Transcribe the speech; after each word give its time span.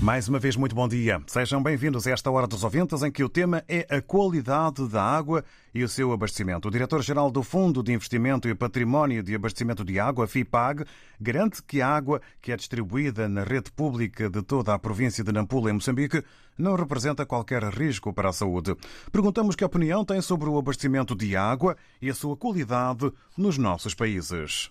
Mais 0.00 0.26
uma 0.28 0.38
vez, 0.38 0.56
muito 0.56 0.74
bom 0.74 0.88
dia. 0.88 1.20
Sejam 1.26 1.62
bem-vindos 1.62 2.06
a 2.06 2.10
esta 2.12 2.30
Hora 2.30 2.46
dos 2.46 2.64
Ouvintes, 2.64 3.02
em 3.02 3.12
que 3.12 3.22
o 3.22 3.28
tema 3.28 3.62
é 3.68 3.86
a 3.94 4.00
qualidade 4.00 4.88
da 4.88 5.02
água 5.02 5.44
e 5.74 5.84
o 5.84 5.88
seu 5.90 6.10
abastecimento. 6.10 6.68
O 6.68 6.70
diretor-geral 6.70 7.30
do 7.30 7.42
Fundo 7.42 7.82
de 7.82 7.92
Investimento 7.92 8.48
e 8.48 8.54
Património 8.54 9.22
de 9.22 9.34
Abastecimento 9.34 9.84
de 9.84 10.00
Água, 10.00 10.26
FIPAG, 10.26 10.86
garante 11.20 11.62
que 11.62 11.82
a 11.82 11.88
água 11.88 12.22
que 12.40 12.50
é 12.50 12.56
distribuída 12.56 13.28
na 13.28 13.44
rede 13.44 13.70
pública 13.70 14.30
de 14.30 14.40
toda 14.40 14.72
a 14.72 14.78
província 14.78 15.22
de 15.22 15.32
Nampula, 15.32 15.68
em 15.68 15.74
Moçambique, 15.74 16.24
não 16.56 16.76
representa 16.76 17.26
qualquer 17.26 17.62
risco 17.64 18.10
para 18.10 18.30
a 18.30 18.32
saúde. 18.32 18.74
Perguntamos 19.12 19.54
que 19.54 19.66
opinião 19.66 20.02
tem 20.02 20.22
sobre 20.22 20.48
o 20.48 20.58
abastecimento 20.58 21.14
de 21.14 21.36
água 21.36 21.76
e 22.00 22.08
a 22.08 22.14
sua 22.14 22.38
qualidade 22.38 23.12
nos 23.36 23.58
nossos 23.58 23.94
países. 23.94 24.70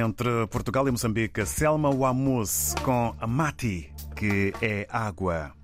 Entre 0.00 0.46
Portugal 0.46 0.88
e 0.88 0.90
Moçambique, 0.90 1.44
Selma 1.44 1.90
Wamus 1.90 2.74
com 2.82 3.14
Amati, 3.20 3.92
que 4.16 4.52
é 4.62 4.86
água. 4.90 5.59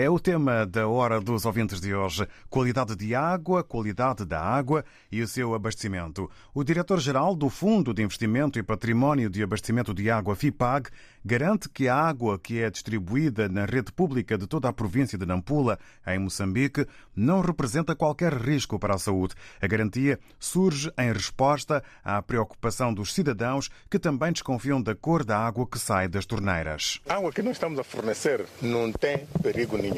É 0.00 0.08
o 0.08 0.18
tema 0.18 0.64
da 0.64 0.88
Hora 0.88 1.20
dos 1.20 1.44
Ouvintes 1.44 1.78
de 1.78 1.94
hoje. 1.94 2.26
Qualidade 2.48 2.96
de 2.96 3.14
água, 3.14 3.62
qualidade 3.62 4.24
da 4.24 4.40
água 4.40 4.82
e 5.12 5.20
o 5.20 5.28
seu 5.28 5.54
abastecimento. 5.54 6.30
O 6.54 6.64
diretor-geral 6.64 7.36
do 7.36 7.50
Fundo 7.50 7.92
de 7.92 8.02
Investimento 8.02 8.58
e 8.58 8.62
Património 8.62 9.28
de 9.28 9.42
Abastecimento 9.42 9.92
de 9.92 10.10
Água, 10.10 10.34
FIPAG, 10.34 10.88
garante 11.22 11.68
que 11.68 11.86
a 11.86 11.94
água 11.94 12.38
que 12.38 12.62
é 12.62 12.70
distribuída 12.70 13.46
na 13.46 13.66
rede 13.66 13.92
pública 13.92 14.38
de 14.38 14.46
toda 14.46 14.70
a 14.70 14.72
província 14.72 15.18
de 15.18 15.26
Nampula, 15.26 15.78
em 16.06 16.18
Moçambique, 16.18 16.86
não 17.14 17.42
representa 17.42 17.94
qualquer 17.94 18.32
risco 18.32 18.78
para 18.78 18.94
a 18.94 18.98
saúde. 18.98 19.34
A 19.60 19.66
garantia 19.66 20.18
surge 20.38 20.90
em 20.96 21.12
resposta 21.12 21.84
à 22.02 22.22
preocupação 22.22 22.94
dos 22.94 23.12
cidadãos 23.12 23.68
que 23.90 23.98
também 23.98 24.32
desconfiam 24.32 24.80
da 24.80 24.94
cor 24.94 25.26
da 25.26 25.38
água 25.38 25.66
que 25.66 25.78
sai 25.78 26.08
das 26.08 26.24
torneiras. 26.24 27.02
A 27.06 27.16
água 27.16 27.30
que 27.30 27.42
nós 27.42 27.56
estamos 27.56 27.78
a 27.78 27.84
fornecer 27.84 28.46
não 28.62 28.90
tem 28.90 29.26
perigo 29.42 29.76
nenhum. 29.76 29.89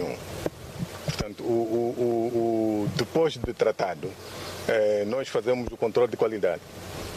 Portanto, 1.05 1.43
o, 1.43 1.47
o- 1.47 2.85
o- 2.85 2.89
depois 2.97 3.35
de 3.35 3.53
tratado, 3.53 4.11
eh, 4.69 5.05
nós 5.07 5.29
fazemos 5.29 5.69
o 5.73 5.77
controle 5.77 6.11
de 6.11 6.17
qualidade. 6.17 6.61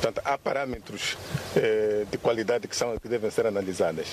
Portanto, 0.01 0.21
há 0.25 0.37
parâmetros 0.37 1.17
eh, 1.55 2.05
de 2.11 2.17
qualidade 2.17 2.67
que, 2.67 2.75
são, 2.75 2.97
que 2.97 3.07
devem 3.07 3.31
ser 3.31 3.47
analisadas, 3.47 4.07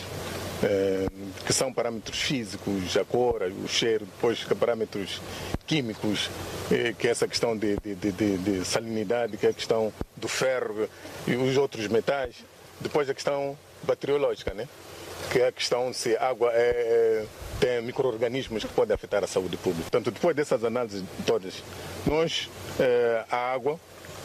eh, 0.63 1.07
que 1.45 1.53
são 1.53 1.73
parâmetros 1.73 2.21
físicos, 2.21 2.97
a 2.97 3.05
cor, 3.05 3.43
o 3.43 3.69
cheiro, 3.69 4.07
depois 4.07 4.45
parâmetros 4.45 5.21
químicos, 5.67 6.31
eh, 6.71 6.95
que 6.99 7.09
é 7.09 7.11
essa 7.11 7.27
questão 7.27 7.57
de, 7.57 7.77
de- 7.79 7.95
de- 7.97 8.13
de- 8.13 8.39
de 8.39 8.65
salinidade, 8.65 9.37
que 9.37 9.47
é 9.47 9.51
a 9.51 9.55
questão 9.55 9.93
do 10.17 10.29
ferro 10.29 10.89
e 11.27 11.35
os 11.35 11.57
outros 11.57 11.89
metais. 11.89 12.37
Depois 12.81 13.09
a 13.11 13.15
questão 13.15 13.59
bacteriológica, 13.83 14.55
né? 14.55 14.69
que 15.31 15.39
é 15.39 15.49
a 15.49 15.53
questão 15.53 15.93
se 15.93 16.17
a 16.17 16.29
água 16.29 16.51
é- 16.53 17.25
tem 17.63 17.81
micro-organismos 17.81 18.65
que 18.65 18.73
podem 18.73 18.93
afetar 18.93 19.23
a 19.23 19.27
saúde 19.29 19.57
pública. 19.57 19.83
Portanto, 19.83 20.11
depois 20.11 20.35
dessas 20.35 20.65
análises 20.65 21.05
todas, 21.25 21.63
nós, 22.05 22.51
eh, 22.81 23.25
a 23.31 23.53
água 23.53 23.79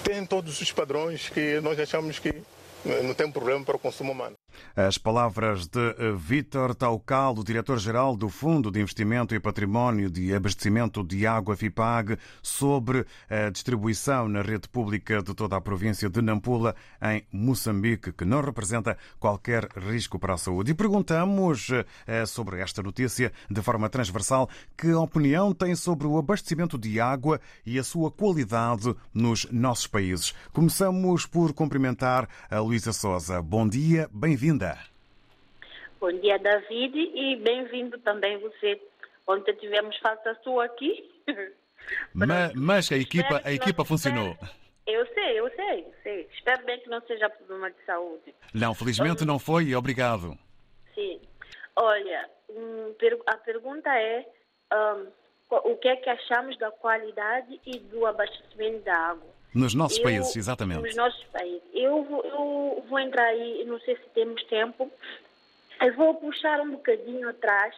tem 0.04 0.26
todos 0.26 0.60
os 0.60 0.72
padrões 0.72 1.30
que 1.30 1.62
nós 1.62 1.80
achamos 1.80 2.18
que 2.18 2.34
não 3.04 3.14
tem 3.14 3.32
problema 3.32 3.64
para 3.64 3.76
o 3.76 3.80
consumo 3.80 4.12
humano. 4.12 4.36
As 4.76 4.98
palavras 4.98 5.68
de 5.68 5.80
eh, 5.80 6.12
Vítor 6.16 6.76
Taucal, 6.76 7.36
o 7.36 7.44
diretor-geral 7.44 8.16
do 8.16 8.30
Fundo 8.30 8.72
de 8.72 8.80
Investimento 8.80 9.36
e 9.36 9.40
Património 9.40 10.10
de 10.10 10.34
Abastecimento 10.34 11.04
de 11.04 11.26
Água 11.28 11.56
FIPAG, 11.56 12.18
sobre 12.42 13.06
a 13.30 13.50
distribuição 13.50 14.28
na 14.28 14.42
rede 14.42 14.68
pública 14.70 15.22
de 15.22 15.34
toda 15.34 15.56
a 15.56 15.62
província 15.62 16.10
de 16.10 16.22
Nampula, 16.22 16.76
em 17.02 17.26
Moçambique, 17.32 18.12
que 18.12 18.26
não 18.26 18.42
representa 18.42 18.98
qualquer 19.20 19.68
risco 19.78 20.20
para 20.20 20.34
a 20.34 20.38
saúde. 20.38 20.72
E 20.72 20.76
perguntamos 20.76 21.70
eh, 22.06 22.26
sobre 22.26 22.62
esta 22.62 22.82
notícia 22.82 23.32
de 23.50 23.62
forma 23.62 23.90
transversal 23.90 24.50
que 24.78 24.92
opinião 24.94 25.54
tem 25.54 25.76
sobre 25.76 26.08
o 26.08 26.18
abastecimento 26.18 26.78
de 26.78 27.00
água 27.00 27.40
e 27.66 27.80
a 27.80 27.84
sua 27.84 28.12
qualidade 28.12 28.96
nos 29.14 29.48
nossos 29.52 29.88
países. 29.88 30.34
Começamos 30.54 31.26
por 31.26 31.54
cumprimentar 31.54 32.28
a 32.50 32.62
Luísa 32.68 32.92
Souza. 32.92 33.42
Bom 33.42 33.66
dia, 33.66 34.10
bem-vinda. 34.12 34.78
Bom 36.02 36.12
dia, 36.12 36.38
David, 36.38 36.98
e 36.98 37.38
bem-vindo 37.38 37.98
também 38.00 38.38
você. 38.40 38.80
Ontem 39.26 39.54
tivemos 39.56 39.98
falta 40.00 40.38
sua 40.44 40.66
aqui. 40.66 41.10
Ma- 42.14 42.52
Mas, 42.54 42.92
a 42.92 42.98
equipa, 42.98 43.42
a 43.46 43.54
equipa 43.54 43.86
funcionou. 43.86 44.38
Eu 44.86 45.06
sei, 45.14 45.40
eu 45.40 45.50
sei, 45.56 45.88
sei. 46.04 46.28
Espero 46.34 46.66
bem 46.66 46.78
que 46.82 46.90
não 46.90 47.00
seja 47.08 47.30
problema 47.30 47.72
de 47.72 47.78
saúde. 47.86 48.36
Não, 48.54 48.74
felizmente 48.74 49.24
não 49.24 49.40
foi 49.40 49.64
e 49.66 49.76
obrigado. 49.76 50.38
Sim. 50.94 51.22
Olha, 51.74 52.30
hum, 52.50 52.94
a 53.28 53.38
pergunta 53.38 53.90
é 53.98 54.26
co- 55.48 55.72
o 55.72 55.78
que 55.78 55.88
é 55.88 55.96
que 55.96 56.10
achamos 56.10 56.58
da 56.58 56.70
qualidade 56.72 57.62
e 57.66 57.80
do 57.80 58.06
abastecimento 58.06 58.84
da 58.84 58.94
água? 58.98 59.37
Nos 59.54 59.74
nossos 59.74 59.98
Eu- 59.98 60.04
países, 60.04 60.36
exatamente. 60.36 60.82
Nos 60.82 60.96
nossos 60.96 61.24
países. 61.26 61.62
Eu 61.74 62.04
vou, 62.04 62.24
eu 62.24 62.86
vou 62.88 63.00
entrar 63.00 63.26
aí, 63.26 63.64
não 63.66 63.80
sei 63.82 63.96
se 63.96 64.10
temos 64.14 64.44
tempo. 64.46 64.92
Eu 65.82 65.94
vou 65.96 66.16
puxar 66.16 66.60
um 66.62 66.72
bocadinho 66.72 67.30
atrás. 67.30 67.76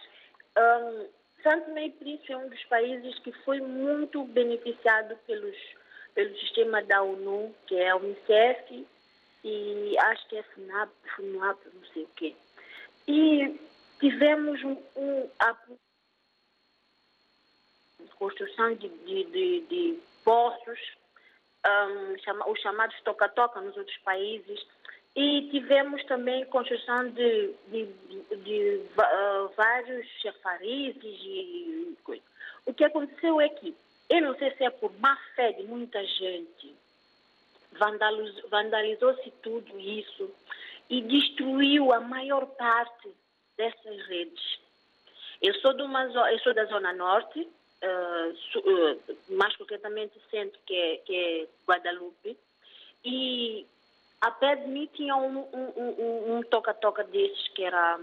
Um, 0.57 1.07
Santo 1.43 1.65
Tomé 1.67 1.85
e 1.85 1.91
Príncipe 1.91 2.33
é 2.33 2.37
um 2.37 2.49
dos 2.49 2.63
países 2.65 3.17
que 3.19 3.31
foi 3.43 3.61
muito 3.61 4.23
beneficiado 4.25 5.15
pelos, 5.25 5.55
pelo 6.13 6.37
sistema 6.39 6.83
da 6.83 7.01
ONU, 7.01 7.53
que 7.65 7.75
é 7.75 7.89
a 7.89 7.95
Unicef 7.95 8.85
e 9.43 9.95
acho 9.99 10.27
que 10.27 10.37
é 10.37 10.43
FNAP, 10.43 10.89
FNUAP, 11.15 11.59
não 11.73 11.85
sei 11.93 12.03
o 12.03 12.09
quê. 12.15 12.35
E 13.07 13.59
tivemos 13.99 14.61
um, 14.63 14.77
um 14.97 15.29
a 15.39 15.55
construção 18.17 18.75
de, 18.75 18.89
de, 18.89 19.23
de, 19.25 19.61
de 19.61 19.99
poços, 20.25 20.79
um, 21.67 22.51
os 22.51 22.59
chamados 22.61 22.95
toca-toca 23.01 23.59
nos 23.61 23.75
outros 23.77 23.97
países, 23.97 24.65
e 25.15 25.49
tivemos 25.49 26.03
também 26.05 26.45
construção 26.45 27.09
de, 27.09 27.53
de, 27.67 27.85
de- 27.85 28.35
de 28.37 28.81
ah, 28.97 29.49
vários 29.57 30.07
chafarizes 30.21 31.03
e 31.03 31.97
coisa. 32.03 32.21
O 32.65 32.73
que 32.73 32.83
aconteceu 32.83 33.41
é 33.41 33.49
que, 33.49 33.75
eu 34.09 34.21
não 34.21 34.37
sei 34.37 34.51
se 34.55 34.63
é 34.63 34.69
por 34.69 34.91
má 34.99 35.17
fé 35.35 35.51
de 35.53 35.63
muita 35.63 36.03
gente, 36.05 36.75
vandaliz- 37.73 38.41
vandalizou-se 38.49 39.31
tudo 39.43 39.79
isso 39.79 40.29
e 40.89 41.01
destruiu 41.01 41.91
a 41.91 41.99
maior 41.99 42.45
parte 42.45 43.09
dessas 43.57 44.05
redes. 44.07 44.59
Eu 45.41 45.53
sou, 45.55 45.73
de 45.73 45.81
uma, 45.81 46.03
eu 46.03 46.39
sou 46.39 46.53
da 46.53 46.65
Zona 46.65 46.93
Norte, 46.93 47.47
eh, 47.81 48.97
mais 49.29 49.55
concretamente 49.55 50.19
centro, 50.29 50.59
que 50.65 50.75
é, 50.75 50.97
que 50.97 51.15
é 51.15 51.47
Guadalupe, 51.67 52.37
e 53.03 53.65
a 54.21 54.31
pé 54.31 54.55
de 54.57 54.67
mim 54.67 54.89
tinha 54.93 55.15
um, 55.15 55.39
um- 55.39 55.73
um- 55.77 56.37
um 56.37 56.43
toca-toca 56.43 57.03
desses 57.05 57.47
que 57.49 57.63
era 57.63 57.99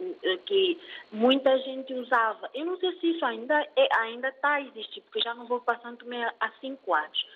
eh, 0.00 0.36
que 0.46 0.80
muita 1.10 1.58
gente 1.58 1.92
usava. 1.94 2.48
Eu 2.54 2.66
não 2.66 2.78
sei 2.78 2.92
se 3.00 3.10
isso 3.10 3.24
ainda 3.24 3.60
é, 3.74 3.88
ainda 3.98 4.28
está 4.28 4.54
a 4.54 4.60
existir, 4.60 5.00
porque 5.02 5.20
já 5.20 5.34
não 5.34 5.46
vou 5.46 5.60
para 5.60 5.80
Santo 5.80 6.04
Tomé 6.04 6.32
há 6.38 6.50
cinco 6.60 6.94
anos. 6.94 7.26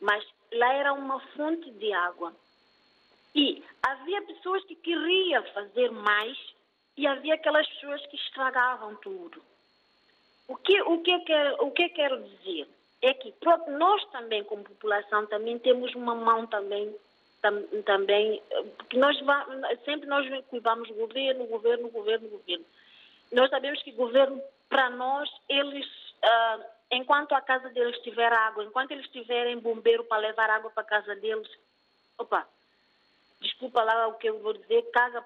Mas 0.00 0.22
lá 0.52 0.72
era 0.74 0.92
uma 0.92 1.18
fonte 1.34 1.70
de 1.70 1.92
água. 1.92 2.34
E 3.34 3.62
havia 3.82 4.20
pessoas 4.22 4.62
que 4.64 4.74
queriam 4.74 5.42
fazer 5.54 5.90
mais 5.90 6.36
e 6.96 7.06
havia 7.06 7.34
aquelas 7.34 7.66
pessoas 7.68 8.04
que 8.06 8.16
estragavam 8.16 8.96
tudo. 8.96 9.42
O 10.50 10.56
que, 10.56 10.82
o 10.82 11.00
que, 11.00 11.12
eu 11.12 11.24
quero, 11.24 11.64
o 11.64 11.70
que 11.70 11.84
eu 11.84 11.90
quero 11.90 12.24
dizer 12.24 12.68
é 13.00 13.14
que 13.14 13.32
nós 13.68 14.04
também, 14.06 14.42
como 14.42 14.64
população, 14.64 15.24
também 15.26 15.56
temos 15.60 15.94
uma 15.94 16.12
mão 16.12 16.44
também, 16.48 16.92
tam, 17.40 17.62
também 17.86 18.42
porque 18.76 18.98
nós 18.98 19.16
sempre 19.84 20.08
nós 20.08 20.26
culpamos 20.46 20.90
o 20.90 20.94
governo, 20.94 21.46
governo, 21.46 21.88
governo, 21.90 22.28
governo. 22.28 22.64
Nós 23.30 23.48
sabemos 23.48 23.80
que 23.84 23.92
governo, 23.92 24.42
para 24.68 24.90
nós, 24.90 25.30
eles, 25.48 25.86
ah, 26.20 26.58
enquanto 26.90 27.32
a 27.32 27.40
casa 27.40 27.68
deles 27.68 27.96
tiver 28.00 28.32
água, 28.32 28.64
enquanto 28.64 28.90
eles 28.90 29.08
tiverem 29.10 29.60
bombeiro 29.60 30.02
para 30.02 30.18
levar 30.18 30.50
água 30.50 30.72
para 30.72 30.82
a 30.82 30.86
casa 30.86 31.14
deles, 31.14 31.48
opa, 32.18 32.44
desculpa 33.40 33.84
lá 33.84 34.08
o 34.08 34.14
que 34.14 34.28
eu 34.28 34.40
vou 34.40 34.54
dizer, 34.54 34.82
caga 34.90 35.22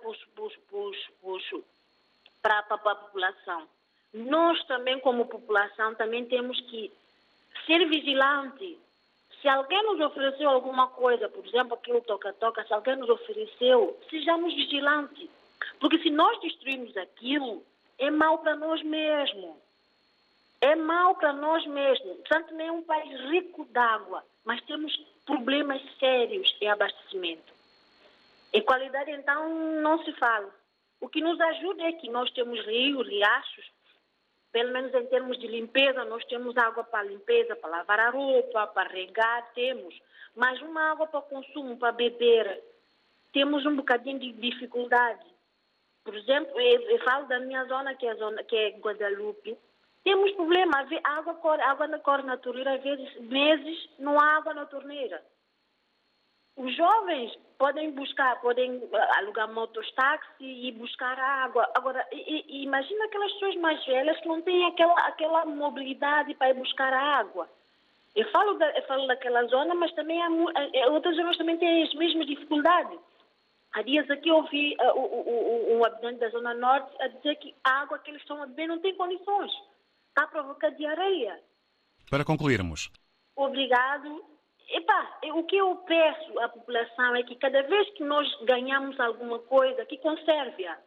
para 2.43 2.59
a 2.59 2.95
população. 2.95 3.67
Nós 4.15 4.63
também, 4.67 5.01
como 5.01 5.27
população, 5.27 5.95
também 5.97 6.25
temos 6.27 6.59
que 6.71 6.93
ser 7.67 7.85
vigilantes. 7.89 8.79
Se 9.43 9.49
alguém 9.49 9.83
nos 9.83 10.01
ofereceu 10.01 10.49
alguma 10.49 10.87
coisa, 10.89 11.29
por 11.29 11.45
exemplo, 11.45 11.75
aquilo 11.75 12.01
toca-toca, 12.03 12.65
se 12.65 12.73
alguém 12.73 12.95
nos 12.97 13.09
ofereceu, 13.09 13.99
sejamos 14.09 14.55
vigilantes. 14.55 15.29
Porque 15.81 15.99
se 15.99 16.11
nós 16.11 16.41
destruirmos 16.41 16.97
aquilo, 16.97 17.65
é 17.99 18.09
mal 18.11 18.39
para 18.39 18.55
nós 18.55 18.81
mesmos. 18.83 19.57
É 20.61 20.77
mal 20.77 21.17
para 21.17 21.33
nós 21.33 21.67
mesmos. 21.67 22.17
Santo 22.29 22.51
Tomé 22.51 22.67
é 22.67 22.73
um 22.73 22.83
país 22.83 23.21
rico 23.31 23.65
d'água, 23.67 24.25
mas 24.45 24.63
temos 24.63 24.97
problemas 25.27 25.83
sérios 25.99 26.57
em 26.61 26.69
abastecimento. 26.69 27.53
Em 28.53 28.63
qualidade, 28.63 29.11
então, 29.11 29.53
não 29.83 30.03
se 30.05 30.13
fala. 30.13 30.55
O 31.01 31.09
que 31.09 31.21
nos 31.21 31.39
ajuda 31.41 31.83
é 31.83 31.93
que 31.93 32.09
nós 32.09 32.31
temos 32.31 32.65
rios, 32.65 33.07
riachos, 33.07 33.75
pelo 34.55 34.73
menos 34.73 34.95
em 34.95 35.05
termos 35.07 35.37
de 35.41 35.49
limpeza, 35.49 36.05
nós 36.05 36.25
temos 36.27 36.57
água 36.57 36.85
para 36.85 37.03
limpeza, 37.03 37.57
para 37.57 37.71
lavar 37.71 37.99
a 37.99 38.11
roupa, 38.11 38.69
para 38.69 38.89
regar, 38.89 39.51
temos. 39.53 40.01
Mas 40.37 40.63
uma 40.63 40.93
água 40.93 41.09
para 41.09 41.21
consumo, 41.23 41.77
para 41.77 41.91
beber, 41.91 42.63
temos 43.33 43.67
um 43.67 43.75
bocadinho 43.75 44.21
de 44.21 44.31
dificuldade. 44.31 45.27
Por 46.05 46.15
exemplo, 46.15 46.61
eu, 46.61 46.81
eu 46.83 46.99
falo 47.01 47.27
da 47.27 47.41
minha 47.41 47.65
zona, 47.65 47.97
que 47.97 48.07
é, 48.07 48.13
a 48.13 48.15
zona, 48.15 48.45
que 48.45 48.55
é 48.55 48.69
Guadalupe. 48.79 49.59
Temos 50.05 50.31
problema, 50.33 50.79
vezes, 50.89 51.05
água, 51.05 51.35
corre- 51.35 51.63
água 51.63 51.89
na 51.89 51.99
corre 51.99 52.23
na 52.23 52.37
torneira, 52.37 52.75
às 52.75 52.83
vezes, 52.83 53.13
meses, 53.23 53.91
não 53.99 54.21
há 54.21 54.37
água 54.37 54.55
na 54.55 54.67
torneira. 54.67 55.21
Os 56.57 56.75
jovens 56.77 57.37
podem 57.59 57.91
buscar, 57.93 58.41
podem 58.41 58.83
ah, 58.93 59.19
alugar 59.19 59.53
mototáxi 59.53 60.45
e 60.45 60.73
buscar 60.73 61.19
água. 61.19 61.69
Agora, 61.75 62.07
i- 62.13 62.45
i- 62.49 62.63
imagina 62.65 63.05
aquelas 63.07 63.33
pessoas 63.35 63.57
mais 63.57 63.85
velhas 63.87 64.19
que 64.21 64.29
não 64.29 64.41
têm 64.43 64.65
aquela, 64.67 64.95
aquela 65.07 65.45
mobilidade 65.47 66.35
para 66.35 66.51
ir 66.51 66.55
buscar 66.55 66.93
água. 66.93 67.49
Eu 68.15 68.31
falo, 68.31 68.55
da, 68.55 68.71
eu 68.79 68.83
falo 68.87 69.07
daquela 69.09 69.45
zona, 69.47 69.75
mas 69.75 69.93
também 69.95 70.23
há, 70.23 70.31
mu- 70.31 70.51
eh, 70.51 70.89
outras 70.91 71.17
zonas 71.17 71.37
também 71.37 71.59
têm 71.59 71.83
as 71.83 71.93
mesmas 71.95 72.27
dificuldades. 72.27 72.99
Há 73.73 73.83
dias 73.83 74.09
aqui 74.09 74.29
eu 74.29 74.37
ouvi 74.37 74.77
o- 74.81 75.01
o- 75.01 75.29
o- 75.75 75.79
um 75.79 75.85
habitante 75.85 76.21
da 76.21 76.29
Zona 76.29 76.55
Norte 76.55 76.95
a 77.03 77.09
dizer 77.09 77.35
que 77.37 77.53
a 77.65 77.81
água 77.83 77.99
que 77.99 78.11
eles 78.13 78.23
estão 78.23 78.41
a 78.41 78.47
beber 78.47 78.69
não 78.69 78.79
tem 78.79 78.95
condições. 78.95 79.51
Está 80.11 80.23
a 80.25 80.29
provocar 80.29 80.71
diarreia. 80.71 81.41
Para 82.09 82.25
concluirmos, 82.25 82.89
Obrigado. 83.35 84.25
Epá, 84.69 85.19
o 85.35 85.45
que 85.45 85.57
eu 85.57 85.77
peço 85.87 86.39
à 86.41 86.49
população 86.49 87.15
é 87.17 87.23
que 87.23 87.37
cada 87.37 87.63
vez 87.63 87.91
que 87.91 88.03
nós 88.03 88.27
ganhamos 88.45 88.99
alguma 88.99 89.39
coisa, 89.41 89.85
que 89.85 89.99
conserve-a. 89.99 90.79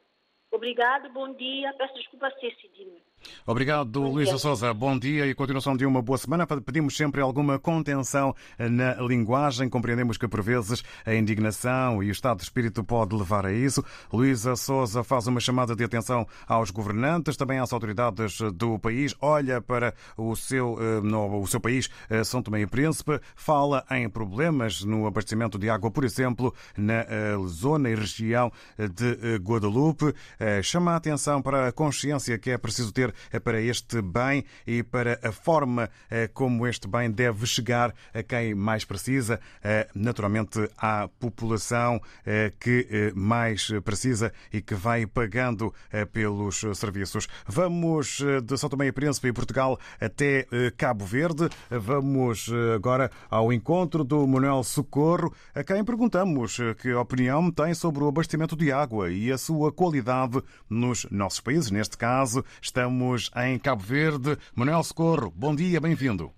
Obrigado, 0.52 1.10
bom 1.10 1.34
dia. 1.34 1.74
Peço 1.74 1.94
desculpa 1.96 2.32
ser 2.40 2.56
cedinho. 2.56 3.02
Obrigado, 3.46 4.02
Luísa 4.02 4.38
Souza. 4.38 4.74
Bom 4.74 4.98
dia 4.98 5.26
e 5.26 5.34
continuação 5.34 5.76
de 5.76 5.86
uma 5.86 6.02
boa 6.02 6.18
semana. 6.18 6.46
Pedimos 6.46 6.98
sempre 6.98 7.22
alguma 7.22 7.58
contenção 7.58 8.36
na 8.60 8.96
linguagem. 8.96 9.70
Compreendemos 9.70 10.18
que, 10.18 10.28
por 10.28 10.42
vezes, 10.42 10.84
a 11.06 11.14
indignação 11.16 12.04
e 12.04 12.10
o 12.10 12.12
estado 12.12 12.38
de 12.38 12.44
espírito 12.44 12.84
pode 12.84 13.16
levar 13.16 13.46
a 13.46 13.54
isso. 13.54 13.84
Luísa 14.12 14.56
Souza 14.56 15.04
faz 15.04 15.28
uma 15.28 15.40
chamada 15.40 15.76
de 15.76 15.84
atenção 15.84 16.28
aos 16.46 16.72
governantes, 16.72 17.38
também 17.38 17.60
às 17.60 17.72
autoridades 17.72 18.40
do 18.54 18.78
país. 18.80 19.16
Olha 19.22 19.62
para 19.62 19.94
o 20.18 20.36
seu, 20.36 20.78
eh, 20.80 21.02
no, 21.02 21.42
o 21.42 21.48
seu 21.48 21.60
país, 21.60 21.90
eh, 22.10 22.24
São 22.24 22.42
Tomé 22.42 22.62
e 22.62 22.68
Príncipe. 22.68 23.20
Fala 23.36 23.86
em 23.92 24.10
problemas 24.10 24.84
no 24.84 25.08
abastecimento 25.08 25.58
de 25.58 25.70
água, 25.70 25.90
por 25.90 26.04
exemplo, 26.04 26.54
na 26.76 27.06
eh, 27.08 27.36
zona 27.48 27.90
e 27.90 27.96
região 27.96 28.52
de 28.78 29.20
eh, 29.22 29.38
Guadalupe. 29.38 30.14
Eh, 30.40 30.62
Chama 30.62 30.92
a 30.92 30.96
atenção 30.98 31.42
para 31.42 31.68
a 31.70 31.72
consciência 31.72 32.38
que 32.38 32.52
é 32.52 32.58
preciso 32.58 32.92
ter 32.92 33.07
eh, 33.32 33.40
para 33.40 33.62
este 33.62 34.02
bem 34.02 34.44
e 34.66 34.84
para 34.84 35.20
a 35.24 35.32
forma 35.32 35.90
eh, 36.10 36.28
como 36.34 36.68
este 36.68 36.88
bem 36.88 37.12
deve 37.12 37.46
chegar 37.46 37.94
a 38.14 38.24
quem 38.24 38.56
mais 38.56 38.86
precisa, 38.86 39.40
eh, 39.64 39.88
naturalmente 39.94 40.70
à 40.78 41.08
população 41.20 42.02
eh, 42.26 42.52
que 42.60 43.12
mais 43.16 43.70
precisa 43.84 44.32
e 44.52 44.62
que 44.62 44.76
vai 44.76 45.06
pagando 45.06 45.74
pelos 46.12 46.64
serviços. 46.76 47.28
Vamos 47.48 48.20
de 48.44 48.58
São 48.58 48.70
Tomé 48.70 48.88
e 48.88 48.92
Príncipe 48.92 49.28
e 49.28 49.34
Portugal 49.34 49.80
até 50.00 50.48
Cabo 50.78 51.06
Verde. 51.06 51.50
Vamos 51.70 52.50
agora 52.76 53.12
ao 53.30 53.52
encontro 53.52 54.04
do 54.04 54.26
Manuel 54.28 54.64
Socorro, 54.64 55.34
a 55.54 55.64
quem 55.64 55.84
perguntamos 55.84 56.58
que 56.82 56.94
opinião 56.94 57.52
tem 57.52 57.74
sobre 57.74 58.04
o 58.04 58.08
abastecimento 58.08 58.56
de 58.56 58.72
água 58.72 59.12
e 59.12 59.32
a 59.32 59.38
sua 59.38 59.72
qualidade 59.72 60.42
nos 60.70 61.06
nossos 61.10 61.40
países. 61.40 61.72
Neste 61.72 61.98
caso, 61.98 62.44
estamos 62.62 62.97
em 63.36 63.60
Cabo 63.60 63.82
Verde. 63.82 64.38
Manuel 64.56 64.84
Socorro, 64.84 65.32
bom 65.32 65.56
dia, 65.56 65.80
bem-vindo. 65.80 66.32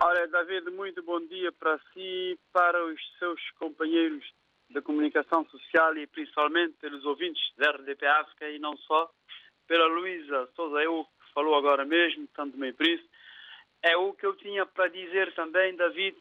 Olha, 0.00 0.26
David, 0.28 0.70
muito 0.70 1.02
bom 1.02 1.20
dia 1.26 1.52
para 1.52 1.78
si, 1.92 2.38
para 2.52 2.84
os 2.84 3.00
seus 3.18 3.40
companheiros 3.58 4.24
da 4.70 4.82
comunicação 4.82 5.46
social 5.46 5.96
e 5.96 6.06
principalmente 6.06 6.74
pelos 6.80 7.04
ouvintes 7.04 7.42
da 7.56 7.70
RDP 7.70 8.06
África 8.06 8.50
e 8.50 8.58
não 8.58 8.76
só, 8.76 9.10
pela 9.66 9.86
Luísa 9.86 10.48
Souza, 10.56 10.82
eu 10.82 11.04
que 11.04 11.32
falou 11.32 11.54
agora 11.54 11.84
mesmo, 11.84 12.26
tanto 12.34 12.58
meio 12.58 12.74
por 12.74 12.86
isso. 12.86 13.04
É 13.82 13.96
o 13.96 14.12
que 14.12 14.26
eu 14.26 14.34
tinha 14.36 14.66
para 14.66 14.88
dizer 14.88 15.32
também, 15.34 15.76
David, 15.76 16.16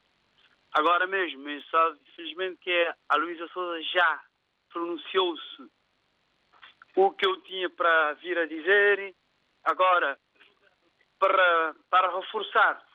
agora 0.71 1.07
mesmo. 1.07 1.43
Só, 1.63 1.95
infelizmente, 2.09 2.57
que 2.61 2.93
a 3.09 3.15
Luísa 3.17 3.47
Souza 3.47 3.81
já 3.83 4.21
pronunciou-se 4.71 5.74
o 6.95 7.11
que 7.11 7.25
eu 7.25 7.41
tinha 7.41 7.69
para 7.69 8.13
vir 8.13 8.37
a 8.37 8.45
dizer. 8.45 9.15
Agora, 9.63 10.17
para, 11.19 11.75
para 11.89 12.19
reforçar, 12.19 12.85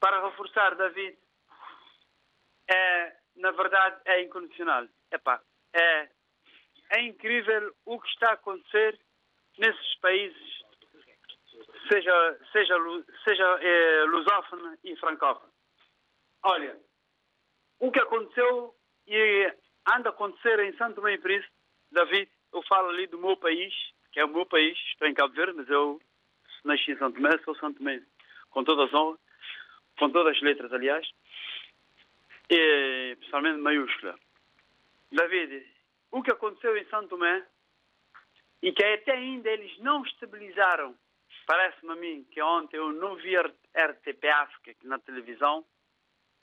para 0.00 0.28
reforçar, 0.28 0.74
David, 0.76 1.16
é, 2.70 3.16
na 3.36 3.50
verdade, 3.50 4.00
é 4.04 4.22
incondicional. 4.22 4.86
Epá, 5.10 5.40
é, 5.72 6.08
é 6.90 7.02
incrível 7.02 7.74
o 7.84 8.00
que 8.00 8.08
está 8.08 8.30
a 8.30 8.34
acontecer 8.34 8.98
nesses 9.58 9.94
países, 10.00 10.64
seja, 11.90 12.38
seja, 12.52 12.74
seja 13.24 13.44
é, 13.60 14.04
lusófono 14.04 14.78
e 14.84 14.96
francófono. 14.96 15.52
Olha, 16.42 16.78
o 17.78 17.90
que 17.90 18.00
aconteceu 18.00 18.74
e 19.06 19.52
anda 19.94 20.10
a 20.10 20.12
acontecer 20.12 20.58
em 20.60 20.76
Santo 20.76 21.06
e 21.08 21.18
Príncipe, 21.18 21.52
David, 21.90 22.30
eu 22.54 22.62
falo 22.62 22.88
ali 22.90 23.06
do 23.08 23.18
meu 23.18 23.36
país, 23.36 23.74
que 24.12 24.20
é 24.20 24.24
o 24.24 24.28
meu 24.28 24.46
país, 24.46 24.78
estou 24.92 25.08
em 25.08 25.14
Cabo 25.14 25.34
Verde, 25.34 25.54
mas 25.56 25.68
eu 25.68 26.00
nasci 26.64 26.92
em 26.92 26.96
Santo 26.96 27.16
Tomé, 27.16 27.36
sou 27.44 27.54
Santo 27.56 27.78
Tomé, 27.78 28.00
com 28.50 28.62
todas 28.62 28.88
as 28.88 28.94
honras, 28.94 29.20
com 29.98 30.10
todas 30.10 30.36
as 30.36 30.42
letras, 30.42 30.72
aliás, 30.72 31.06
e 32.48 33.16
principalmente 33.16 33.58
maiúscula. 33.58 34.18
David, 35.10 35.66
o 36.12 36.22
que 36.22 36.30
aconteceu 36.30 36.76
em 36.76 36.84
Santo 36.86 37.08
Tomé 37.08 37.44
e 38.62 38.72
que 38.72 38.84
até 38.84 39.12
ainda 39.12 39.50
eles 39.50 39.76
não 39.80 40.04
estabilizaram, 40.04 40.96
parece-me 41.46 41.92
a 41.92 41.96
mim 41.96 42.26
que 42.30 42.40
ontem 42.40 42.76
eu 42.76 42.92
não 42.92 43.16
vi 43.16 43.36
RTP 43.36 44.24
África 44.32 44.76
na 44.84 44.98
televisão, 45.00 45.64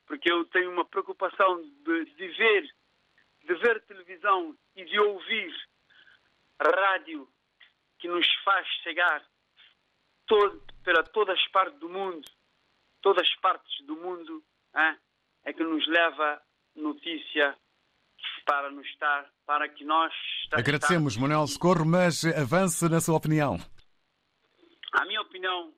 porque 0.05 0.29
eu 0.31 0.43
tenho 0.45 0.71
uma 0.71 0.85
preocupação 0.85 1.61
de, 1.61 2.05
de 2.05 2.27
ver 2.27 2.69
de 3.43 3.55
ver 3.55 3.81
televisão 3.85 4.55
e 4.75 4.85
de 4.85 4.99
ouvir 4.99 5.51
rádio 6.69 7.27
que 7.99 8.07
nos 8.07 8.25
faz 8.43 8.67
chegar 8.83 9.23
todo, 10.25 10.63
para 10.83 11.03
todas 11.03 11.37
as 11.37 11.47
partes 11.49 11.79
do 11.79 11.89
mundo, 11.89 12.27
todas 13.01 13.27
as 13.27 13.35
partes 13.41 13.85
do 13.85 13.95
mundo, 13.95 14.43
hein, 14.75 14.97
é 15.43 15.53
que 15.53 15.63
nos 15.63 15.87
leva 15.87 16.41
notícia 16.75 17.57
para 18.45 18.69
nos 18.69 18.87
estar, 18.87 19.29
para 19.45 19.67
que 19.69 19.83
nós 19.83 20.13
agradecemos, 20.51 21.17
Manuel 21.17 21.47
Socorro, 21.47 21.85
mas 21.85 22.23
avance 22.25 22.87
na 22.89 22.99
sua 22.99 23.17
opinião. 23.17 23.57
A 24.93 25.05
minha 25.05 25.21
opinião, 25.21 25.73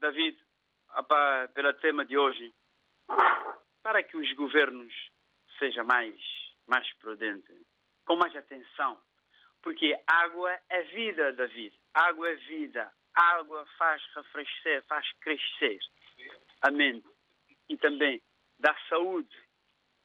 David, 0.00 0.38
pelo 1.54 1.72
tema 1.74 2.04
de 2.04 2.16
hoje, 2.16 2.54
para 3.82 4.02
que 4.02 4.16
os 4.16 4.32
governos 4.34 4.92
sejam 5.58 5.84
mais, 5.84 6.14
mais 6.66 6.90
prudentes, 6.94 7.56
com 8.04 8.16
mais 8.16 8.34
atenção, 8.36 8.98
porque 9.62 9.98
água 10.06 10.58
é 10.68 10.82
vida, 10.82 11.32
David. 11.32 11.74
Água 11.94 12.30
é 12.30 12.34
vida. 12.34 12.92
Água 13.14 13.66
faz 13.78 14.02
refrescer, 14.14 14.82
faz 14.84 15.10
crescer 15.20 15.78
a 16.62 16.70
mente 16.70 17.06
e 17.68 17.76
também 17.76 18.20
dá 18.58 18.74
saúde. 18.88 19.36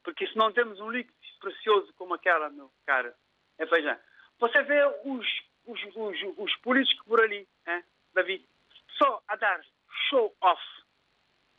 Porque 0.04 0.28
se 0.28 0.38
não 0.38 0.52
temos 0.52 0.80
um 0.80 0.92
líquido 0.92 1.16
precioso 1.40 1.94
como 1.94 2.14
aquela, 2.14 2.50
meu 2.50 2.72
caro, 2.86 3.14
é, 3.58 3.66
veja, 3.66 4.00
você 4.40 4.62
vê 4.64 4.86
os, 5.06 5.28
os, 5.66 5.84
os, 5.96 6.18
os 6.38 6.56
políticos 6.58 7.06
por 7.06 7.22
ali, 7.22 7.48
hein, 7.68 7.84
David, 8.14 8.46
só 8.98 9.22
a 9.28 9.36
dar 9.36 9.62
show 10.10 10.36
off. 10.42 10.64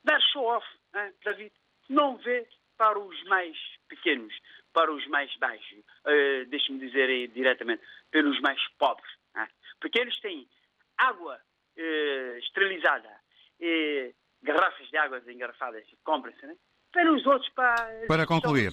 Dar 0.05 0.21
show 0.33 0.45
off, 0.45 0.67
hein, 0.95 1.15
David, 1.25 1.53
não 1.89 2.17
vê 2.19 2.47
para 2.77 2.99
os 2.99 3.23
mais 3.25 3.57
pequenos, 3.89 4.35
para 4.79 4.93
os 4.93 5.05
mais 5.09 5.29
baixos, 5.39 5.83
eh, 6.07 6.45
deixe-me 6.45 6.79
dizer 6.79 7.09
aí 7.09 7.27
diretamente, 7.27 7.83
pelos 8.13 8.41
mais 8.41 8.61
pobres. 8.79 9.11
hein. 9.37 9.49
Porque 9.81 9.99
eles 9.99 10.17
têm 10.21 10.49
água 10.97 11.37
eh, 11.77 12.39
esterilizada, 12.39 13.11
e 13.59 14.15
garrafas 14.41 14.89
de 14.89 14.97
águas 14.97 15.27
engarrafadas, 15.27 15.85
compram-se, 16.05 16.47
né? 16.47 16.55
Pelos 16.93 17.27
outros 17.27 17.51
para... 17.55 18.07
Para 18.07 18.25
concluir. 18.25 18.73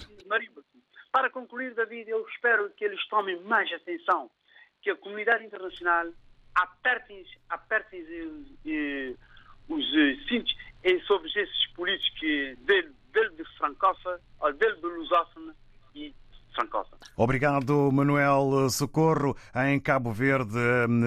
Para 1.10 1.28
concluir, 1.28 1.74
David, 1.74 2.08
eu 2.08 2.24
espero 2.28 2.70
que 2.70 2.84
eles 2.84 3.04
tomem 3.08 3.40
mais 3.40 3.72
atenção, 3.72 4.30
que 4.82 4.90
a 4.90 4.96
comunidade 4.96 5.44
internacional 5.44 6.06
apertem, 6.54 7.26
apertem 7.48 8.06
eh, 8.64 9.12
os 9.68 9.84
eh, 9.92 10.16
cintos 10.28 10.56
eh, 10.84 11.00
sobre 11.00 11.28
esses 11.30 11.66
políticos 11.74 12.20
que 12.20 12.54
dele, 12.60 12.94
dele 13.12 13.30
de 13.30 13.44
francófona, 13.58 14.20
ou 14.38 14.52
dele 14.52 14.76
de 14.76 14.86
lusófona, 14.86 15.52
he 15.96 16.14
Trancosa. 16.56 16.88
Obrigado, 17.16 17.90
Manuel 17.92 18.68
Socorro. 18.70 19.36
Em 19.54 19.78
Cabo 19.78 20.10
Verde, 20.10 20.58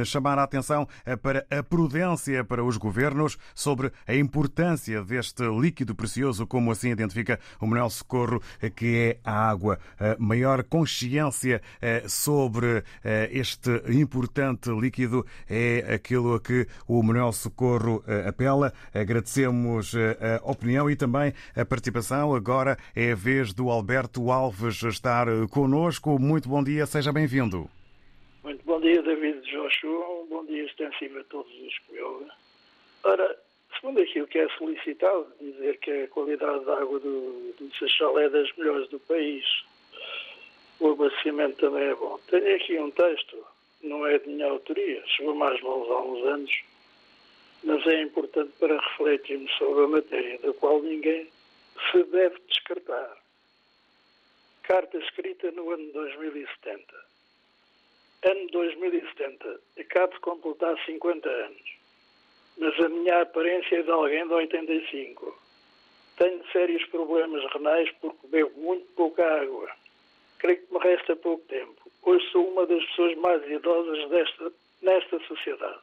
chamar 0.05 0.37
a 0.37 0.43
atenção 0.43 0.87
para 1.21 1.45
a 1.49 1.63
prudência 1.63 2.43
para 2.43 2.63
os 2.63 2.77
governos 2.77 3.37
sobre 3.53 3.91
a 4.07 4.15
importância 4.15 5.03
deste 5.03 5.43
líquido 5.43 5.95
precioso, 5.95 6.45
como 6.45 6.71
assim 6.71 6.91
identifica 6.91 7.39
o 7.59 7.65
Manuel 7.65 7.89
Socorro, 7.89 8.41
que 8.75 8.95
é 8.95 9.19
a 9.27 9.49
água. 9.49 9.79
A 9.99 10.15
maior 10.19 10.63
consciência 10.63 11.61
sobre 12.07 12.83
este 13.31 13.81
importante 13.89 14.69
líquido 14.69 15.25
é 15.49 15.95
aquilo 15.95 16.35
a 16.35 16.39
que 16.39 16.67
o 16.87 17.01
Manuel 17.01 17.31
Socorro 17.31 18.03
apela. 18.27 18.71
Agradecemos 18.93 19.93
a 19.95 20.49
opinião 20.49 20.89
e 20.89 20.95
também 20.95 21.33
a 21.55 21.65
participação. 21.65 22.35
Agora 22.35 22.77
é 22.95 23.13
a 23.13 23.15
vez 23.15 23.51
do 23.51 23.69
Alberto 23.69 24.31
Alves 24.31 24.83
estar 24.83 25.27
conosco. 25.47 26.19
Muito 26.19 26.49
bom 26.49 26.63
dia, 26.63 26.85
seja 26.85 27.11
bem-vindo. 27.13 27.69
Muito 28.43 28.63
bom 28.65 28.79
dia, 28.79 29.01
David 29.01 29.41
Joshua. 29.41 30.23
Um 30.23 30.27
bom 30.27 30.45
dia 30.45 30.65
extensivo 30.65 31.19
a 31.19 31.23
todos 31.25 31.51
os 31.51 31.77
que 31.79 31.93
me 31.93 32.01
ouvem. 32.01 32.27
Ora, 33.03 33.37
segundo 33.75 34.01
aquilo 34.01 34.27
que 34.27 34.39
é 34.39 34.49
solicitado, 34.57 35.27
dizer 35.39 35.77
que 35.79 35.91
a 35.91 36.07
qualidade 36.07 36.65
da 36.65 36.79
água 36.79 36.99
do, 36.99 37.53
do 37.57 37.75
Seixal 37.77 38.19
é 38.19 38.29
das 38.29 38.51
melhores 38.57 38.89
do 38.89 38.99
país. 38.99 39.45
O 40.79 40.91
abastecimento 40.91 41.57
também 41.57 41.83
é 41.83 41.95
bom. 41.95 42.19
Tenho 42.27 42.55
aqui 42.55 42.79
um 42.79 42.91
texto, 42.91 43.37
não 43.83 44.05
é 44.07 44.17
de 44.17 44.29
minha 44.29 44.49
autoria, 44.49 45.03
chegou 45.07 45.35
mais 45.35 45.61
mãos 45.61 45.89
há 45.89 46.01
uns 46.01 46.25
anos, 46.25 46.63
mas 47.63 47.85
é 47.87 48.01
importante 48.01 48.51
para 48.59 48.79
refletirmos 48.79 49.51
sobre 49.57 49.83
a 49.83 49.87
matéria, 49.87 50.39
da 50.39 50.53
qual 50.53 50.81
ninguém 50.81 51.27
se 51.91 52.03
deve 52.05 52.39
descartar 52.47 53.18
carta 54.69 54.99
escrita 54.99 55.51
no 55.53 55.71
ano 55.71 55.91
2070. 55.93 56.95
Ano 58.23 58.47
2070, 58.51 59.59
acabo 59.79 60.13
de 60.13 60.19
completar 60.19 60.77
50 60.85 61.27
anos, 61.27 61.77
mas 62.55 62.79
a 62.79 62.87
minha 62.87 63.23
aparência 63.23 63.77
é 63.77 63.81
de 63.81 63.89
alguém 63.89 64.27
de 64.27 64.31
85. 64.31 65.41
Tenho 66.17 66.51
sérios 66.51 66.85
problemas 66.89 67.51
renais 67.51 67.89
porque 67.99 68.27
bebo 68.27 68.59
muito 68.59 68.85
pouca 68.93 69.41
água. 69.41 69.71
Creio 70.37 70.61
que 70.61 70.71
me 70.71 70.79
resta 70.81 71.15
pouco 71.15 71.43
tempo. 71.47 71.91
Hoje 72.03 72.29
sou 72.31 72.47
uma 72.47 72.67
das 72.67 72.85
pessoas 72.89 73.17
mais 73.17 73.43
idosas 73.49 74.07
desta, 74.09 74.51
nesta 74.83 75.19
sociedade. 75.21 75.79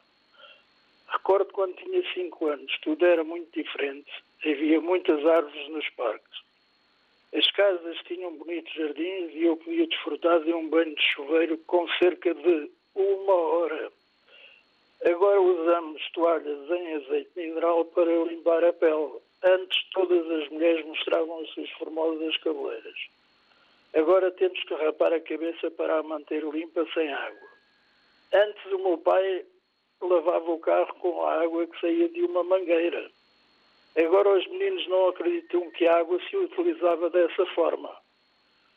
Recordo 1.09 1.51
quando 1.51 1.75
tinha 1.75 2.01
5 2.13 2.47
anos, 2.47 2.71
tudo 2.83 3.05
era 3.05 3.25
muito 3.25 3.51
diferente. 3.51 4.09
Havia 4.45 4.79
muitas 4.79 5.25
árvores 5.25 5.67
nos 5.71 5.89
parques. 5.89 6.46
As 7.33 7.49
casas 7.51 7.97
tinham 8.07 8.35
bonitos 8.37 8.73
jardins 8.73 9.33
e 9.33 9.43
eu 9.43 9.57
podia 9.57 9.87
desfrutar 9.87 10.39
de 10.41 10.53
um 10.53 10.69
banho 10.69 10.95
de 10.95 11.01
chuveiro 11.01 11.57
com 11.59 11.87
cerca 11.99 12.33
de 12.33 12.71
uma 12.95 13.33
hora. 13.33 13.91
Agora 15.05 15.41
usamos 15.41 16.01
toalhas 16.11 16.69
em 16.71 16.95
azeite 16.95 17.29
mineral 17.35 17.85
para 17.85 18.23
limpar 18.23 18.63
a 18.63 18.73
pele. 18.73 19.19
Antes 19.43 19.89
todas 19.91 20.29
as 20.31 20.49
mulheres 20.49 20.85
mostravam 20.85 21.41
as 21.41 21.49
suas 21.49 21.69
formosas 21.71 22.35
cabeleiras. 22.37 22.97
Agora 23.93 24.31
temos 24.31 24.61
que 24.63 24.73
rapar 24.73 25.13
a 25.13 25.19
cabeça 25.19 25.69
para 25.71 25.99
a 25.99 26.03
manter 26.03 26.43
limpa 26.43 26.85
sem 26.93 27.11
água. 27.11 27.49
Antes 28.33 28.65
o 28.71 28.79
meu 28.79 28.97
pai 28.97 29.45
lavava 30.01 30.51
o 30.51 30.59
carro 30.59 30.93
com 30.95 31.23
a 31.23 31.41
água 31.43 31.67
que 31.67 31.79
saía 31.79 32.09
de 32.09 32.23
uma 32.23 32.43
mangueira. 32.43 33.09
Agora 33.97 34.29
os 34.29 34.45
meninos 34.47 34.87
não 34.89 35.09
acreditam 35.09 35.71
que 35.71 35.87
a 35.87 35.97
água 35.97 36.19
se 36.29 36.37
utilizava 36.37 37.09
dessa 37.09 37.45
forma. 37.47 37.89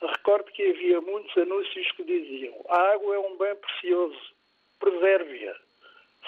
Recordo 0.01 0.51
que 0.51 0.71
havia 0.71 0.99
muitos 1.03 1.37
anúncios 1.37 1.93
que 1.93 2.05
diziam 2.05 2.55
a 2.71 2.93
água 2.95 3.17
é 3.17 3.19
um 3.19 3.37
bem 3.37 3.55
precioso, 3.55 4.19
preserve-a. 4.79 5.55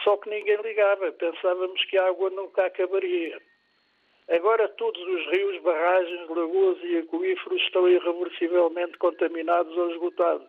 Só 0.04 0.18
que 0.18 0.28
ninguém 0.28 0.60
ligava, 0.60 1.10
pensávamos 1.12 1.82
que 1.86 1.96
a 1.96 2.06
água 2.06 2.28
nunca 2.30 2.66
acabaria. 2.66 3.40
Agora 4.28 4.68
todos 4.68 5.00
os 5.00 5.26
rios, 5.30 5.62
barragens, 5.62 6.28
lagoas 6.28 6.78
e 6.82 6.98
aquíferos 6.98 7.62
estão 7.62 7.88
irreversivelmente 7.88 8.98
contaminados 8.98 9.74
ou 9.74 9.90
esgotados. 9.90 10.48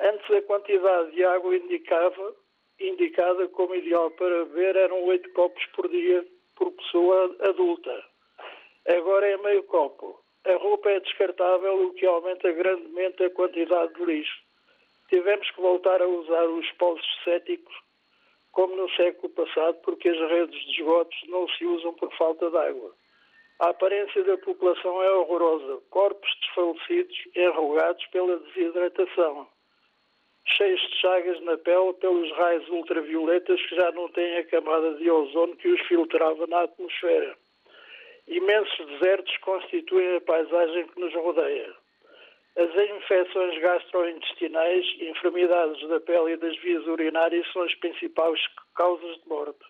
Antes 0.00 0.28
a 0.28 0.42
quantidade 0.42 1.12
de 1.12 1.24
água 1.24 1.56
indicava, 1.56 2.34
indicada 2.80 3.46
como 3.46 3.76
ideal 3.76 4.10
para 4.10 4.44
beber 4.44 4.74
eram 4.74 5.04
oito 5.04 5.30
copos 5.34 5.64
por 5.66 5.88
dia 5.88 6.26
por 6.58 6.72
pessoa 6.72 7.36
adulta. 7.40 8.04
Agora 8.88 9.26
é 9.26 9.36
meio 9.36 9.62
copo. 9.64 10.20
A 10.44 10.56
roupa 10.56 10.90
é 10.90 11.00
descartável, 11.00 11.86
o 11.86 11.94
que 11.94 12.04
aumenta 12.04 12.50
grandemente 12.52 13.22
a 13.22 13.30
quantidade 13.30 13.94
de 13.94 14.04
lixo. 14.04 14.42
Tivemos 15.08 15.48
que 15.52 15.60
voltar 15.60 16.02
a 16.02 16.08
usar 16.08 16.44
os 16.46 16.70
poços 16.72 17.06
céticos, 17.24 17.74
como 18.50 18.74
no 18.74 18.90
século 18.90 19.30
passado, 19.30 19.78
porque 19.84 20.08
as 20.08 20.18
redes 20.30 20.60
de 20.66 20.80
esgotos 20.80 21.18
não 21.28 21.48
se 21.48 21.64
usam 21.64 21.94
por 21.94 22.12
falta 22.16 22.50
de 22.50 22.56
água. 22.56 22.92
A 23.60 23.70
aparência 23.70 24.24
da 24.24 24.36
população 24.38 25.02
é 25.02 25.12
horrorosa. 25.12 25.80
Corpos 25.90 26.30
desfalecidos, 26.40 27.16
enrugados 27.36 28.04
pela 28.06 28.36
desidratação 28.38 29.48
cheios 30.56 30.80
de 30.80 30.96
chagas 30.96 31.40
na 31.42 31.56
pele 31.58 31.92
pelos 31.94 32.30
raios 32.32 32.68
ultravioletas 32.68 33.60
que 33.66 33.76
já 33.76 33.92
não 33.92 34.08
têm 34.08 34.38
a 34.38 34.44
camada 34.44 34.94
de 34.94 35.10
ozono 35.10 35.56
que 35.56 35.68
os 35.68 35.80
filtrava 35.82 36.46
na 36.46 36.62
atmosfera. 36.62 37.36
Imensos 38.26 38.86
desertos 38.86 39.36
constituem 39.38 40.16
a 40.16 40.20
paisagem 40.20 40.86
que 40.88 41.00
nos 41.00 41.14
rodeia. 41.14 41.74
As 42.56 42.74
infecções 42.74 43.58
gastrointestinais, 43.60 44.84
enfermidades 45.00 45.88
da 45.88 46.00
pele 46.00 46.32
e 46.32 46.36
das 46.36 46.56
vias 46.58 46.86
urinárias 46.86 47.46
são 47.52 47.62
as 47.62 47.74
principais 47.76 48.40
causas 48.74 49.16
de 49.22 49.28
morte. 49.28 49.64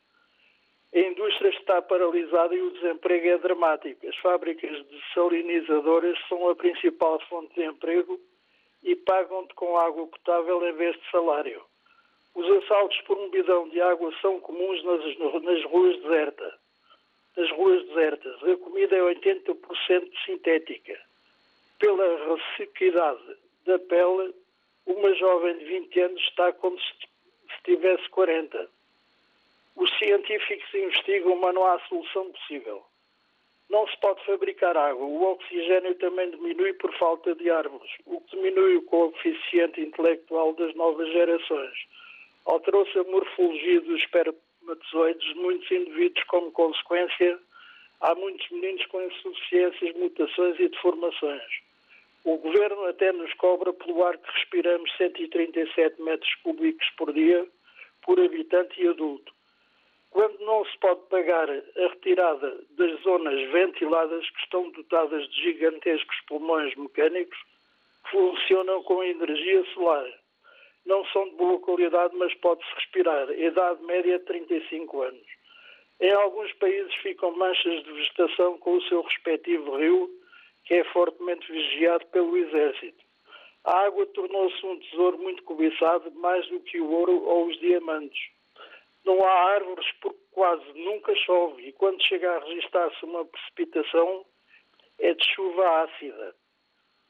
A 0.95 0.99
indústria 0.99 1.51
está 1.51 1.83
paralisada 1.83 2.55
e 2.55 2.63
o 2.63 2.71
desemprego 2.71 3.29
é 3.29 3.39
dramático. 3.39 4.09
As 4.09 4.17
fábricas 4.17 4.71
de 4.89 5.01
salinizadoras 5.13 6.19
são 6.29 6.49
a 6.49 6.57
principal 6.57 7.21
fonte 7.29 7.55
de 7.55 7.65
emprego 7.65 8.19
e 8.83 8.95
pagam-te 8.97 9.55
com 9.55 9.77
água 9.77 10.07
potável 10.07 10.67
em 10.67 10.73
vez 10.73 10.97
de 10.97 11.11
salário. 11.11 11.63
Os 12.35 12.49
assaltos 12.63 13.01
por 13.03 13.19
um 13.19 13.31
bidão 13.31 13.69
de 13.69 13.81
água 13.81 14.13
são 14.21 14.41
comuns 14.41 14.83
nas, 14.85 15.43
nas 15.43 15.65
ruas 15.65 15.97
desertas. 16.03 16.55
Nas 17.37 17.51
ruas 17.53 17.87
desertas. 17.89 18.43
A 18.45 18.57
comida 18.57 18.97
é 18.97 19.01
80% 19.01 20.11
sintética. 20.25 21.01
Pela 21.79 22.37
ressequidade 22.37 23.37
da 23.65 23.79
pele, 23.79 24.35
uma 24.87 25.15
jovem 25.15 25.59
de 25.59 25.65
20 25.65 26.01
anos 26.01 26.23
está 26.23 26.53
como 26.53 26.79
se 26.81 27.63
tivesse 27.65 28.09
40. 28.11 28.69
Os 29.77 29.99
científicos 29.99 30.75
investigam, 30.75 31.37
mas 31.37 31.55
não 31.55 31.65
há 31.67 31.79
solução 31.81 32.31
possível. 32.33 32.85
Não 33.71 33.87
se 33.87 33.97
pode 34.01 34.25
fabricar 34.25 34.77
água. 34.77 35.05
O 35.05 35.23
oxigênio 35.33 35.95
também 35.97 36.31
diminui 36.31 36.73
por 36.75 36.93
falta 36.97 37.35
de 37.35 37.51
árvores, 37.51 37.91
o 38.07 38.21
que 38.23 38.37
diminui 38.37 38.77
o 38.77 38.83
coeficiente 38.83 39.81
intelectual 39.81 40.55
das 40.55 40.75
novas 40.75 41.07
gerações. 41.13 41.75
Alterou-se 42.47 42.99
a 42.99 43.05
morfologia 43.05 43.81
dos 43.83 44.01
espermatozoides 44.01 45.29
de 45.29 45.35
muitos 45.35 45.71
indivíduos 45.71 46.25
como 46.29 46.51
consequência. 46.53 47.39
Há 48.01 48.15
muitos 48.15 48.49
meninos 48.51 48.87
com 48.87 49.03
insuficiências, 49.03 49.95
mutações 49.97 50.59
e 50.59 50.69
deformações. 50.69 51.43
O 52.25 52.39
governo 52.39 52.87
até 52.87 53.13
nos 53.13 53.33
cobra 53.35 53.73
pelo 53.75 54.03
ar 54.05 54.17
que 54.17 54.33
respiramos 54.33 54.91
137 54.97 56.01
metros 56.01 56.35
cúbicos 56.37 56.89
por 56.97 57.13
dia 57.13 57.47
por 58.03 58.19
habitante 58.19 58.83
e 58.83 58.89
adulto 58.89 59.38
quando 60.11 60.39
não 60.41 60.65
se 60.65 60.79
pode 60.79 61.01
pagar 61.09 61.51
a 61.51 61.89
retirada 61.89 62.65
das 62.71 63.01
zonas 63.03 63.51
ventiladas 63.51 64.29
que 64.31 64.41
estão 64.41 64.71
dotadas 64.71 65.29
de 65.29 65.43
gigantescos 65.43 66.17
pulmões 66.27 66.75
mecânicos 66.77 67.39
que 68.05 68.11
funcionam 68.11 68.83
com 68.85 69.03
energia 69.03 69.65
solar. 69.75 70.07
Não 70.87 71.05
são 71.07 71.29
de 71.29 71.37
boa 71.37 71.61
qualidade, 71.61 72.17
mas 72.17 72.33
pode-se 72.37 72.75
respirar. 72.75 73.31
Idade 73.31 73.83
média 73.85 74.19
35 74.21 75.03
anos. 75.03 75.27
Em 76.01 76.13
alguns 76.13 76.53
países 76.55 76.95
ficam 76.97 77.33
manchas 77.33 77.83
de 77.85 77.93
vegetação 77.93 78.57
com 78.59 78.77
o 78.77 78.83
seu 78.83 79.03
respectivo 79.03 79.77
rio, 79.77 80.09
que 80.65 80.75
é 80.75 80.85
fortemente 80.85 81.51
vigiado 81.51 82.07
pelo 82.07 82.37
exército. 82.37 83.05
A 83.65 83.85
água 83.85 84.07
tornou-se 84.07 84.65
um 84.65 84.79
tesouro 84.79 85.19
muito 85.19 85.43
cobiçado, 85.43 86.11
mais 86.13 86.47
do 86.49 86.61
que 86.61 86.81
o 86.81 86.91
ouro 86.91 87.23
ou 87.25 87.49
os 87.49 87.59
diamantes 87.59 88.38
não 89.09 89.25
há 89.25 89.33
árvores 89.55 89.91
porque 90.03 90.21
quase 90.33 90.73
nunca 90.75 91.15
chove 91.17 91.67
e 91.67 91.73
quando 91.73 92.03
chega 92.03 92.31
a 92.31 92.45
registrar-se 92.45 93.05
uma 93.05 93.25
precipitação 93.25 94.25
é 94.99 95.15
de 95.15 95.25
chuva 95.35 95.85
ácida. 95.85 96.35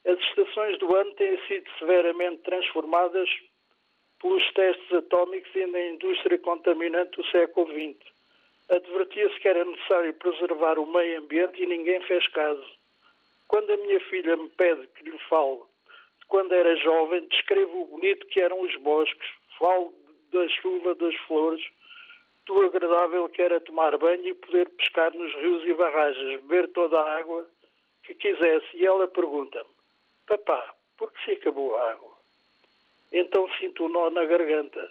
As 0.07 0.19
estações 0.21 0.79
do 0.79 0.95
ano 0.95 1.13
têm 1.15 1.37
sido 1.47 1.69
severamente 1.79 2.43
transformadas 2.43 3.29
pelos 4.21 4.53
testes 4.53 4.93
atómicos 4.93 5.51
e 5.55 5.67
na 5.67 5.81
indústria 5.87 6.39
contaminante 6.39 7.17
do 7.17 7.27
século 7.27 7.67
XX. 7.67 7.97
Advertia-se 8.69 9.41
que 9.41 9.49
era 9.49 9.65
necessário 9.65 10.15
preservar 10.15 10.79
o 10.79 10.87
meio 10.87 11.21
ambiente 11.21 11.63
e 11.63 11.67
ninguém 11.67 12.01
fez 12.03 12.27
caso. 12.29 12.65
Quando 13.49 13.73
a 13.73 13.77
minha 13.79 14.01
filha 14.09 14.37
me 14.37 14.49
pede 14.51 14.87
que 14.89 15.05
lhe 15.05 15.19
fale 15.29 15.63
de 16.21 16.27
quando 16.29 16.53
era 16.53 16.77
jovem, 16.77 17.27
descrevo 17.29 17.83
o 17.83 17.87
bonito 17.87 18.27
que 18.29 18.41
eram 18.41 18.61
os 18.61 18.77
bosques, 18.77 19.29
falo 19.59 19.93
da 20.31 20.47
chuva, 20.49 20.95
das 20.95 21.15
flores, 21.27 21.63
do 22.49 22.63
agradável 22.63 23.29
que 23.29 23.43
era 23.43 23.61
tomar 23.61 23.97
banho 23.99 24.27
e 24.27 24.35
poder 24.35 24.69
pescar 24.71 25.15
nos 25.15 25.33
rios 25.35 25.65
e 25.67 25.75
barragens, 25.75 26.41
beber 26.41 26.69
toda 26.69 26.99
a 26.99 27.19
água 27.19 27.47
que 28.03 28.15
quisesse. 28.15 28.67
E 28.75 28.87
ela 28.87 29.07
pergunta-me, 29.07 29.69
papá, 30.27 30.75
por 30.97 31.13
que 31.13 31.25
se 31.25 31.33
acabou 31.33 31.77
a 31.77 31.93
água? 31.93 32.17
Então 33.13 33.49
sinto 33.59 33.85
um 33.85 33.89
nó 33.91 34.09
na 34.11 34.25
garganta. 34.25 34.91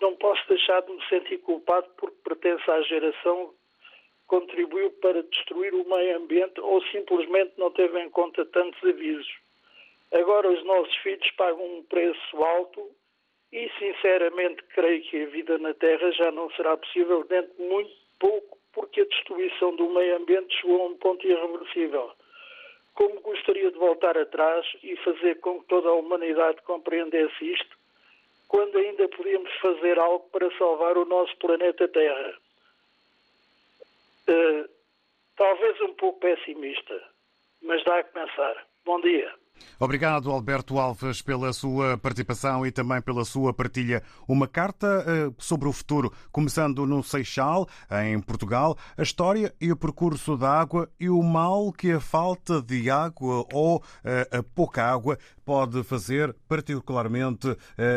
Não 0.00 0.16
posso 0.16 0.46
deixar 0.48 0.82
de 0.82 0.92
me 0.92 1.04
sentir 1.08 1.38
culpado 1.38 1.88
porque 1.96 2.16
pertence 2.24 2.68
à 2.68 2.82
geração 2.82 3.48
que 3.48 3.54
contribuiu 4.26 4.90
para 5.00 5.22
destruir 5.22 5.74
o 5.74 5.88
meio 5.88 6.16
ambiente 6.16 6.60
ou 6.60 6.82
simplesmente 6.86 7.52
não 7.56 7.70
teve 7.70 7.98
em 8.00 8.10
conta 8.10 8.44
tantos 8.46 8.82
avisos. 8.84 9.38
Agora 10.12 10.50
os 10.50 10.64
nossos 10.64 10.94
filhos 10.96 11.30
pagam 11.32 11.64
um 11.64 11.82
preço 11.84 12.42
alto 12.42 12.90
e, 13.52 13.70
sinceramente, 13.78 14.62
creio 14.74 15.02
que 15.02 15.22
a 15.22 15.26
vida 15.26 15.58
na 15.58 15.72
Terra 15.74 16.10
já 16.12 16.30
não 16.30 16.50
será 16.50 16.76
possível 16.76 17.24
dentro 17.24 17.54
de 17.56 17.62
muito 17.62 17.92
pouco, 18.18 18.58
porque 18.72 19.00
a 19.00 19.04
destruição 19.04 19.74
do 19.76 19.88
meio 19.90 20.16
ambiente 20.16 20.54
chegou 20.60 20.82
a 20.82 20.86
um 20.86 20.96
ponto 20.96 21.26
irreversível. 21.26 22.12
Como 22.94 23.20
gostaria 23.20 23.70
de 23.70 23.78
voltar 23.78 24.18
atrás 24.18 24.66
e 24.82 24.96
fazer 24.96 25.40
com 25.40 25.60
que 25.60 25.68
toda 25.68 25.88
a 25.88 25.94
humanidade 25.94 26.60
compreendesse 26.62 27.52
isto, 27.52 27.78
quando 28.48 28.76
ainda 28.78 29.08
podíamos 29.08 29.52
fazer 29.60 29.98
algo 29.98 30.28
para 30.30 30.50
salvar 30.56 30.96
o 30.96 31.04
nosso 31.04 31.36
planeta 31.36 31.86
Terra. 31.88 32.34
Uh, 34.28 34.68
talvez 35.36 35.80
um 35.82 35.94
pouco 35.94 36.20
pessimista, 36.20 37.02
mas 37.62 37.82
dá 37.84 37.98
a 37.98 38.04
começar. 38.04 38.66
Bom 38.84 39.00
dia. 39.00 39.32
Obrigado, 39.80 40.30
Alberto 40.30 40.78
Alves, 40.78 41.22
pela 41.22 41.52
sua 41.52 41.96
participação 41.96 42.66
e 42.66 42.72
também 42.72 43.00
pela 43.00 43.24
sua 43.24 43.52
partilha. 43.52 44.02
Uma 44.26 44.48
carta 44.48 45.04
uh, 45.04 45.34
sobre 45.38 45.68
o 45.68 45.72
futuro, 45.72 46.12
começando 46.32 46.84
no 46.84 47.02
Seixal, 47.02 47.68
em 48.04 48.18
Portugal, 48.20 48.76
a 48.96 49.02
história 49.02 49.54
e 49.60 49.70
o 49.70 49.76
percurso 49.76 50.36
da 50.36 50.50
água 50.50 50.88
e 50.98 51.08
o 51.08 51.22
mal 51.22 51.72
que 51.72 51.92
a 51.92 52.00
falta 52.00 52.60
de 52.60 52.90
água 52.90 53.46
ou 53.52 53.76
uh, 53.76 54.38
a 54.38 54.42
pouca 54.42 54.84
água 54.84 55.18
pode 55.44 55.82
fazer, 55.84 56.34
particularmente 56.48 57.48
uh, 57.48 57.56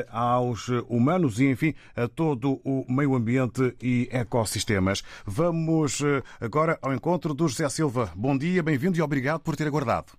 aos 0.09 0.67
humanos 0.87 1.39
e, 1.39 1.49
enfim, 1.49 1.73
a 1.95 2.07
todo 2.07 2.61
o 2.63 2.85
meio 2.87 3.15
ambiente 3.15 3.75
e 3.81 4.07
ecossistemas. 4.11 5.03
Vamos 5.25 6.01
agora 6.39 6.77
ao 6.81 6.93
encontro 6.93 7.33
do 7.33 7.47
José 7.47 7.67
Silva. 7.69 8.11
Bom 8.15 8.37
dia, 8.37 8.61
bem-vindo 8.63 8.97
e 8.97 9.01
obrigado 9.01 9.41
por 9.41 9.55
ter 9.55 9.67
aguardado. 9.67 10.13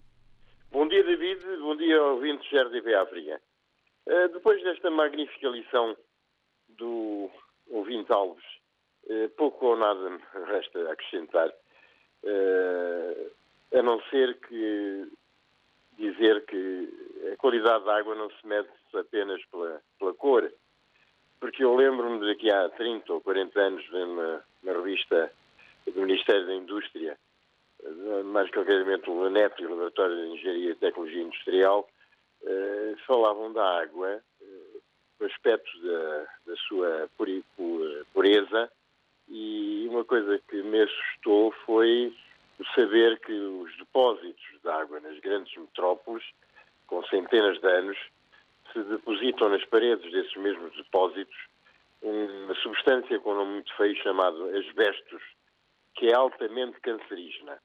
Bom 0.72 0.88
dia, 0.88 1.04
David. 1.04 1.40
Bom 1.60 1.76
dia, 1.92 2.02
ouvintes 2.02 2.50
da 2.50 2.62
RDP 2.62 2.94
África. 2.94 3.40
Uh, 4.06 4.28
depois 4.32 4.62
desta 4.62 4.90
magnífica 4.90 5.48
lição 5.48 5.96
do 6.70 7.30
ouvinte 7.68 8.10
Alves, 8.10 8.44
uh, 9.04 9.28
pouco 9.36 9.66
ou 9.66 9.76
nada 9.76 10.10
me 10.10 10.20
resta 10.46 10.90
acrescentar, 10.90 11.48
uh, 11.48 13.30
a 13.78 13.82
não 13.82 14.00
ser 14.04 14.38
que 14.40 15.08
dizer 15.98 16.44
que 16.46 17.30
a 17.32 17.36
qualidade 17.36 17.84
da 17.84 17.98
água 17.98 18.14
não 18.14 18.30
se 18.30 18.46
mede 18.46 18.68
apenas 18.94 19.44
pela, 19.46 19.80
pela 19.98 20.14
cor. 20.14 20.50
Porque 21.38 21.62
eu 21.62 21.74
lembro-me 21.74 22.20
de 22.20 22.34
que 22.36 22.50
há 22.50 22.68
30 22.70 23.12
ou 23.12 23.20
40 23.20 23.60
anos, 23.60 23.84
numa 23.90 24.42
revista 24.64 25.32
do 25.86 26.00
Ministério 26.02 26.46
da 26.46 26.54
Indústria, 26.54 27.18
mais 28.24 28.50
concretamente 28.50 29.08
o 29.10 29.22
LANEP 29.22 29.64
o 29.64 29.70
Laboratório 29.70 30.16
de 30.16 30.34
Engenharia 30.34 30.70
e 30.70 30.74
Tecnologia 30.76 31.22
Industrial, 31.22 31.88
eh, 32.44 32.94
falavam 33.06 33.52
da 33.52 33.82
água, 33.82 34.22
eh, 34.40 34.78
o 35.20 35.24
aspecto 35.24 35.70
da, 35.82 36.26
da 36.46 36.56
sua 36.68 37.08
pureza, 38.12 38.70
e 39.28 39.86
uma 39.88 40.04
coisa 40.04 40.38
que 40.48 40.62
me 40.62 40.82
assustou 40.82 41.52
foi 41.64 42.14
o 42.58 42.64
saber 42.74 43.18
que 43.20 43.32
os 43.32 43.76
depósitos 43.78 44.44
de 44.62 44.68
água 44.68 45.00
nas 45.00 45.18
grandes 45.20 45.56
metrópoles, 45.56 46.24
com 46.86 47.04
centenas 47.06 47.60
de 47.60 47.66
anos, 47.66 47.98
se 48.72 48.82
depositam 48.84 49.48
nas 49.48 49.64
paredes 49.66 50.10
desses 50.12 50.36
mesmos 50.36 50.74
depósitos 50.76 51.36
uma 52.02 52.54
substância 52.56 53.18
com 53.20 53.32
um 53.32 53.36
nome 53.36 53.52
muito 53.52 53.76
feio 53.76 53.94
chamado 54.02 54.44
asbestos, 54.56 55.22
que 55.94 56.08
é 56.08 56.14
altamente 56.14 56.80
cancerígena. 56.80 57.60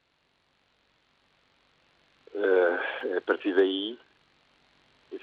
Uh, 2.38 3.18
a 3.18 3.22
partir 3.22 3.56
daí 3.56 3.98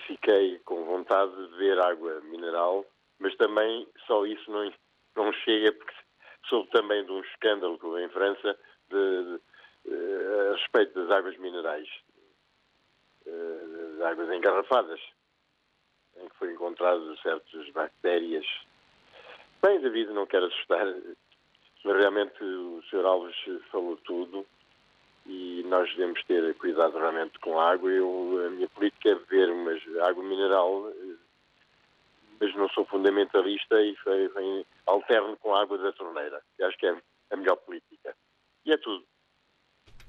fiquei 0.09 0.59
com 0.64 0.85
vontade 0.85 1.31
de 1.37 1.48
beber 1.53 1.79
água 1.79 2.20
mineral, 2.22 2.85
mas 3.20 3.37
também 3.37 3.87
só 4.05 4.27
isso 4.27 4.50
não, 4.50 4.72
não 5.14 5.33
chega 5.33 5.72
porque 5.72 5.94
soube 6.48 6.68
também 6.70 7.05
de 7.05 7.12
um 7.12 7.20
escândalo 7.20 8.00
em 8.00 8.09
França 8.09 8.59
de, 8.90 9.24
de, 9.24 9.94
uh, 9.94 10.50
a 10.50 10.57
respeito 10.57 10.94
das 10.94 11.16
águas 11.16 11.37
minerais, 11.38 11.88
uh, 13.27 13.96
das 13.96 14.07
águas 14.09 14.37
engarrafadas, 14.37 15.00
em 16.16 16.29
que 16.29 16.37
foram 16.37 16.53
encontradas 16.53 17.20
certas 17.20 17.70
bactérias. 17.70 18.46
Bem, 19.62 19.81
David, 19.81 20.11
não 20.12 20.27
quero 20.27 20.46
assustar, 20.46 20.85
mas 21.85 21.96
realmente 21.96 22.42
o 22.42 22.83
Sr. 22.90 23.07
Alves 23.07 23.37
falou 23.70 23.96
tudo 23.98 24.44
e 25.26 25.62
nós 25.66 25.88
devemos 25.90 26.22
ter 26.24 26.54
cuidado 26.56 26.98
realmente 26.98 27.38
com 27.38 27.58
a 27.58 27.72
água. 27.72 27.90
Eu, 27.90 28.44
a 28.46 28.50
minha 28.50 28.68
política 28.68 29.10
é 29.10 29.14
beber 29.14 29.54
mas 29.54 29.82
água 30.02 30.22
mineral, 30.22 30.92
mas 32.40 32.54
não 32.54 32.68
sou 32.70 32.84
fundamentalista 32.84 33.80
e 33.82 33.96
alterno 34.87 35.37
com 35.38 35.54
a 35.54 35.62
água 35.62 35.78
da 35.78 35.92
torneira. 35.92 36.42
acho 36.62 36.76
que 36.78 36.87
é 36.87 36.96
a 37.30 37.37
melhor 37.37 37.56
política. 37.56 38.14
E 38.66 38.72
é 38.72 38.76
tudo. 38.76 39.04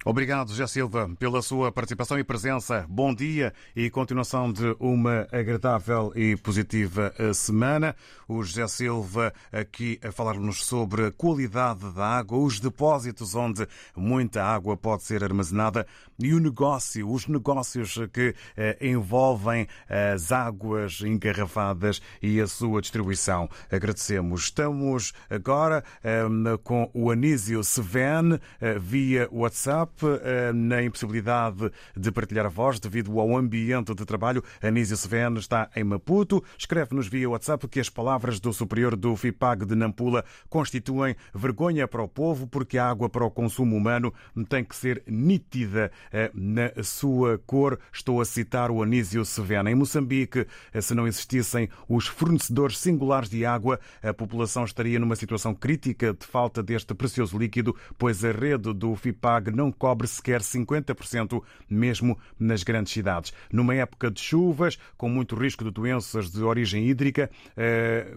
Obrigado, 0.07 0.49
José 0.49 0.67
Silva, 0.67 1.09
pela 1.17 1.41
sua 1.41 1.71
participação 1.71 2.19
e 2.19 2.23
presença. 2.23 2.85
Bom 2.87 3.11
dia 3.11 3.51
e 3.75 3.89
continuação 3.89 4.53
de 4.53 4.75
uma 4.79 5.27
agradável 5.31 6.13
e 6.15 6.35
positiva 6.35 7.11
eh, 7.17 7.33
semana. 7.33 7.95
O 8.27 8.43
José 8.43 8.67
Silva 8.67 9.33
aqui 9.51 9.99
a 10.03 10.11
falar-nos 10.11 10.63
sobre 10.63 11.07
a 11.07 11.11
qualidade 11.11 11.91
da 11.91 12.05
água, 12.05 12.37
os 12.37 12.59
depósitos 12.59 13.33
onde 13.33 13.67
muita 13.95 14.43
água 14.43 14.77
pode 14.77 15.01
ser 15.01 15.23
armazenada 15.23 15.87
e 16.19 16.35
o 16.35 16.39
negócio, 16.39 17.09
os 17.09 17.25
negócios 17.25 17.97
que 18.13 18.35
eh, 18.55 18.77
envolvem 18.81 19.67
as 19.89 20.31
águas 20.31 21.01
engarrafadas 21.01 21.99
e 22.21 22.39
a 22.39 22.45
sua 22.45 22.79
distribuição. 22.79 23.49
Agradecemos. 23.71 24.43
Estamos 24.43 25.13
agora 25.31 25.83
eh, 26.03 26.21
com 26.63 26.91
o 26.93 27.09
Anísio 27.09 27.63
Seven 27.63 28.39
via 28.79 29.27
WhatsApp. 29.31 29.94
Eh, 30.03 30.51
na 30.53 30.83
impossibilidade 30.83 31.71
de 31.95 32.11
partilhar 32.11 32.45
a 32.45 32.49
voz 32.49 32.79
devido 32.79 33.19
ao 33.19 33.37
ambiente 33.37 33.93
de 33.93 34.05
trabalho. 34.05 34.43
Anísio 34.61 34.97
Seveno 34.97 35.39
está 35.39 35.69
em 35.75 35.83
Maputo. 35.83 36.43
Escreve-nos 36.57 37.07
via 37.07 37.29
WhatsApp 37.29 37.67
que 37.67 37.79
as 37.79 37.89
palavras 37.89 38.39
do 38.39 38.51
superior 38.51 38.95
do 38.95 39.15
FIPAG 39.15 39.65
de 39.65 39.75
Nampula 39.75 40.25
constituem 40.49 41.15
vergonha 41.33 41.87
para 41.87 42.03
o 42.03 42.07
povo 42.07 42.47
porque 42.47 42.77
a 42.77 42.89
água 42.89 43.09
para 43.09 43.25
o 43.25 43.31
consumo 43.31 43.75
humano 43.75 44.13
tem 44.49 44.63
que 44.63 44.75
ser 44.75 45.03
nítida 45.07 45.91
eh, 46.11 46.29
na 46.33 46.71
sua 46.83 47.37
cor. 47.45 47.79
Estou 47.93 48.19
a 48.19 48.25
citar 48.25 48.71
o 48.71 48.83
Anísio 48.83 49.23
Seveno. 49.23 49.69
Em 49.69 49.75
Moçambique, 49.75 50.45
eh, 50.73 50.81
se 50.81 50.93
não 50.93 51.07
existissem 51.07 51.69
os 51.87 52.07
fornecedores 52.07 52.77
singulares 52.79 53.29
de 53.29 53.45
água, 53.45 53.79
a 54.03 54.13
população 54.13 54.65
estaria 54.65 54.99
numa 54.99 55.15
situação 55.15 55.53
crítica 55.53 56.13
de 56.13 56.25
falta 56.25 56.61
deste 56.61 56.93
precioso 56.93 57.37
líquido, 57.37 57.75
pois 57.97 58.23
a 58.25 58.31
rede 58.31 58.73
do 58.73 58.95
FIPAG 58.95 59.51
não 59.51 59.71
cobre 59.85 60.07
sequer 60.07 60.41
50%, 60.41 61.43
mesmo 61.69 62.17
nas 62.39 62.63
grandes 62.63 62.91
cidades. 62.91 63.31
Numa 63.53 63.75
época 63.75 64.09
de 64.09 64.19
chuvas, 64.19 64.79
com 64.97 65.07
muito 65.07 65.35
risco 65.35 65.63
de 65.63 65.69
doenças 65.69 66.31
de 66.31 66.41
origem 66.41 66.87
hídrica, 66.87 67.29
eh, 67.55 68.11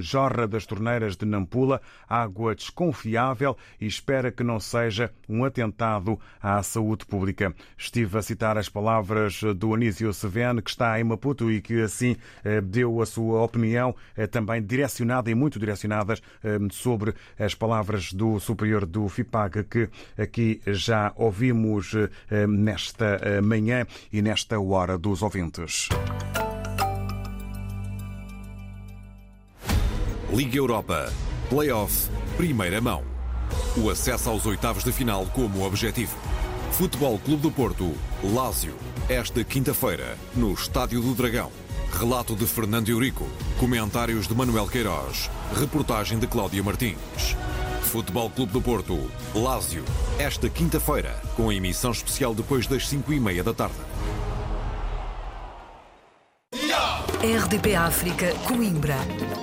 jorra 0.00 0.46
das 0.46 0.66
torneiras 0.66 1.16
de 1.16 1.24
Nampula, 1.24 1.80
água 2.06 2.54
desconfiável 2.54 3.56
e 3.80 3.86
espera 3.86 4.30
que 4.30 4.44
não 4.44 4.60
seja 4.60 5.10
um 5.26 5.46
atentado 5.46 6.20
à 6.42 6.62
saúde 6.62 7.06
pública. 7.06 7.54
Estive 7.78 8.18
a 8.18 8.22
citar 8.22 8.58
as 8.58 8.68
palavras 8.68 9.40
do 9.56 9.72
Anísio 9.72 10.12
Sevene, 10.12 10.60
que 10.60 10.68
está 10.68 11.00
em 11.00 11.04
Maputo 11.04 11.50
e 11.50 11.62
que 11.62 11.80
assim 11.80 12.18
eh, 12.44 12.60
deu 12.60 13.00
a 13.00 13.06
sua 13.06 13.40
opinião, 13.40 13.96
eh, 14.14 14.26
também 14.26 14.62
direcionada 14.62 15.30
e 15.30 15.34
muito 15.34 15.58
direcionadas 15.58 16.22
sobre 16.70 17.14
as 17.38 17.54
palavras 17.54 18.12
do 18.12 18.38
superior 18.38 18.84
do 18.84 19.08
FIPAG, 19.08 19.64
que 19.64 19.88
aqui 20.18 20.60
já 20.66 21.13
ouvimos 21.16 21.94
eh, 21.94 22.46
nesta 22.46 23.18
eh, 23.22 23.40
manhã 23.40 23.86
e 24.12 24.22
nesta 24.22 24.58
hora 24.60 24.98
dos 24.98 25.22
ouvintes. 25.22 25.88
Liga 30.32 30.56
Europa. 30.56 31.12
Playoff. 31.48 32.10
Primeira 32.36 32.80
mão. 32.80 33.04
O 33.76 33.90
acesso 33.90 34.30
aos 34.30 34.46
oitavos 34.46 34.82
de 34.82 34.92
final 34.92 35.26
como 35.26 35.64
objetivo. 35.64 36.16
Futebol 36.72 37.18
Clube 37.20 37.42
do 37.42 37.52
Porto, 37.52 37.94
Lásio, 38.22 38.74
esta 39.08 39.44
quinta-feira, 39.44 40.16
no 40.34 40.52
Estádio 40.52 41.00
do 41.00 41.14
Dragão. 41.14 41.52
Relato 41.98 42.34
de 42.34 42.44
Fernando 42.44 42.88
Eurico, 42.88 43.26
comentários 43.58 44.26
de 44.26 44.34
Manuel 44.34 44.66
Queiroz, 44.66 45.30
reportagem 45.54 46.18
de 46.18 46.26
Cláudia 46.26 46.62
Martins. 46.62 47.36
Futebol 47.82 48.28
Clube 48.28 48.52
do 48.52 48.60
Porto, 48.60 49.10
Lásio, 49.32 49.84
esta 50.18 50.50
quinta-feira, 50.50 51.14
com 51.36 51.48
a 51.48 51.54
emissão 51.54 51.92
especial 51.92 52.34
depois 52.34 52.66
das 52.66 52.88
5 52.88 53.12
e 53.12 53.20
meia 53.20 53.44
da 53.44 53.54
tarde. 53.54 53.76
RDP 57.22 57.76
África, 57.76 58.34
Coimbra, 58.46 58.96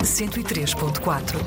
103.4. 0.03 1.37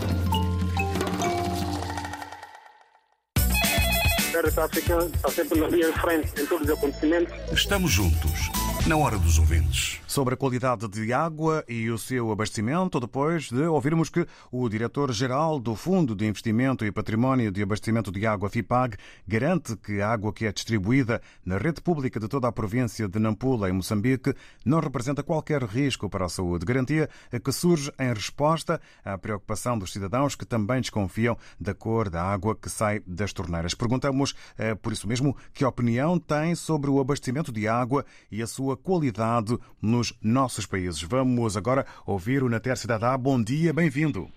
RDP 4.34 4.60
África 4.60 5.10
está 5.14 5.30
sempre 5.30 5.60
na 5.60 5.68
linha 5.68 5.92
de 5.92 6.00
frente 6.00 6.40
em 6.40 6.46
todos 6.46 6.66
os 6.66 6.74
acontecimentos. 6.76 7.34
Estamos 7.52 7.92
juntos, 7.92 8.50
na 8.86 8.98
hora 8.98 9.18
dos 9.18 9.38
ouvintes. 9.38 9.98
Sobre 10.06 10.34
a 10.34 10.36
qualidade 10.36 10.86
de 10.88 11.10
água 11.10 11.64
e 11.66 11.88
o 11.90 11.96
seu 11.96 12.30
abastecimento, 12.30 13.00
depois 13.00 13.48
de 13.48 13.62
ouvirmos 13.62 14.10
que 14.10 14.26
o 14.52 14.68
diretor-geral 14.68 15.58
do 15.58 15.74
Fundo 15.74 16.14
de 16.14 16.26
Investimento 16.26 16.84
e 16.84 16.92
Património 16.92 17.50
de 17.50 17.62
Abastecimento 17.62 18.12
de 18.12 18.26
Água, 18.26 18.50
FIPAG, 18.50 18.98
garante 19.26 19.74
que 19.76 20.02
a 20.02 20.10
água 20.10 20.34
que 20.34 20.44
é 20.44 20.52
distribuída 20.52 21.22
na 21.46 21.56
rede 21.56 21.80
pública 21.80 22.20
de 22.20 22.28
toda 22.28 22.46
a 22.46 22.52
província 22.52 23.08
de 23.08 23.18
Nampula, 23.18 23.70
em 23.70 23.72
Moçambique, 23.72 24.34
não 24.66 24.80
representa 24.80 25.22
qualquer 25.22 25.62
risco 25.62 26.10
para 26.10 26.26
a 26.26 26.28
saúde. 26.28 26.66
Garantia 26.66 27.08
que 27.42 27.52
surge 27.52 27.90
em 27.98 28.12
resposta 28.12 28.78
à 29.02 29.16
preocupação 29.16 29.78
dos 29.78 29.92
cidadãos 29.92 30.36
que 30.36 30.44
também 30.44 30.82
desconfiam 30.82 31.38
da 31.58 31.72
cor 31.72 32.10
da 32.10 32.22
água 32.22 32.54
que 32.54 32.68
sai 32.68 33.00
das 33.06 33.32
torneiras. 33.32 33.74
Perguntamos, 33.74 34.34
eh, 34.58 34.74
por 34.74 34.92
isso 34.92 35.08
mesmo, 35.08 35.34
que 35.54 35.64
opinião 35.64 36.18
tem 36.18 36.54
sobre 36.54 36.90
o 36.90 37.00
abastecimento 37.00 37.50
de 37.50 37.66
água 37.66 38.04
e 38.30 38.42
a 38.42 38.46
sua 38.46 38.73
qualidade 38.76 39.56
nos 39.80 40.12
nossos 40.22 40.66
países. 40.66 41.02
Vamos 41.02 41.56
agora 41.56 41.86
ouvir 42.06 42.42
o 42.42 42.48
Nater 42.48 42.76
Cidadá. 42.76 43.16
Bom 43.16 43.42
dia, 43.42 43.72
bem-vindo. 43.72 44.28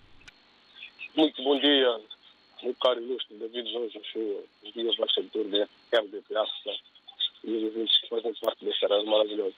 Muito 1.16 1.44
bom 1.44 1.60
dia, 1.60 2.00
meu 2.62 2.76
caro 2.76 3.02
ilustre 3.02 3.38
David 3.38 3.72
Jorge 3.72 3.98
Ochoa, 3.98 4.44
os 4.64 4.74
dias 4.74 4.96
bastidor 4.98 5.46
da 5.46 5.68
RDP 6.00 6.36
África 6.36 6.80
e 7.44 7.52
os 7.52 7.64
ouvintes 7.64 8.02
que 8.02 8.10
fazem 8.10 8.34
parte 8.36 8.66
deste 8.66 8.86
horário 8.86 9.06
maravilhoso. 9.08 9.56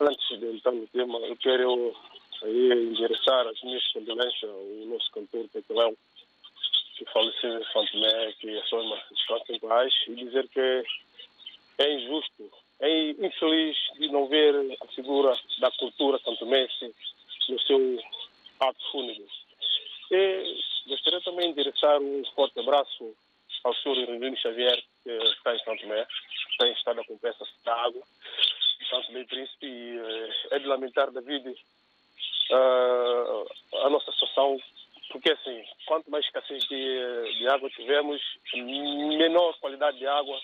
Antes 0.00 0.38
de 0.38 0.46
entrar 0.46 0.72
no 0.72 0.86
tema, 0.88 1.18
eu 1.18 1.36
quero 1.36 1.96
aí 2.42 2.72
endereçar 2.72 3.46
as 3.46 3.62
minhas 3.62 3.86
condolências 3.92 4.50
ao 4.50 4.86
nosso 4.86 5.10
cantor 5.12 5.48
Petelão, 5.52 5.96
que 6.96 7.04
faleceu 7.12 7.58
em 7.58 7.64
Santo 7.64 8.36
que 8.38 8.58
a 8.58 8.64
sua 8.64 8.82
irmã 8.82 8.98
descansa 9.10 9.52
em 9.52 9.58
paz, 9.60 9.92
e 10.08 10.14
dizer 10.14 10.48
que 10.48 10.84
é 11.78 11.94
injusto 11.94 12.50
é 12.82 13.10
infeliz 13.10 13.76
de 13.98 14.08
não 14.08 14.26
ver 14.26 14.54
a 14.80 14.86
figura 14.88 15.32
da 15.60 15.70
cultura 15.72 16.18
santomense 16.18 16.94
no 17.48 17.60
seu 17.60 17.98
ato 18.60 18.90
fúnebre. 18.90 19.26
E 20.10 20.60
gostaria 20.88 21.20
também 21.20 21.46
de 21.46 21.60
endereçar 21.60 22.00
um 22.00 22.24
forte 22.34 22.58
abraço 22.58 23.14
ao 23.64 23.74
senhor 23.76 23.98
Irinino 23.98 24.36
Xavier, 24.36 24.82
que 25.04 25.10
está 25.10 25.54
em 25.54 25.58
Santo 25.60 25.82
Tomé, 25.82 26.06
tem 26.58 26.72
estado 26.72 27.00
a 27.00 27.04
cumprir 27.04 27.34
da 27.64 27.74
água, 27.74 28.02
Santo 28.90 29.06
Tomé 29.06 29.24
Príncipe, 29.24 29.66
e 29.66 30.00
é 30.50 30.58
de 30.58 30.66
lamentar, 30.66 31.12
David, 31.12 31.54
a 32.50 33.90
nossa 33.90 34.10
situação, 34.10 34.60
porque 35.10 35.30
assim, 35.30 35.64
quanto 35.86 36.10
mais 36.10 36.24
escassez 36.24 36.64
de, 36.64 37.38
de 37.38 37.48
água 37.48 37.70
tivermos, 37.70 38.20
menor 38.54 39.56
qualidade 39.60 39.98
de 39.98 40.06
água 40.06 40.36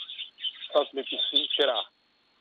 Santo 0.73 0.91
Tomé 0.91 1.03
Príncipe 1.03 1.49
terá. 1.57 1.85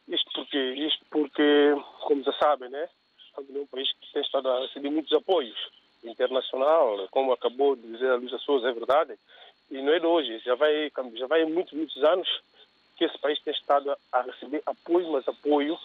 Isto 0.07 0.31
porque, 0.33 0.57
isto 0.57 1.05
porque, 1.09 1.75
como 2.01 2.23
já 2.23 2.33
sabem, 2.33 2.69
né? 2.69 2.89
é 3.37 3.59
um 3.59 3.67
país 3.67 3.91
que 3.93 4.13
tem 4.13 4.21
estado 4.21 4.49
a 4.49 4.61
receber 4.61 4.89
muitos 4.89 5.13
apoios 5.13 5.57
internacional, 6.03 7.07
como 7.11 7.33
acabou 7.33 7.75
de 7.75 7.83
dizer 7.83 8.09
a 8.09 8.15
Luísa 8.15 8.37
Souza, 8.39 8.69
é 8.69 8.73
verdade. 8.73 9.17
E 9.69 9.81
não 9.81 9.93
é 9.93 9.99
de 9.99 10.05
hoje, 10.05 10.39
já 10.39 10.55
vai, 10.55 10.91
já 11.15 11.27
vai 11.27 11.45
muitos, 11.45 11.73
muitos 11.73 12.03
anos 12.03 12.27
que 12.95 13.05
esse 13.05 13.17
país 13.19 13.39
tem 13.41 13.53
estado 13.53 13.95
a 14.11 14.21
receber 14.21 14.61
apoio, 14.65 15.11
mas 15.11 15.27
apoio, 15.27 15.77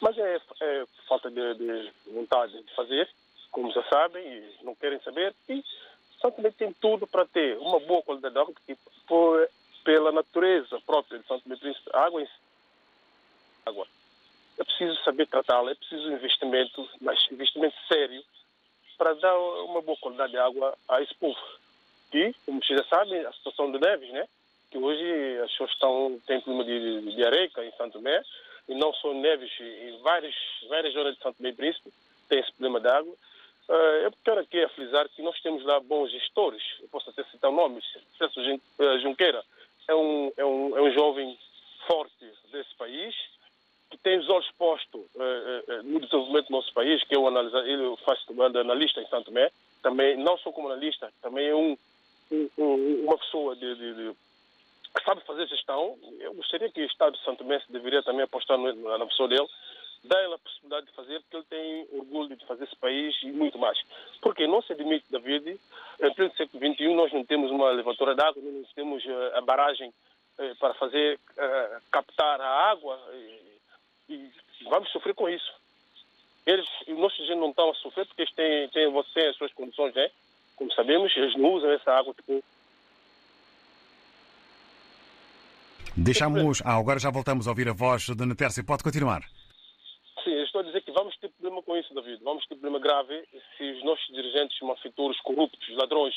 mas 0.00 0.16
é, 0.18 0.40
é 0.60 0.84
falta 1.08 1.30
de, 1.30 1.54
de, 1.54 1.92
vontade 2.12 2.62
de 2.62 2.74
fazer, 2.74 3.08
como 3.50 3.72
já 3.72 3.82
sabem, 3.84 4.24
e 4.24 4.64
não 4.64 4.74
querem 4.74 5.00
saber. 5.00 5.34
E 5.48 5.64
só 6.20 6.30
também 6.30 6.52
tem 6.52 6.72
tudo 6.74 7.06
para 7.06 7.26
ter 7.26 7.58
uma 7.58 7.80
boa 7.80 8.02
qualidade 8.02 8.34
de 8.34 8.40
água, 8.40 8.54
porque 8.54 8.76
por, 9.08 9.48
pela 9.84 10.12
natureza 10.12 10.80
própria 10.86 11.18
de 11.18 11.26
Santo 11.26 11.42
Tomé 11.42 11.56
Príncipe, 11.56 11.90
a 11.92 12.04
água 12.04 12.22
em 12.22 12.28
água. 13.66 13.86
É 14.58 14.64
preciso 14.64 14.94
saber 15.02 15.26
tratá-la, 15.26 15.70
é 15.70 15.74
preciso 15.74 16.12
investimento, 16.12 16.88
mas 17.00 17.18
investimento 17.30 17.76
sério, 17.88 18.22
para 18.98 19.14
dar 19.14 19.36
uma 19.64 19.80
boa 19.80 19.96
qualidade 19.98 20.32
de 20.32 20.38
água 20.38 20.76
a 20.88 21.02
esse 21.02 21.14
povo. 21.14 21.38
E, 22.12 22.34
como 22.44 22.62
vocês 22.62 22.78
já 22.78 22.86
sabem, 22.86 23.24
a 23.24 23.32
situação 23.32 23.72
de 23.72 23.78
Neves, 23.78 24.10
né? 24.10 24.26
que 24.70 24.78
hoje 24.78 25.38
as 25.44 25.50
pessoas 25.50 25.70
estão, 25.70 26.20
têm 26.26 26.40
problema 26.40 26.64
de, 26.64 27.14
de 27.14 27.62
em 27.62 27.72
Santo 27.76 27.94
Tomé, 27.94 28.22
e 28.68 28.74
não 28.74 28.92
só 28.94 29.12
Neves, 29.12 29.50
em 29.60 29.98
várias, 30.02 30.34
várias 30.68 30.94
zonas 30.94 31.14
de 31.14 31.22
Santo 31.22 31.36
Tomé 31.36 31.50
e 31.50 31.54
Príncipe 31.54 31.92
tem 32.28 32.38
esse 32.38 32.52
problema 32.52 32.80
de 32.80 32.88
água. 32.88 33.14
Uh, 33.68 34.04
eu 34.04 34.12
quero 34.24 34.40
aqui 34.40 34.66
frisar 34.68 35.08
que 35.10 35.22
nós 35.22 35.40
temos 35.40 35.64
lá 35.64 35.78
bons 35.80 36.10
gestores, 36.10 36.62
eu 36.80 36.88
posso 36.88 37.10
até 37.10 37.22
citar 37.24 37.50
nomes, 37.50 37.84
Celso 38.18 38.40
Junqueira 39.00 39.44
é 39.88 39.94
um, 39.94 40.32
é 40.36 40.44
um, 40.44 40.76
é 40.76 40.82
um 40.82 40.92
jovem 40.92 41.38
forte 41.86 42.26
desse 42.50 42.74
país, 42.76 43.14
que 43.92 43.98
tem 43.98 44.18
os 44.18 44.28
olhos 44.30 44.50
postos 44.52 45.02
uh, 45.14 45.82
no 45.84 46.00
desenvolvimento 46.00 46.46
do 46.46 46.52
nosso 46.52 46.72
país, 46.72 47.04
que 47.04 47.14
eu 47.14 47.26
analiso, 47.26 47.58
ele 47.58 47.94
faz 47.98 48.18
de 48.26 48.58
analista 48.58 49.02
em 49.02 49.06
Santo 49.08 49.26
Tomé, 49.26 49.50
também, 49.82 50.16
não 50.16 50.38
só 50.38 50.50
como 50.50 50.68
analista, 50.68 51.12
também 51.20 51.48
é 51.48 51.54
um, 51.54 51.76
um, 52.56 53.04
uma 53.04 53.18
pessoa 53.18 53.54
de, 53.54 53.74
de, 53.74 53.94
de, 53.94 54.16
que 54.96 55.04
sabe 55.04 55.20
fazer 55.26 55.46
gestão. 55.46 55.98
Eu 56.20 56.32
gostaria 56.32 56.70
que 56.70 56.80
o 56.80 56.86
Estado 56.86 57.18
de 57.18 57.24
Santo 57.24 57.38
Tomé 57.44 57.60
deveria 57.68 58.02
também 58.02 58.22
apostar 58.22 58.56
no, 58.56 58.98
na 58.98 59.06
pessoa 59.06 59.28
dele, 59.28 59.46
dar 60.04 60.24
ele 60.24 60.34
a 60.34 60.38
possibilidade 60.38 60.86
de 60.86 60.92
fazer, 60.92 61.20
porque 61.20 61.36
ele 61.36 61.46
tem 61.50 61.98
orgulho 61.98 62.34
de 62.34 62.46
fazer 62.46 62.64
esse 62.64 62.76
país 62.76 63.14
e 63.22 63.30
muito 63.30 63.58
mais. 63.58 63.78
Porque 64.22 64.46
não 64.46 64.62
se 64.62 64.72
admite, 64.72 65.04
David, 65.10 65.60
em 66.00 66.14
pleno 66.14 66.32
século 66.34 66.74
XXI, 66.74 66.94
nós 66.94 67.12
não 67.12 67.26
temos 67.26 67.50
uma 67.50 67.70
levadoura 67.72 68.14
de 68.14 68.22
água, 68.22 68.42
não 68.42 68.64
temos 68.74 69.04
a 69.34 69.40
barragem 69.42 69.92
para 70.58 70.72
fazer 70.74 71.20
captar 71.90 72.40
a 72.40 72.70
água 72.70 72.98
e 74.08 74.30
vamos 74.64 74.90
sofrer 74.90 75.14
com 75.14 75.28
isso. 75.28 75.52
Eles, 76.46 76.66
os 76.88 76.98
nossos 76.98 77.18
gente 77.18 77.38
não 77.38 77.50
estão 77.50 77.70
a 77.70 77.74
sofrer 77.74 78.06
porque 78.06 78.22
eles 78.22 78.34
têm, 78.34 78.68
têm, 78.70 79.02
têm 79.14 79.28
as 79.28 79.36
suas 79.36 79.52
condições, 79.52 79.94
né? 79.94 80.10
Como 80.56 80.72
sabemos, 80.72 81.16
eles 81.16 81.36
não 81.36 81.52
usam 81.52 81.70
essa 81.70 81.92
água 81.92 82.14
tipo. 82.14 82.42
Deixamos. 85.96 86.62
Ah, 86.64 86.76
agora 86.76 86.98
já 86.98 87.10
voltamos 87.10 87.46
a 87.46 87.50
ouvir 87.50 87.68
a 87.68 87.72
voz 87.72 88.06
de 88.06 88.26
Natércia. 88.26 88.64
Pode 88.64 88.82
continuar. 88.82 89.22
Sim, 90.24 90.30
eu 90.30 90.44
estou 90.44 90.60
a 90.60 90.64
dizer 90.64 90.82
que 90.82 90.92
vamos 90.92 91.16
ter 91.18 91.28
problema 91.30 91.62
com 91.62 91.76
isso, 91.76 91.92
David. 91.94 92.22
Vamos 92.22 92.46
ter 92.46 92.54
problema 92.56 92.78
grave 92.78 93.24
se 93.56 93.64
os 93.64 93.84
nossos 93.84 94.06
dirigentes 94.08 94.58
malfeitores, 94.62 95.20
corruptos, 95.20 95.68
ladrões, 95.76 96.14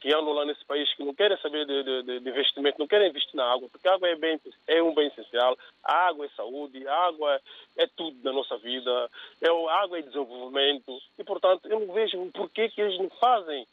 que 0.00 0.12
andam 0.12 0.32
lá 0.32 0.44
nesse 0.44 0.64
país, 0.64 0.92
que 0.94 1.04
não 1.04 1.14
querem 1.14 1.36
saber 1.38 1.66
de, 1.66 1.82
de, 1.82 2.20
de, 2.20 2.30
investimento, 2.30 2.78
não 2.78 2.86
querem 2.86 3.08
investir 3.08 3.34
na 3.34 3.44
água, 3.44 3.68
porque 3.68 3.88
a 3.88 3.94
água 3.94 4.08
é, 4.08 4.16
bem, 4.16 4.40
é 4.66 4.82
um 4.82 4.94
bem 4.94 5.08
essencial, 5.08 5.56
a 5.82 6.08
água 6.08 6.26
é 6.26 6.28
saúde, 6.30 6.86
a 6.86 6.94
água 7.06 7.40
é 7.76 7.86
tudo 7.96 8.16
da 8.22 8.32
nossa 8.32 8.56
vida, 8.58 9.10
é, 9.40 9.48
a 9.48 9.82
água 9.82 9.98
é 9.98 10.02
desenvolvimento, 10.02 10.98
e 11.18 11.24
portanto 11.24 11.66
eu 11.66 11.80
não 11.80 11.94
vejo 11.94 12.30
porquê 12.32 12.68
que 12.68 12.80
eles 12.80 12.98
não 12.98 13.10
fazem 13.10 13.66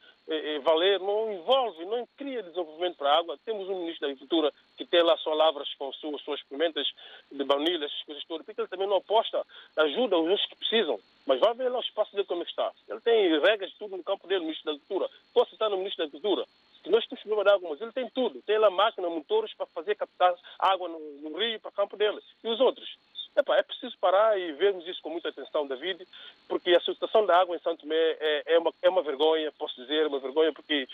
valer, 0.64 1.00
não 1.00 1.32
envolve, 1.32 1.86
não 1.86 2.08
cria 2.18 2.42
desenvolvimento 2.44 2.98
para 2.98 3.12
a 3.12 3.18
água. 3.20 3.38
Temos 3.46 3.68
um 3.68 3.80
ministro 3.80 4.02
da 4.02 4.08
Agricultura 4.08 4.54
que 4.78 4.86
tem 4.86 5.04
lá 5.04 5.18
só 5.18 5.34
lavras 5.34 5.74
com 5.76 5.92
suas, 5.94 6.22
suas 6.22 6.42
pimentas 6.44 6.88
de 7.32 7.44
baunilha, 7.44 7.86
essas 7.86 8.04
coisas 8.04 8.24
todas, 8.26 8.46
porque 8.46 8.62
ele 8.62 8.68
também 8.68 8.88
não 8.88 8.98
aposta, 8.98 9.46
ajuda 9.78 10.18
os 10.18 10.46
que 10.46 10.56
precisam. 10.56 11.00
Mas 11.26 11.40
vai 11.40 11.54
ver 11.54 11.70
lá 11.70 11.78
o 11.78 11.82
espaço 11.82 12.12
dele 12.14 12.28
como 12.28 12.44
é 12.44 12.46
está. 12.46 12.72
Ele 12.88 13.00
tem 13.02 13.40
regras 13.40 13.72
de 13.72 13.78
tudo 13.78 13.98
no 13.98 14.04
campo 14.04 14.28
dele, 14.28 14.42
ministro 14.42 14.66
da 14.66 14.72
Agricultura. 14.72 15.10
Posso 15.34 15.54
estar 15.54 15.70
no 15.70 15.78
ministro 15.78 16.04
da 16.04 16.08
Agricultura, 16.08 16.46
que 16.84 16.90
nós 16.90 17.06
temos 17.08 17.24
problema 17.24 17.44
de 17.44 17.56
água, 17.56 17.70
mas 17.70 17.82
ele 17.82 17.92
tem 17.92 18.10
tudo. 18.10 18.42
Tem 18.42 18.58
lá 18.58 18.70
máquina, 18.70 19.10
motores 19.10 19.54
para 19.54 19.66
fazer 19.68 19.96
captar 19.96 20.34
água 20.60 20.90
no, 20.90 21.00
no 21.22 21.38
rio 21.38 21.60
para 21.60 21.70
o 21.70 21.74
campo 21.74 21.96
dele. 21.96 22.20
E 22.44 22.48
os 22.48 22.60
outros? 22.60 22.98
É 23.36 23.64
preciso 23.64 23.98
parar 24.00 24.40
e 24.40 24.52
vermos 24.54 24.88
isso 24.88 25.02
com 25.02 25.10
muita 25.10 25.30
atenção, 25.30 25.66
David, 25.66 26.08
porque 26.48 26.76
a 26.76 26.80
situação 26.80 27.26
da 27.26 27.40
água 27.40 27.56
em 27.56 27.60
Santo 27.60 27.82
Tomé 27.82 27.96
é, 27.96 28.54
é, 28.54 28.60
uma, 28.60 28.72
é 28.82 28.90
uma 28.90 29.02
vergonha, 29.02 29.52
posso 29.54 29.76
dizer, 29.82 30.06
uma 30.06 30.20
vergonha, 30.20 30.54
porque 30.54 30.88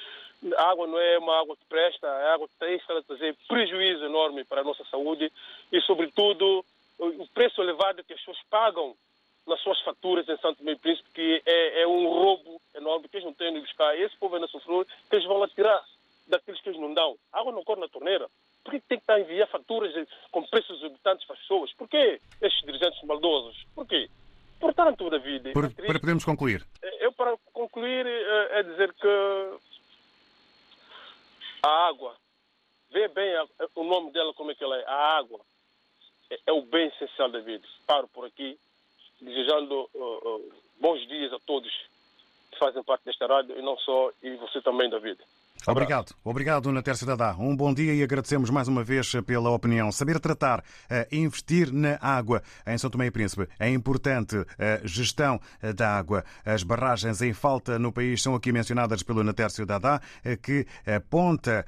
a 0.56 0.72
água 0.72 0.88
não 0.88 0.98
é 0.98 1.18
uma 1.18 1.38
água 1.40 1.58
que 1.58 1.66
presta, 1.66 2.08
é 2.08 2.34
água 2.34 2.48
que 2.48 2.56
tem 2.58 2.76
estado 2.78 3.00
a 3.00 3.04
trazer 3.04 3.36
prejuízo 3.48 4.06
enorme 4.06 4.46
para 4.46 4.62
a 4.62 4.64
nossa 4.64 4.86
saúde 4.86 5.32
e, 5.72 5.82
sobretudo, 5.82 6.64
o 6.98 7.28
preço 7.34 7.62
elevado 7.62 8.04
que 8.04 8.14
as 8.14 8.20
pessoas 8.20 8.40
pagam 8.50 8.96
nas 9.48 9.60
suas 9.62 9.82
faturas 9.82 10.28
em 10.30 10.38
Santo 10.38 10.64
e 10.68 10.76
Príncipe, 10.76 11.10
que 11.12 11.42
é, 11.46 11.82
é, 11.82 11.88
um 11.88 12.08
roubo 12.08 12.62
enorme, 12.76 13.10
que 13.10 13.18
eles 13.18 13.26
não 13.26 13.34
têm 13.34 13.54
de 13.54 13.62
buscar. 13.62 13.98
Esse 13.98 14.16
povo 14.18 14.36
ainda 14.36 14.48
sofreu, 14.48 14.86
que 14.86 15.16
eles 15.16 15.26
vão 15.26 15.38
lá 15.38 15.48
tirar 15.48 15.84
daqueles 16.28 16.62
que 16.62 16.70
eles 16.70 16.80
não 16.80 16.94
dão. 16.94 17.18
A 17.34 17.40
água 17.40 17.52
não 17.52 17.64
corre 17.64 17.82
na 17.82 17.88
torneira. 17.88 18.30
Por 18.70 18.80
que 18.80 18.88
tem 18.88 18.98
que 19.00 19.04
estar 19.04 19.16
a 19.16 19.20
enviar 19.20 19.48
faturas 19.48 20.08
com 20.32 20.44
preços 20.44 20.78
exorbitantes 20.78 21.26
para 21.26 21.36
as 21.36 21.42
pessoas? 21.42 21.74
Por 21.74 21.90
que 21.90 22.22
estes 22.40 22.64
dirigentes 22.64 23.02
maldosos? 23.04 23.66
Por 23.74 23.88
quê? 23.88 24.08
Portanto, 24.60 25.10
David... 25.10 25.54
Por, 25.54 25.74
para 25.74 26.00
podermos 26.00 26.24
concluir. 26.24 26.64
Eu, 27.00 27.12
para 27.12 27.36
concluir, 27.52 28.06
é 28.06 28.62
dizer 28.62 28.94
que 28.94 29.08
a 31.64 31.88
água, 31.88 32.16
vê 32.92 33.08
bem 33.08 33.34
o 33.74 33.84
nome 33.84 34.12
dela 34.12 34.34
como 34.36 34.52
é 34.52 34.56
que 34.56 34.64
ela 34.64 34.78
é, 34.78 34.86
a 34.86 35.18
água, 35.18 35.40
é, 36.30 36.40
é 36.46 36.52
o 36.52 36.62
bem 36.62 36.90
essencial 36.90 37.32
da 37.32 37.40
vida. 37.40 37.68
Paro 37.88 38.08
por 38.10 38.26
aqui, 38.26 38.56
desejando 39.20 39.90
uh, 39.96 40.36
uh, 40.36 40.54
bons 40.80 41.08
dias 41.08 41.34
a 41.34 41.40
todos 41.40 41.72
que 42.52 42.60
fazem 42.60 42.84
parte 42.84 43.04
desta 43.04 43.26
rádio 43.26 43.58
e 43.58 43.64
não 43.64 43.78
só, 43.80 44.12
e 44.22 44.36
você 44.36 44.62
também, 44.62 44.92
David. 44.92 45.20
Obrigado. 45.68 46.14
Obrigado, 46.24 46.72
Nater 46.72 46.96
Cidadá. 46.96 47.36
Um 47.38 47.56
bom 47.56 47.74
dia 47.74 47.94
e 47.94 48.02
agradecemos 48.02 48.50
mais 48.50 48.68
uma 48.68 48.84
vez 48.84 49.12
pela 49.26 49.50
opinião. 49.50 49.92
Saber 49.92 50.20
tratar, 50.20 50.64
eh, 50.90 51.08
investir 51.12 51.72
na 51.74 51.98
água 52.02 52.42
em 52.66 52.78
São 52.78 52.90
Tomé 52.90 53.08
e 53.08 53.12
Príncipe 53.12 53.48
é 53.60 53.70
importante. 53.70 54.38
A 54.38 54.88
gestão 54.88 55.40
eh, 55.62 55.74
da 55.74 55.98
água. 55.98 56.24
As 56.46 56.64
barragens 56.64 57.22
em 57.22 57.34
falta 57.34 57.78
no 57.78 57.92
país 57.92 58.22
são 58.22 58.36
aqui 58.36 58.52
mencionadas 58.52 59.04
pelo 59.04 59.24
Nater 59.24 59.52
Cidadá, 59.52 60.02
eh, 60.24 60.38
que 60.38 60.66
aponta 60.86 61.66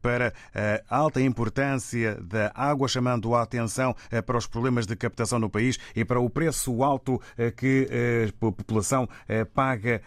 para 0.00 0.32
a 0.88 0.96
alta 0.96 1.20
importância 1.20 2.14
da 2.20 2.50
água, 2.54 2.88
chamando 2.88 3.34
a 3.34 3.42
atenção 3.42 3.94
para 4.24 4.36
os 4.36 4.46
problemas 4.46 4.86
de 4.86 4.96
captação 4.96 5.38
no 5.38 5.50
país 5.50 5.78
e 5.94 6.04
para 6.04 6.20
o 6.20 6.30
preço 6.30 6.82
alto 6.82 7.20
que 7.56 7.88
a 8.28 8.32
população 8.38 9.08
paga 9.54 10.00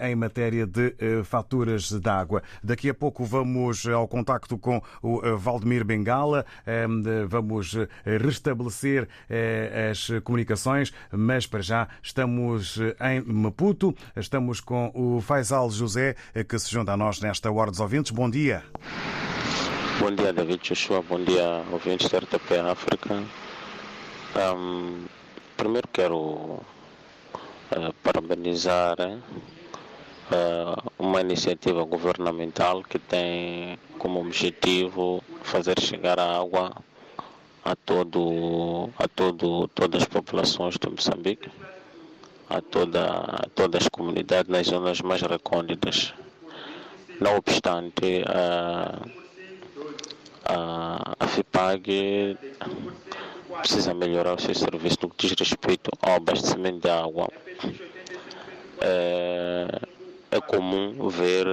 em 0.00 0.14
matéria 0.14 0.66
de 0.66 0.94
faturas 1.24 1.90
de 1.90 2.08
água 2.08 2.35
água. 2.36 2.42
Daqui 2.62 2.90
a 2.90 2.94
pouco 2.94 3.24
vamos 3.24 3.86
ao 3.86 4.06
contacto 4.06 4.58
com 4.58 4.82
o 5.02 5.20
eh, 5.24 5.32
Valdemir 5.36 5.84
Bengala, 5.84 6.44
ehm, 6.66 7.02
vamos 7.26 7.74
eh, 7.74 7.88
restabelecer 8.18 9.08
eh, 9.28 9.90
as 9.90 10.10
comunicações, 10.22 10.92
mas 11.10 11.46
para 11.46 11.62
já 11.62 11.88
estamos 12.02 12.78
em 13.00 13.20
Maputo, 13.20 13.94
estamos 14.16 14.60
com 14.60 14.90
o 14.94 15.20
Faisal 15.20 15.70
José, 15.70 16.16
que 16.48 16.58
se 16.58 16.70
junta 16.70 16.92
a 16.92 16.96
nós 16.96 17.20
nesta 17.20 17.50
Hora 17.50 17.70
dos 17.70 17.80
Ouvintes. 17.80 18.10
Bom 18.10 18.28
dia. 18.28 18.62
Bom 19.98 20.14
dia, 20.14 20.32
David 20.32 20.60
Joshua. 20.62 21.02
Bom 21.02 21.22
dia, 21.24 21.64
ouvintes 21.72 22.08
da 22.08 22.18
RTP 22.18 22.52
África. 22.70 23.22
Um, 24.36 25.04
primeiro 25.56 25.88
quero 25.88 26.18
uh, 26.18 26.62
parabenizar 28.02 28.96
uh, 29.00 29.55
uma 30.98 31.20
iniciativa 31.20 31.84
governamental 31.84 32.82
que 32.82 32.98
tem 32.98 33.78
como 33.98 34.20
objetivo 34.20 35.22
fazer 35.42 35.78
chegar 35.80 36.18
a 36.18 36.38
água 36.38 36.72
a 37.64 37.74
todo 37.74 38.90
a 38.98 39.08
todo 39.08 39.68
todas 39.68 40.02
as 40.02 40.08
populações 40.08 40.76
de 40.78 40.88
Moçambique, 40.88 41.50
a 42.48 42.60
toda 42.60 43.04
a 43.04 43.46
todas 43.54 43.82
as 43.82 43.88
comunidades 43.88 44.50
nas 44.50 44.66
zonas 44.66 45.00
mais 45.00 45.22
recônditas. 45.22 46.14
Não 47.20 47.36
obstante, 47.36 48.22
a, 48.26 49.00
a, 50.44 51.16
a 51.18 51.26
FIPAG 51.26 52.36
precisa 53.58 53.94
melhorar 53.94 54.34
o 54.34 54.40
seu 54.40 54.54
serviço 54.54 54.98
no 55.02 55.10
que 55.10 55.26
diz 55.26 55.38
respeito 55.38 55.90
ao 56.02 56.16
abastecimento 56.16 56.80
de 56.80 56.90
água. 56.90 57.28
É, 58.80 59.80
é 60.30 60.40
comum 60.40 61.08
ver 61.08 61.46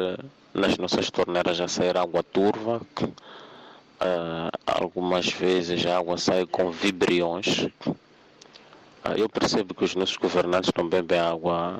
nas 0.53 0.77
nossas 0.77 1.09
torneiras 1.09 1.59
a 1.59 1.67
sair 1.67 1.97
água 1.97 2.23
turva. 2.23 2.81
Uh, 3.01 4.51
algumas 4.65 5.31
vezes 5.31 5.86
a 5.86 5.97
água 5.97 6.17
sai 6.17 6.45
com 6.45 6.71
vibriões. 6.71 7.69
Uh, 7.88 9.15
eu 9.17 9.29
percebo 9.29 9.73
que 9.73 9.83
os 9.83 9.95
nossos 9.95 10.17
governantes 10.17 10.71
não 10.77 10.88
bebem 10.88 11.19
água 11.19 11.77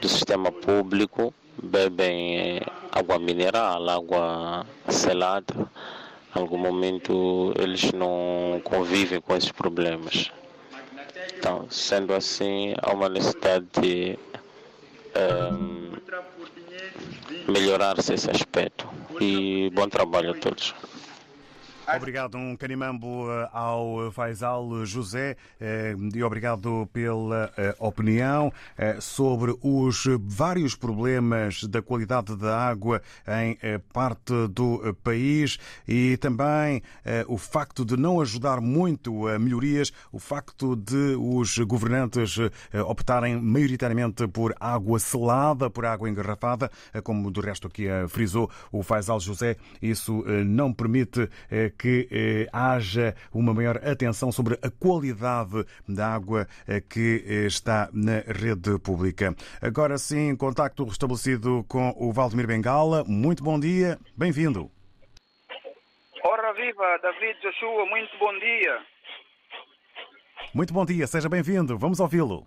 do 0.00 0.08
sistema 0.08 0.50
público, 0.50 1.32
bebem 1.62 2.38
eh, 2.38 2.66
água 2.90 3.18
mineral, 3.18 3.88
água 3.88 4.66
selada. 4.88 5.54
Em 6.34 6.40
algum 6.40 6.56
momento 6.56 7.52
eles 7.58 7.92
não 7.92 8.60
convivem 8.64 9.20
com 9.20 9.36
esses 9.36 9.52
problemas. 9.52 10.30
Então, 11.36 11.66
sendo 11.70 12.14
assim, 12.14 12.74
há 12.80 12.92
uma 12.92 13.08
necessidade 13.08 13.66
de 13.80 14.18
um, 15.16 15.92
melhorar-se 17.48 18.14
esse 18.14 18.30
aspecto. 18.30 18.88
E 19.20 19.70
bom 19.74 19.88
trabalho 19.88 20.30
a 20.30 20.34
todos. 20.34 20.74
Obrigado, 21.96 22.36
um 22.36 22.56
canimambo 22.56 23.30
eh, 23.30 23.48
ao 23.52 24.12
Faisal 24.12 24.84
José 24.86 25.36
eh, 25.60 25.94
e 26.14 26.22
obrigado 26.22 26.88
pela 26.92 27.52
eh, 27.56 27.74
opinião 27.78 28.52
sobre 29.00 29.54
os 29.62 30.04
vários 30.20 30.74
problemas 30.74 31.64
da 31.64 31.82
qualidade 31.82 32.36
da 32.36 32.56
água 32.56 33.02
em 33.26 33.58
parte 33.92 34.32
do 34.48 34.94
país 35.02 35.58
e 35.86 36.16
também 36.16 36.82
o 37.26 37.36
facto 37.36 37.84
de 37.84 37.96
não 37.96 38.20
ajudar 38.20 38.60
muito 38.60 39.26
a 39.26 39.38
melhorias, 39.38 39.92
o 40.12 40.18
facto 40.18 40.76
de 40.76 41.16
os 41.18 41.58
governantes 41.58 42.36
optarem 42.86 43.40
maioritariamente 43.40 44.26
por 44.28 44.54
água 44.58 44.98
selada, 44.98 45.68
por 45.68 45.84
água 45.84 46.08
engarrafada, 46.08 46.70
como 47.02 47.30
do 47.30 47.40
resto 47.40 47.66
aqui 47.66 47.86
frisou 48.08 48.50
o 48.72 48.82
Faisal 48.82 49.20
José, 49.20 49.56
isso 49.82 50.24
não 50.44 50.72
permite 50.72 51.28
que 51.80 52.06
eh, 52.12 52.46
haja 52.52 53.14
uma 53.32 53.54
maior 53.54 53.78
atenção 53.78 54.30
sobre 54.30 54.54
a 54.62 54.70
qualidade 54.70 55.64
da 55.88 56.14
água 56.14 56.46
eh, 56.68 56.78
que 56.78 57.24
eh, 57.26 57.46
está 57.46 57.88
na 57.90 58.18
rede 58.18 58.78
pública. 58.84 59.34
Agora 59.62 59.96
sim, 59.96 60.36
contacto 60.36 60.84
restabelecido 60.84 61.64
com 61.66 61.94
o 61.96 62.12
Valdemir 62.12 62.46
Bengala. 62.46 63.02
Muito 63.04 63.42
bom 63.42 63.58
dia, 63.58 63.98
bem-vindo. 64.14 64.70
Ora 66.22 66.52
viva, 66.52 66.98
David 67.00 67.40
Joshua, 67.40 67.86
muito 67.86 68.18
bom 68.18 68.38
dia. 68.38 68.82
Muito 70.52 70.74
bom 70.74 70.84
dia, 70.84 71.06
seja 71.06 71.30
bem-vindo. 71.30 71.78
Vamos 71.78 71.98
ouvi-lo. 71.98 72.46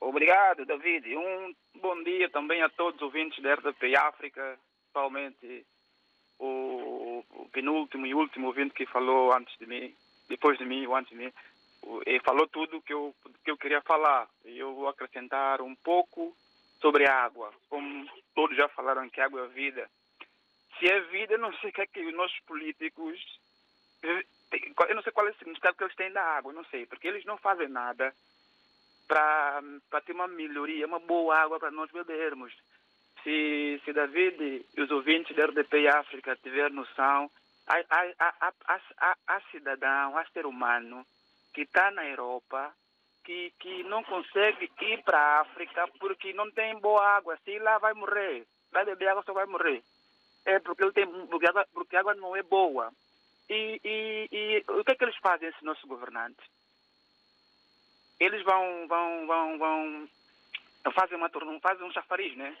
Obrigado, 0.00 0.66
David. 0.66 1.06
Um 1.16 1.54
bom 1.80 2.02
dia 2.02 2.28
também 2.30 2.60
a 2.62 2.68
todos 2.68 2.96
os 2.96 3.02
ouvintes 3.02 3.40
da 3.44 3.54
RDP 3.54 3.94
África, 3.94 4.58
principalmente 4.92 5.64
o, 6.40 7.01
o 7.30 7.48
penúltimo 7.48 8.06
e 8.06 8.14
último 8.14 8.48
ouvinte 8.48 8.74
que 8.74 8.86
falou 8.86 9.32
antes 9.32 9.56
de 9.58 9.66
mim, 9.66 9.94
depois 10.28 10.58
de 10.58 10.64
mim 10.64 10.86
ou 10.86 10.96
antes 10.96 11.10
de 11.10 11.16
mim, 11.16 11.32
e 12.06 12.20
falou 12.20 12.46
tudo 12.46 12.82
que 12.82 12.92
eu, 12.92 13.14
que 13.44 13.50
eu 13.50 13.56
queria 13.56 13.80
falar. 13.82 14.28
Eu 14.44 14.74
vou 14.74 14.88
acrescentar 14.88 15.60
um 15.60 15.74
pouco 15.74 16.36
sobre 16.80 17.06
a 17.06 17.24
água. 17.24 17.52
Como 17.68 18.08
todos 18.34 18.56
já 18.56 18.68
falaram 18.68 19.08
que 19.08 19.20
água 19.20 19.44
é 19.44 19.48
vida. 19.48 19.90
Se 20.78 20.88
é 20.88 21.00
vida, 21.00 21.36
não 21.38 21.52
sei 21.58 21.70
o 21.70 21.72
que 21.72 21.80
é 21.80 21.86
que 21.86 22.04
os 22.04 22.14
nossos 22.14 22.38
políticos. 22.40 23.18
Eu 24.02 24.94
não 24.94 25.02
sei 25.02 25.12
qual 25.12 25.26
é 25.26 25.30
o 25.30 25.34
significado 25.34 25.76
que 25.76 25.84
eles 25.84 25.96
têm 25.96 26.12
da 26.12 26.22
água, 26.22 26.52
não 26.52 26.64
sei, 26.64 26.86
porque 26.86 27.08
eles 27.08 27.24
não 27.24 27.36
fazem 27.36 27.68
nada 27.68 28.14
para 29.06 30.00
ter 30.04 30.12
uma 30.12 30.26
melhoria, 30.26 30.86
uma 30.86 30.98
boa 30.98 31.36
água 31.36 31.58
para 31.58 31.70
nós 31.70 31.90
bebermos 31.90 32.52
se, 33.22 33.80
se 33.84 33.92
David 33.92 34.66
e 34.76 34.80
os 34.80 34.90
ouvintes 34.90 35.34
da 35.36 35.46
RDP 35.46 35.88
África 35.88 36.36
tiver 36.36 36.70
noção, 36.70 37.30
há, 37.66 37.76
há, 37.90 38.52
há, 38.66 39.16
há, 39.26 39.40
cidadão, 39.50 40.16
há 40.16 40.24
ser 40.26 40.46
humano 40.46 41.06
que 41.54 41.62
está 41.62 41.90
na 41.90 42.06
Europa 42.06 42.72
que, 43.24 43.52
que 43.58 43.82
não 43.84 44.02
consegue 44.02 44.70
ir 44.80 45.02
para 45.02 45.18
a 45.18 45.40
África 45.40 45.86
porque 45.98 46.32
não 46.32 46.50
tem 46.50 46.78
boa 46.80 47.04
água. 47.16 47.38
Se 47.44 47.58
lá 47.58 47.78
vai 47.78 47.94
morrer. 47.94 48.46
Vai 48.70 48.84
beber 48.84 49.08
água 49.08 49.22
só 49.24 49.32
vai 49.32 49.46
morrer. 49.46 49.82
É 50.44 50.58
porque, 50.58 50.82
ele 50.82 50.92
tem, 50.92 51.06
porque, 51.26 51.46
água, 51.46 51.66
porque 51.72 51.96
a 51.96 52.00
água 52.00 52.14
não 52.14 52.34
é 52.34 52.42
boa. 52.42 52.92
E, 53.48 53.80
e, 53.84 54.28
e 54.32 54.64
o 54.68 54.84
que 54.84 54.92
é 54.92 54.94
que 54.94 55.04
eles 55.04 55.16
fazem, 55.18 55.48
esses 55.48 55.62
nossos 55.62 55.84
governantes? 55.84 56.44
Eles 58.18 58.42
vão, 58.42 58.86
vão, 58.88 59.26
vão, 59.26 59.58
vão 59.58 60.08
fazem, 60.94 61.16
uma, 61.16 61.30
fazem 61.60 61.86
um 61.86 61.92
chafariz, 61.92 62.36
né? 62.36 62.56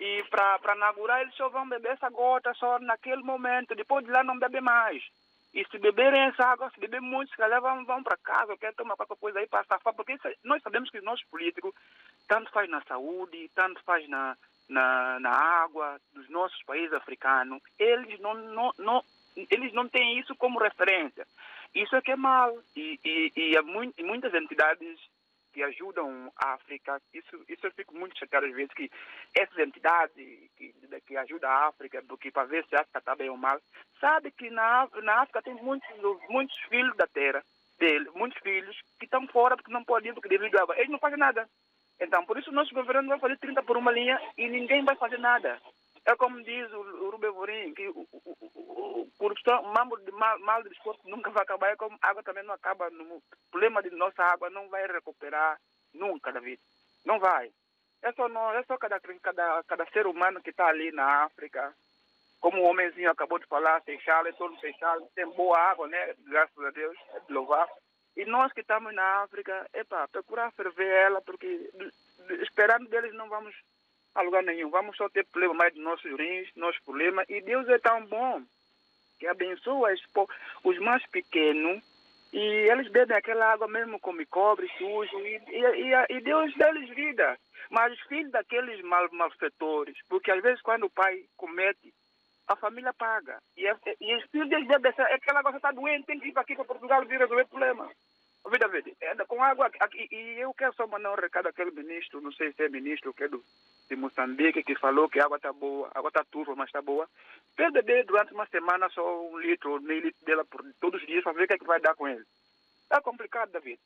E 0.00 0.24
para 0.30 0.74
inaugurar, 0.74 1.20
eles 1.20 1.34
só 1.34 1.50
vão 1.50 1.68
beber 1.68 1.92
essa 1.92 2.08
gota 2.08 2.54
só 2.54 2.78
naquele 2.78 3.22
momento. 3.22 3.74
Depois 3.74 4.02
de 4.02 4.10
lá 4.10 4.24
não 4.24 4.38
bebe 4.38 4.58
mais. 4.58 5.04
E 5.52 5.62
se 5.66 5.78
beberem 5.78 6.22
essa 6.22 6.42
água, 6.46 6.70
se 6.70 6.80
beber 6.80 7.02
muito, 7.02 7.30
se 7.30 7.36
calhar 7.36 7.60
vão, 7.60 7.84
vão 7.84 8.02
para 8.02 8.16
casa, 8.16 8.56
quer 8.56 8.72
tomar 8.74 8.96
qualquer 8.96 9.16
coisa 9.16 9.38
aí 9.40 9.46
para 9.46 9.64
safar. 9.64 9.92
Porque 9.92 10.14
isso, 10.14 10.26
nós 10.42 10.62
sabemos 10.62 10.88
que 10.88 10.98
os 10.98 11.04
nossos 11.04 11.26
políticos 11.26 11.74
tanto 12.26 12.50
faz 12.50 12.70
na 12.70 12.80
saúde, 12.82 13.50
tanto 13.54 13.82
faz 13.82 14.08
na, 14.08 14.38
na, 14.70 15.20
na 15.20 15.30
água 15.30 16.00
dos 16.14 16.30
nossos 16.30 16.62
países 16.62 16.94
africanos. 16.94 17.60
Eles 17.78 18.18
não, 18.20 18.32
não, 18.32 18.72
não, 18.78 19.04
eles 19.36 19.72
não 19.74 19.86
têm 19.86 20.18
isso 20.18 20.34
como 20.36 20.60
referência. 20.60 21.26
Isso 21.74 21.94
é 21.94 22.00
que 22.00 22.12
é 22.12 22.16
mal. 22.16 22.56
E, 22.74 22.98
e, 23.04 23.32
e, 23.36 23.54
e 23.98 24.02
muitas 24.02 24.32
entidades 24.32 24.98
que 25.52 25.62
ajudam 25.62 26.32
a 26.36 26.54
África, 26.54 27.00
isso, 27.12 27.44
isso 27.48 27.66
eu 27.66 27.72
fico 27.72 27.94
muito 27.94 28.18
chateado 28.18 28.46
às 28.46 28.54
vezes, 28.54 28.72
que 28.72 28.90
essas 29.36 29.58
entidades 29.58 30.14
que, 30.56 30.74
que 31.06 31.16
ajudam 31.16 31.50
a 31.50 31.68
África, 31.68 32.02
porque 32.08 32.30
para 32.30 32.46
ver 32.46 32.64
se 32.66 32.76
a 32.76 32.80
África 32.80 32.98
está 32.98 33.14
bem 33.14 33.30
ou 33.30 33.36
mal, 33.36 33.60
sabe 34.00 34.30
que 34.30 34.50
na, 34.50 34.88
na 35.02 35.22
África 35.22 35.42
tem 35.42 35.54
muitos, 35.54 35.88
muitos 36.28 36.56
filhos 36.68 36.96
da 36.96 37.06
terra, 37.06 37.42
dele, 37.78 38.10
muitos 38.14 38.40
filhos, 38.42 38.76
que 38.98 39.06
estão 39.06 39.26
fora 39.28 39.56
porque 39.56 39.72
não 39.72 39.82
podem, 39.82 40.12
porque 40.12 40.28
devido 40.28 40.58
água. 40.58 40.76
Eles 40.76 40.90
não 40.90 40.98
fazem 40.98 41.18
nada. 41.18 41.48
Então, 41.98 42.24
por 42.24 42.38
isso, 42.38 42.52
nosso 42.52 42.74
governo 42.74 43.08
vai 43.08 43.18
fazer 43.18 43.38
30 43.38 43.62
por 43.62 43.76
uma 43.76 43.90
linha 43.90 44.20
e 44.36 44.48
ninguém 44.48 44.84
vai 44.84 44.96
fazer 44.96 45.18
nada. 45.18 45.60
É 46.06 46.16
como 46.16 46.42
diz 46.42 46.72
o, 46.72 47.10
Rubem 47.10 47.30
Vorim, 47.30 47.74
que 47.74 47.88
o, 47.88 48.06
o, 48.10 48.20
o, 48.24 49.10
corrupção, 49.18 49.62
mal 49.62 49.86
mal, 50.12 50.38
mal 50.40 50.62
desporto 50.62 51.08
nunca 51.08 51.30
vai 51.30 51.42
acabar, 51.42 51.68
é 51.68 51.76
como 51.76 51.98
a 52.00 52.08
água 52.08 52.22
também 52.22 52.44
não 52.44 52.54
acaba. 52.54 52.88
O 52.88 53.22
problema 53.50 53.82
de 53.82 53.90
nossa 53.90 54.22
água 54.22 54.48
não 54.50 54.68
vai 54.68 54.86
recuperar 54.86 55.60
nunca, 55.92 56.32
David. 56.32 56.60
Não 57.04 57.18
vai. 57.18 57.50
É 58.02 58.12
só, 58.12 58.28
não, 58.28 58.52
é 58.52 58.62
só 58.64 58.78
cada, 58.78 58.98
cada, 58.98 59.62
cada 59.64 59.86
ser 59.86 60.06
humano 60.06 60.42
que 60.42 60.50
está 60.50 60.66
ali 60.68 60.90
na 60.90 61.24
África, 61.24 61.74
como 62.40 62.62
o 62.62 62.70
homenzinho 62.70 63.10
acabou 63.10 63.38
de 63.38 63.46
falar, 63.46 63.82
Seixal, 63.82 64.26
é 64.26 64.32
todo 64.32 64.58
Seixal, 64.58 65.00
tem 65.14 65.26
boa 65.32 65.58
água, 65.58 65.86
né? 65.86 66.14
Graças 66.26 66.64
a 66.64 66.70
Deus, 66.70 66.96
é 67.14 67.20
de 67.20 67.32
louvar. 67.32 67.68
E 68.16 68.24
nós 68.24 68.52
que 68.52 68.62
estamos 68.62 68.94
na 68.94 69.22
África, 69.22 69.68
epa, 69.74 70.08
procurar 70.08 70.50
ferver 70.52 70.88
ela, 70.88 71.20
porque 71.20 71.70
esperando 72.42 72.88
deles 72.88 73.14
não 73.14 73.28
vamos 73.28 73.54
a 74.14 74.22
lugar 74.22 74.42
nenhum. 74.42 74.70
Vamos 74.70 74.96
só 74.96 75.08
ter 75.08 75.24
problema 75.26 75.54
mais 75.54 75.74
de 75.74 75.80
nossos 75.80 76.10
rins, 76.18 76.48
nossos 76.56 76.80
problemas. 76.82 77.26
E 77.28 77.40
Deus 77.40 77.68
é 77.68 77.78
tão 77.78 78.04
bom 78.06 78.42
que 79.18 79.26
abençoa 79.26 79.94
os 80.64 80.78
mais 80.78 81.04
pequenos 81.10 81.82
e 82.32 82.38
eles 82.70 82.90
bebem 82.90 83.16
aquela 83.16 83.52
água 83.52 83.66
mesmo 83.66 83.98
como 83.98 84.24
cobre, 84.26 84.70
sujo, 84.78 85.18
e, 85.18 85.40
e, 85.48 86.16
e 86.16 86.20
Deus 86.20 86.54
dá-lhes 86.56 86.88
vida. 86.90 87.36
Mas 87.70 87.92
os 87.92 88.00
filhos 88.06 88.30
daqueles 88.30 88.80
mal, 88.82 89.08
malfeitores, 89.12 89.96
porque 90.08 90.30
às 90.30 90.42
vezes 90.42 90.62
quando 90.62 90.84
o 90.84 90.90
pai 90.90 91.24
comete, 91.36 91.92
a 92.48 92.56
família 92.56 92.92
paga. 92.92 93.38
E, 93.56 93.64
e 94.00 94.16
os 94.16 94.24
filhos 94.30 94.48
deles 94.48 94.66
bebem, 94.66 94.92
aquela 95.12 95.40
água 95.40 95.54
está 95.54 95.70
doente, 95.70 96.06
tem 96.06 96.18
que 96.18 96.28
ir 96.28 96.32
para 96.32 96.42
aqui 96.42 96.54
para 96.54 96.64
Portugal 96.64 97.04
vir 97.04 97.18
resolver 97.18 97.42
o 97.42 97.48
problema. 97.48 97.90
Verde, 98.58 98.96
é, 99.00 99.14
com 99.24 99.42
água 99.42 99.70
aqui, 99.80 100.08
e 100.10 100.40
eu 100.40 100.52
quero 100.54 100.74
só 100.74 100.86
mandar 100.86 101.12
um 101.12 101.20
recado 101.20 101.46
àquele 101.46 101.70
ministro, 101.70 102.20
não 102.20 102.32
sei 102.32 102.52
se 102.52 102.64
é 102.64 102.68
ministro 102.68 103.14
que 103.14 103.24
é 103.24 103.28
do, 103.28 103.42
de 103.88 103.96
Moçambique, 103.96 104.62
que 104.62 104.74
falou 104.76 105.08
que 105.08 105.20
a 105.20 105.24
água 105.24 105.36
está 105.36 105.52
boa, 105.52 105.90
a 105.94 105.98
água 105.98 106.08
está 106.08 106.24
turva, 106.24 106.54
mas 106.54 106.68
está 106.68 106.80
boa. 106.80 107.08
Beber 107.56 108.04
durante 108.06 108.32
uma 108.32 108.46
semana 108.46 108.88
só 108.90 109.22
um 109.28 109.38
litro, 109.38 109.80
meio 109.80 110.00
litro 110.00 110.24
dela 110.24 110.44
por 110.44 110.64
todos 110.80 111.00
os 111.00 111.06
dias 111.06 111.22
para 111.22 111.32
ver 111.32 111.44
o 111.44 111.46
que 111.46 111.54
é 111.54 111.58
que 111.58 111.66
vai 111.66 111.80
dar 111.80 111.94
com 111.94 112.08
ele. 112.08 112.24
É 112.90 113.00
complicado, 113.00 113.52
David. 113.52 113.78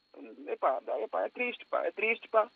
Epa, 0.46 0.80
epa, 1.02 1.26
é 1.26 1.28
triste, 1.28 1.66
pá, 1.66 1.84
é 1.84 1.90
triste, 1.90 2.28
pá. 2.28 2.48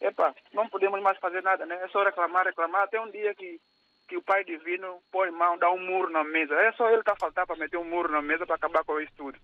Epa, 0.00 0.34
não 0.52 0.68
podemos 0.68 1.00
mais 1.00 1.18
fazer 1.18 1.42
nada, 1.42 1.64
né? 1.66 1.78
É 1.82 1.88
só 1.88 2.02
reclamar, 2.02 2.46
reclamar. 2.46 2.82
Até 2.82 3.00
um 3.00 3.10
dia 3.10 3.34
que, 3.34 3.60
que 4.08 4.16
o 4.16 4.22
Pai 4.22 4.42
Divino 4.42 5.00
põe 5.12 5.30
mão, 5.30 5.56
dá 5.56 5.70
um 5.70 5.78
muro 5.78 6.10
na 6.10 6.24
mesa. 6.24 6.54
É 6.54 6.72
só 6.72 6.88
ele 6.88 6.98
que 6.98 7.04
tá 7.04 7.16
faltar 7.16 7.46
para 7.46 7.56
meter 7.56 7.76
um 7.76 7.84
muro 7.84 8.10
na 8.10 8.20
mesa 8.20 8.44
para 8.44 8.56
acabar 8.56 8.84
com 8.84 9.00
isso 9.00 9.12
tudo. 9.16 9.38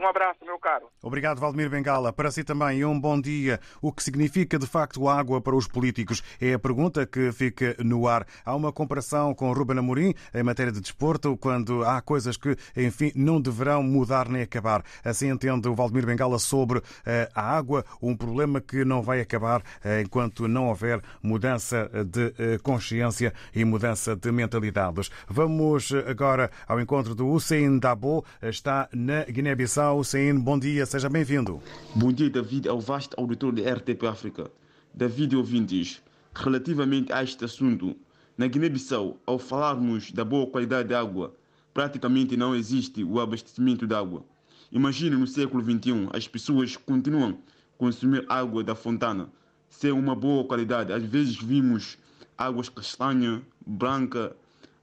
Um 0.00 0.06
abraço, 0.06 0.42
meu 0.46 0.58
caro. 0.58 0.86
Obrigado, 1.02 1.38
Valdemir 1.38 1.68
Bengala. 1.68 2.10
Para 2.10 2.30
si 2.30 2.42
também, 2.42 2.82
um 2.86 2.98
bom 2.98 3.20
dia. 3.20 3.60
O 3.82 3.92
que 3.92 4.02
significa 4.02 4.58
de 4.58 4.66
facto 4.66 5.06
água 5.06 5.42
para 5.42 5.54
os 5.54 5.68
políticos? 5.68 6.22
É 6.40 6.54
a 6.54 6.58
pergunta 6.58 7.04
que 7.04 7.30
fica 7.32 7.76
no 7.84 8.08
ar. 8.08 8.26
Há 8.42 8.56
uma 8.56 8.72
comparação 8.72 9.34
com 9.34 9.52
Ruben 9.52 9.78
Amorim 9.78 10.14
em 10.32 10.42
matéria 10.42 10.72
de 10.72 10.80
desporto, 10.80 11.36
quando 11.36 11.84
há 11.84 12.00
coisas 12.00 12.38
que, 12.38 12.56
enfim, 12.74 13.12
não 13.14 13.38
deverão 13.38 13.82
mudar 13.82 14.26
nem 14.26 14.40
acabar. 14.40 14.82
Assim 15.04 15.28
entende 15.28 15.68
o 15.68 15.74
Valdemir 15.74 16.06
Bengala 16.06 16.38
sobre 16.38 16.80
eh, 17.04 17.28
a 17.34 17.42
água, 17.54 17.84
um 18.00 18.16
problema 18.16 18.58
que 18.58 18.86
não 18.86 19.02
vai 19.02 19.20
acabar 19.20 19.62
eh, 19.84 20.00
enquanto 20.00 20.48
não 20.48 20.68
houver 20.68 21.02
mudança 21.22 21.90
de 22.06 22.32
eh, 22.38 22.58
consciência 22.62 23.34
e 23.54 23.66
mudança 23.66 24.16
de 24.16 24.32
mentalidades. 24.32 25.10
Vamos 25.28 25.92
agora 26.06 26.50
ao 26.66 26.80
encontro 26.80 27.14
do 27.14 27.28
Hussein 27.28 27.78
Dabo, 27.78 28.24
está 28.40 28.88
na 28.94 29.24
Guiné-Bissau. 29.24 29.89
Hussein, 29.92 30.38
bom 30.38 30.58
dia, 30.58 30.86
seja 30.86 31.08
bem-vindo. 31.08 31.60
Bom 31.94 32.12
dia, 32.12 32.30
David, 32.30 32.68
ao 32.68 32.80
vasto 32.80 33.14
auditor 33.18 33.52
da 33.52 33.74
RTP 33.74 34.04
África. 34.04 34.50
David 34.92 35.36
ouvintes, 35.36 36.02
relativamente 36.34 37.12
a 37.12 37.22
este 37.22 37.44
assunto, 37.44 37.96
na 38.36 38.46
Guiné-Bissau, 38.46 39.20
ao 39.26 39.38
falarmos 39.38 40.12
da 40.12 40.24
boa 40.24 40.46
qualidade 40.46 40.88
da 40.88 41.00
água, 41.00 41.34
praticamente 41.74 42.36
não 42.36 42.54
existe 42.54 43.04
o 43.04 43.20
abastecimento 43.20 43.86
de 43.86 43.94
água. 43.94 44.24
Imagine 44.72 45.16
no 45.16 45.26
século 45.26 45.62
XXI, 45.62 46.08
as 46.12 46.28
pessoas 46.28 46.76
continuam 46.76 47.30
a 47.30 47.78
consumir 47.78 48.24
água 48.28 48.62
da 48.62 48.74
fontana, 48.74 49.30
sem 49.68 49.92
uma 49.92 50.14
boa 50.14 50.44
qualidade. 50.44 50.92
Às 50.92 51.02
vezes 51.02 51.36
vimos 51.36 51.98
águas 52.38 52.68
castanha, 52.68 53.42
branca, 53.66 54.36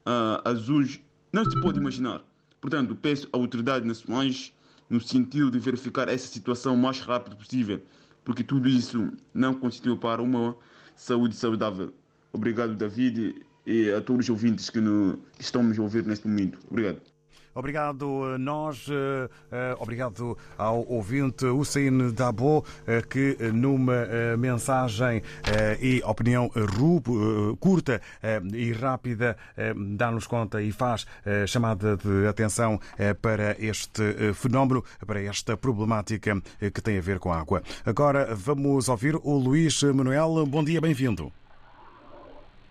uh, 0.06 0.48
azuis, 0.48 1.00
não 1.32 1.44
se 1.44 1.60
pode 1.62 1.80
imaginar. 1.80 2.22
Portanto, 2.62 2.96
peço 2.96 3.28
a 3.32 3.38
autoridades 3.38 3.88
nacionais 3.88 4.54
no 4.90 5.02
sentido 5.02 5.52
de 5.52 5.60
verificar 5.60 6.08
essa 6.08 6.28
situação 6.28 6.76
o 6.76 6.78
mais 6.78 7.00
rápido 7.02 7.36
possível, 7.36 7.82
porque 8.24 8.44
tudo 8.44 8.68
isso 8.68 9.12
não 9.34 9.54
constitui 9.54 9.98
para 9.98 10.22
uma 10.22 10.56
saúde 10.96 11.36
saudável. 11.36 11.94
Obrigado, 12.32 12.76
David, 12.76 13.36
e 13.66 13.92
a 13.92 14.02
todos 14.02 14.26
os 14.26 14.30
ouvintes 14.30 14.70
que, 14.70 14.80
no, 14.80 15.18
que 15.36 15.42
estão 15.42 15.64
nos 15.64 15.78
ouvir 15.78 16.06
neste 16.06 16.28
momento. 16.28 16.60
Obrigado. 16.70 17.02
Obrigado 17.58 18.36
a 18.36 18.38
nós, 18.38 18.86
obrigado 19.80 20.38
ao 20.56 20.88
ouvinte 20.88 21.44
Hussein 21.48 22.12
Dabo, 22.12 22.64
que 23.10 23.36
numa 23.52 24.06
mensagem 24.38 25.24
e 25.82 26.00
opinião 26.06 26.52
curta 27.60 28.00
e 28.54 28.72
rápida 28.74 29.36
dá-nos 29.96 30.28
conta 30.28 30.62
e 30.62 30.72
faz 30.72 31.08
chamada 31.48 31.98
de 31.98 32.28
atenção 32.28 32.80
para 33.24 33.56
este 33.60 34.34
fenómeno, 34.36 34.84
para 35.08 35.20
esta 35.24 35.58
problemática 35.58 36.40
que 36.60 36.80
tem 36.80 37.00
a 37.00 37.02
ver 37.02 37.18
com 37.18 37.32
a 37.32 37.40
água. 37.40 37.64
Agora 37.84 38.36
vamos 38.36 38.88
ouvir 38.88 39.16
o 39.16 39.36
Luís 39.36 39.82
Manuel. 39.82 40.46
Bom 40.46 40.64
dia, 40.64 40.80
bem-vindo. 40.80 41.34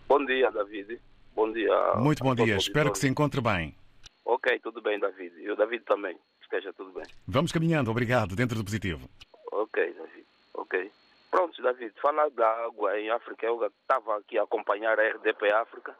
Bom 0.09 0.25
dia, 0.25 0.49
David. 0.53 1.01
Bom 1.35 1.53
dia. 1.53 1.95
Muito 1.97 2.23
bom 2.23 2.37
dia. 2.37 2.57
Espero 2.57 2.93
que 2.93 2.99
se 2.99 3.09
encontre 3.09 3.41
bem. 3.41 3.75
Ok, 4.37 4.59
tudo 4.59 4.83
bem, 4.83 4.99
David. 4.99 5.35
E 5.41 5.51
o 5.51 5.57
David 5.57 5.83
também. 5.85 6.15
Esteja 6.43 6.71
tudo 6.75 6.93
bem. 6.93 7.05
Vamos 7.27 7.53
caminhando, 7.53 7.91
obrigado, 7.91 8.37
dentro 8.37 8.59
do 8.59 8.65
positivo. 8.65 9.09
Ok, 9.51 9.95
David. 9.95 10.27
Ok. 10.53 10.93
Pronto, 11.31 11.63
David, 11.63 11.95
falar 12.03 12.29
da 12.29 12.47
água 12.67 13.01
em 13.01 13.09
África, 13.09 13.47
eu 13.47 13.65
estava 13.65 14.19
aqui 14.19 14.39
a 14.39 14.43
acompanhar 14.43 15.01
a 15.01 15.09
RDP 15.09 15.51
África. 15.55 15.97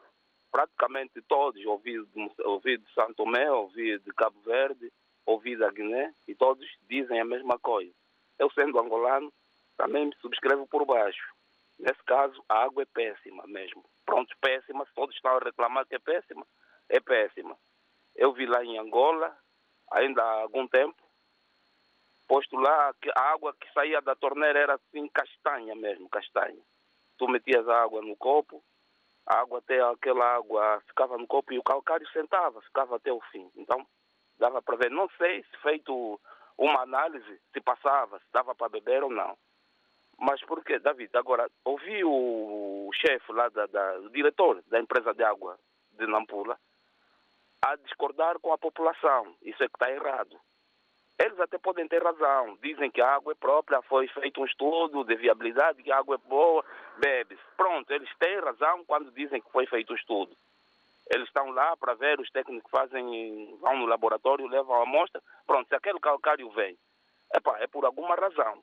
Praticamente 0.51 1.19
todos, 1.27 1.65
ouvi 1.65 1.93
de, 1.93 2.31
ouvi 2.45 2.77
de 2.77 2.93
Santo 2.93 3.15
Tomé, 3.15 3.51
ouvi 3.51 3.97
de 3.97 4.13
Cabo 4.13 4.39
Verde, 4.45 4.91
ouvi 5.25 5.57
da 5.57 5.71
Guiné, 5.71 6.13
e 6.27 6.35
todos 6.35 6.63
dizem 6.87 7.19
a 7.19 7.25
mesma 7.25 7.57
coisa. 7.57 7.91
Eu, 8.37 8.51
sendo 8.51 8.79
angolano, 8.79 9.33
também 9.75 10.05
me 10.05 10.15
subscrevo 10.21 10.67
por 10.67 10.85
baixo. 10.85 11.33
Nesse 11.79 12.03
caso, 12.03 12.43
a 12.47 12.65
água 12.65 12.83
é 12.83 12.85
péssima 12.85 13.43
mesmo. 13.47 13.83
Pronto, 14.05 14.31
péssima. 14.39 14.85
Se 14.85 14.93
todos 14.93 15.15
estão 15.15 15.37
a 15.37 15.39
reclamar 15.39 15.87
que 15.87 15.95
é 15.95 15.99
péssima, 15.99 16.45
é 16.87 16.99
péssima. 16.99 17.57
Eu 18.17 18.33
vi 18.33 18.47
lá 18.47 18.63
em 18.65 18.77
Angola, 18.79 19.37
ainda 19.91 20.23
há 20.23 20.41
algum 20.41 20.67
tempo, 20.67 21.01
posto 22.27 22.57
lá 22.57 22.93
que 22.99 23.09
a 23.15 23.21
água 23.31 23.53
que 23.53 23.71
saía 23.71 24.01
da 24.01 24.15
torneira 24.15 24.59
era 24.59 24.73
assim 24.73 25.07
castanha 25.07 25.75
mesmo, 25.75 26.09
castanha. 26.09 26.61
Tu 27.17 27.27
metias 27.27 27.67
a 27.69 27.83
água 27.83 28.01
no 28.01 28.15
copo, 28.17 28.63
a 29.25 29.39
água 29.39 29.59
até 29.59 29.81
aquela 29.81 30.35
água 30.35 30.81
ficava 30.87 31.17
no 31.17 31.27
copo 31.27 31.53
e 31.53 31.59
o 31.59 31.63
calcário 31.63 32.07
sentava, 32.09 32.61
ficava 32.61 32.95
até 32.95 33.13
o 33.13 33.21
fim. 33.31 33.49
Então, 33.55 33.85
dava 34.37 34.61
para 34.61 34.77
ver. 34.77 34.91
Não 34.91 35.07
sei 35.17 35.43
se 35.43 35.57
feito 35.61 36.19
uma 36.57 36.81
análise, 36.81 37.39
se 37.53 37.61
passava, 37.61 38.19
se 38.19 38.25
dava 38.33 38.55
para 38.55 38.69
beber 38.69 39.03
ou 39.03 39.11
não. 39.11 39.37
Mas 40.19 40.41
porque, 40.41 40.79
David, 40.79 41.15
agora, 41.15 41.49
ouvi 41.63 42.03
o 42.03 42.89
chefe 42.93 43.31
lá, 43.31 43.49
da, 43.49 43.67
da, 43.67 43.99
o 43.99 44.09
diretor 44.09 44.63
da 44.67 44.79
empresa 44.79 45.13
de 45.13 45.23
água 45.23 45.59
de 45.91 46.07
Nampula, 46.07 46.57
a 47.61 47.75
discordar 47.77 48.39
com 48.39 48.53
a 48.53 48.57
população. 48.57 49.35
Isso 49.41 49.63
é 49.63 49.67
que 49.67 49.75
está 49.75 49.91
errado. 49.91 50.39
Eles 51.19 51.39
até 51.39 51.57
podem 51.57 51.87
ter 51.87 52.03
razão. 52.03 52.57
Dizem 52.61 52.91
que 52.91 53.01
a 53.01 53.15
água 53.15 53.31
é 53.31 53.35
própria, 53.35 53.81
foi 53.83 54.07
feito 54.09 54.39
um 54.39 54.45
estudo 54.45 55.03
de 55.03 55.15
viabilidade, 55.15 55.81
que 55.81 55.91
a 55.91 55.97
água 55.97 56.15
é 56.15 56.29
boa, 56.29 56.63
bebe-se. 56.99 57.41
Pronto, 57.55 57.91
eles 57.91 58.09
têm 58.19 58.39
razão 58.39 58.85
quando 58.85 59.11
dizem 59.11 59.41
que 59.41 59.51
foi 59.51 59.65
feito 59.65 59.93
um 59.93 59.95
estudo. 59.95 60.35
Eles 61.09 61.27
estão 61.27 61.49
lá 61.51 61.75
para 61.77 61.95
ver, 61.95 62.19
os 62.19 62.29
técnicos 62.29 62.69
fazem, 62.69 63.57
vão 63.59 63.77
no 63.77 63.85
laboratório, 63.85 64.45
levam 64.47 64.75
a 64.75 64.83
amostra. 64.83 65.21
Pronto, 65.45 65.67
se 65.67 65.75
aquele 65.75 65.99
calcário 65.99 66.49
vem, 66.51 66.77
epá, 67.33 67.57
é 67.59 67.67
por 67.67 67.85
alguma 67.85 68.13
razão. 68.15 68.61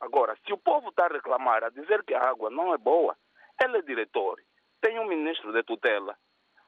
Agora, 0.00 0.36
se 0.46 0.52
o 0.52 0.58
povo 0.58 0.88
está 0.88 1.04
a 1.06 1.12
reclamar, 1.12 1.62
a 1.64 1.68
dizer 1.68 2.02
que 2.04 2.14
a 2.14 2.30
água 2.30 2.48
não 2.48 2.72
é 2.72 2.78
boa, 2.78 3.14
ele 3.62 3.78
é 3.78 3.82
diretor, 3.82 4.40
tem 4.80 4.98
um 4.98 5.06
ministro 5.06 5.52
de 5.52 5.62
tutela, 5.62 6.16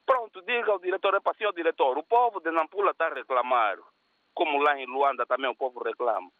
Pronto, 0.04 0.42
diga 0.42 0.72
ao 0.72 0.78
diretor, 0.78 1.14
é 1.14 1.20
para 1.20 1.34
senhor 1.34 1.52
diretor, 1.52 1.96
o 1.96 2.02
povo 2.02 2.40
de 2.40 2.50
Nampula 2.50 2.90
está 2.90 3.06
a 3.06 3.14
reclamar, 3.14 3.78
como 4.34 4.60
lá 4.62 4.78
em 4.78 4.86
Luanda 4.86 5.24
também 5.26 5.50
o 5.50 5.56
povo 5.56 5.82
reclama. 5.82 6.30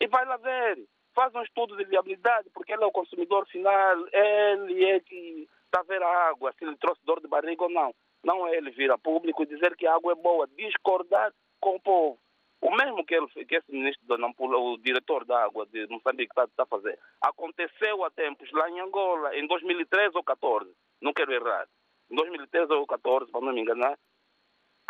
E 0.00 0.06
vai 0.06 0.24
lá 0.24 0.36
ver. 0.36 0.86
faz 1.14 1.34
um 1.34 1.42
estudo 1.42 1.76
de 1.76 1.84
viabilidade, 1.84 2.50
porque 2.52 2.72
ele 2.72 2.82
é 2.82 2.86
o 2.86 2.92
consumidor 2.92 3.46
final, 3.46 3.96
ele 4.12 4.84
é 4.84 5.00
que 5.00 5.48
está 5.66 5.80
a 5.80 5.84
ver 5.84 6.02
a 6.02 6.28
água, 6.28 6.52
se 6.58 6.64
ele 6.64 6.76
trouxe 6.76 7.04
dor 7.04 7.20
de 7.20 7.28
barriga 7.28 7.64
ou 7.64 7.70
não. 7.70 7.94
Não 8.24 8.46
é 8.46 8.56
ele 8.56 8.70
vir 8.70 8.90
a 8.90 8.98
público 8.98 9.42
e 9.42 9.46
dizer 9.46 9.76
que 9.76 9.86
a 9.86 9.94
água 9.94 10.12
é 10.12 10.14
boa, 10.16 10.48
discordar 10.56 11.32
com 11.60 11.76
o 11.76 11.80
povo. 11.80 12.18
O 12.60 12.74
mesmo 12.74 13.04
que, 13.04 13.14
ele, 13.14 13.26
que 13.28 13.56
esse 13.56 13.70
ministro 13.70 14.06
da 14.06 14.16
Nampula, 14.16 14.56
o 14.56 14.78
diretor 14.78 15.24
da 15.26 15.44
água 15.44 15.66
de 15.66 15.86
Moçambique 15.88 16.32
está 16.32 16.46
tá 16.56 16.62
a 16.62 16.66
fazer, 16.66 16.98
aconteceu 17.20 18.02
há 18.02 18.10
tempos 18.10 18.50
lá 18.52 18.70
em 18.70 18.80
Angola, 18.80 19.36
em 19.36 19.46
2013 19.46 20.16
ou 20.16 20.24
14, 20.24 20.74
não 21.02 21.12
quero 21.12 21.32
errar, 21.34 21.68
em 22.10 22.16
2013 22.16 22.72
ou 22.72 22.86
14, 22.86 23.30
para 23.30 23.40
não 23.40 23.52
me 23.52 23.60
enganar, 23.60 23.96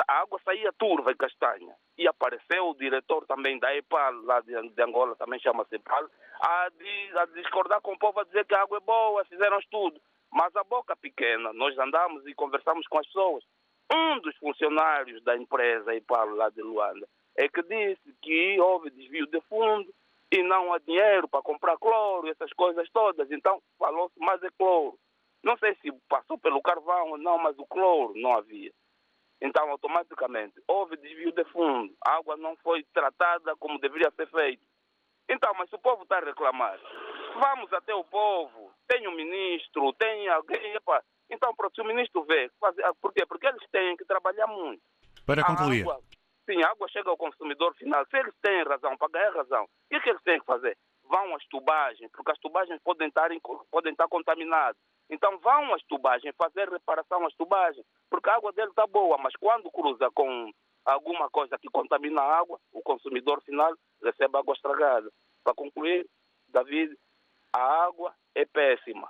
a 0.08 0.20
água 0.20 0.40
saía 0.44 0.72
turva 0.72 1.12
e 1.12 1.16
castanha. 1.16 1.74
E 1.96 2.08
apareceu 2.08 2.68
o 2.68 2.74
diretor 2.74 3.24
também 3.26 3.58
da 3.58 3.74
EPAL, 3.76 4.12
lá 4.22 4.40
de, 4.40 4.82
Angola, 4.82 5.14
também 5.16 5.38
chama-se 5.40 5.76
EPAL, 5.76 6.08
a, 6.40 6.68
a 7.16 7.26
discordar 7.26 7.80
com 7.80 7.92
o 7.92 7.98
povo, 7.98 8.20
a 8.20 8.24
dizer 8.24 8.44
que 8.44 8.54
a 8.54 8.62
água 8.62 8.78
é 8.78 8.80
boa, 8.80 9.24
fizeram 9.26 9.58
estudo. 9.58 10.00
Mas 10.32 10.54
a 10.56 10.64
boca 10.64 10.96
pequena, 10.96 11.52
nós 11.52 11.78
andamos 11.78 12.26
e 12.26 12.34
conversamos 12.34 12.86
com 12.88 12.98
as 12.98 13.06
pessoas. 13.06 13.44
Um 13.92 14.18
dos 14.20 14.36
funcionários 14.38 15.22
da 15.22 15.36
empresa 15.36 15.94
EPAL 15.94 16.30
lá 16.30 16.50
de 16.50 16.60
Luanda 16.60 17.06
é 17.36 17.48
que 17.48 17.62
disse 17.62 18.12
que 18.20 18.60
houve 18.60 18.90
desvio 18.90 19.26
de 19.26 19.40
fundo 19.42 19.92
e 20.32 20.42
não 20.42 20.72
há 20.72 20.78
dinheiro 20.78 21.28
para 21.28 21.42
comprar 21.42 21.76
cloro, 21.76 22.28
essas 22.28 22.52
coisas 22.54 22.88
todas. 22.90 23.30
Então 23.30 23.62
falou-se 23.78 24.18
mais 24.18 24.40
de 24.40 24.50
cloro. 24.52 24.98
Não 25.44 25.56
sei 25.58 25.74
se 25.76 25.92
passou 26.08 26.38
pelo 26.38 26.62
carvão 26.62 27.10
ou 27.10 27.18
não, 27.18 27.38
mas 27.38 27.56
o 27.58 27.66
cloro 27.66 28.14
não 28.16 28.32
havia. 28.32 28.72
Então, 29.40 29.68
automaticamente, 29.70 30.54
houve 30.66 30.96
desvio 30.96 31.32
de 31.32 31.44
fundo. 31.46 31.94
A 32.06 32.12
água 32.16 32.36
não 32.36 32.56
foi 32.56 32.82
tratada 32.94 33.54
como 33.56 33.78
deveria 33.78 34.10
ser 34.12 34.26
feito. 34.30 34.62
Então, 35.28 35.52
mas 35.58 35.68
se 35.68 35.74
o 35.76 35.78
povo 35.78 36.02
está 36.04 36.16
a 36.18 36.24
reclamar, 36.24 36.78
vamos 37.38 37.72
até 37.72 37.94
o 37.94 38.04
povo. 38.04 38.72
Tem 38.88 39.06
um 39.06 39.14
ministro, 39.14 39.92
tem 39.94 40.28
alguém. 40.28 40.74
Epa. 40.74 41.02
Então, 41.30 41.54
pronto, 41.54 41.74
se 41.74 41.80
o 41.80 41.84
ministro 41.84 42.22
vê, 42.24 42.50
fazer, 42.60 42.84
por 43.00 43.12
quê? 43.12 43.24
Porque 43.26 43.46
eles 43.46 43.66
têm 43.70 43.96
que 43.96 44.04
trabalhar 44.04 44.46
muito. 44.46 44.82
Para 45.26 45.42
A 45.42 45.46
concluir. 45.46 45.82
água- 45.82 46.00
sim, 46.48 46.62
a 46.62 46.68
água 46.70 46.88
chega 46.88 47.08
ao 47.10 47.16
consumidor 47.16 47.74
final. 47.74 48.04
Se 48.10 48.16
eles 48.18 48.34
têm 48.42 48.62
razão, 48.64 48.96
para 48.96 49.08
ganhar 49.08 49.34
razão, 49.34 49.64
o 49.64 49.68
que, 49.88 49.96
é 49.96 50.00
que 50.00 50.10
eles 50.10 50.22
têm 50.22 50.38
que 50.40 50.46
fazer? 50.46 50.76
Vão 51.04 51.34
às 51.34 51.44
tubagens, 51.46 52.10
porque 52.12 52.30
as 52.32 52.38
tubagens 52.38 52.80
podem 52.82 53.08
estar, 53.08 53.30
em- 53.32 53.40
podem 53.70 53.92
estar 53.92 54.08
contaminadas. 54.08 54.76
Então 55.10 55.38
vão 55.38 55.74
às 55.74 55.82
tubagens, 55.84 56.34
fazer 56.36 56.68
reparação 56.68 57.26
às 57.26 57.34
tubagens, 57.34 57.84
porque 58.10 58.30
a 58.30 58.36
água 58.36 58.52
dele 58.52 58.70
está 58.70 58.86
boa, 58.86 59.18
mas 59.18 59.34
quando 59.36 59.70
cruza 59.70 60.10
com 60.12 60.50
alguma 60.84 61.30
coisa 61.30 61.58
que 61.58 61.68
contamina 61.68 62.20
a 62.20 62.38
água, 62.38 62.58
o 62.72 62.82
consumidor 62.82 63.42
final 63.42 63.72
recebe 64.02 64.36
água 64.36 64.54
estragada. 64.54 65.10
Para 65.42 65.54
concluir, 65.54 66.06
David, 66.48 66.96
a 67.52 67.84
água 67.84 68.14
é 68.34 68.44
péssima. 68.44 69.08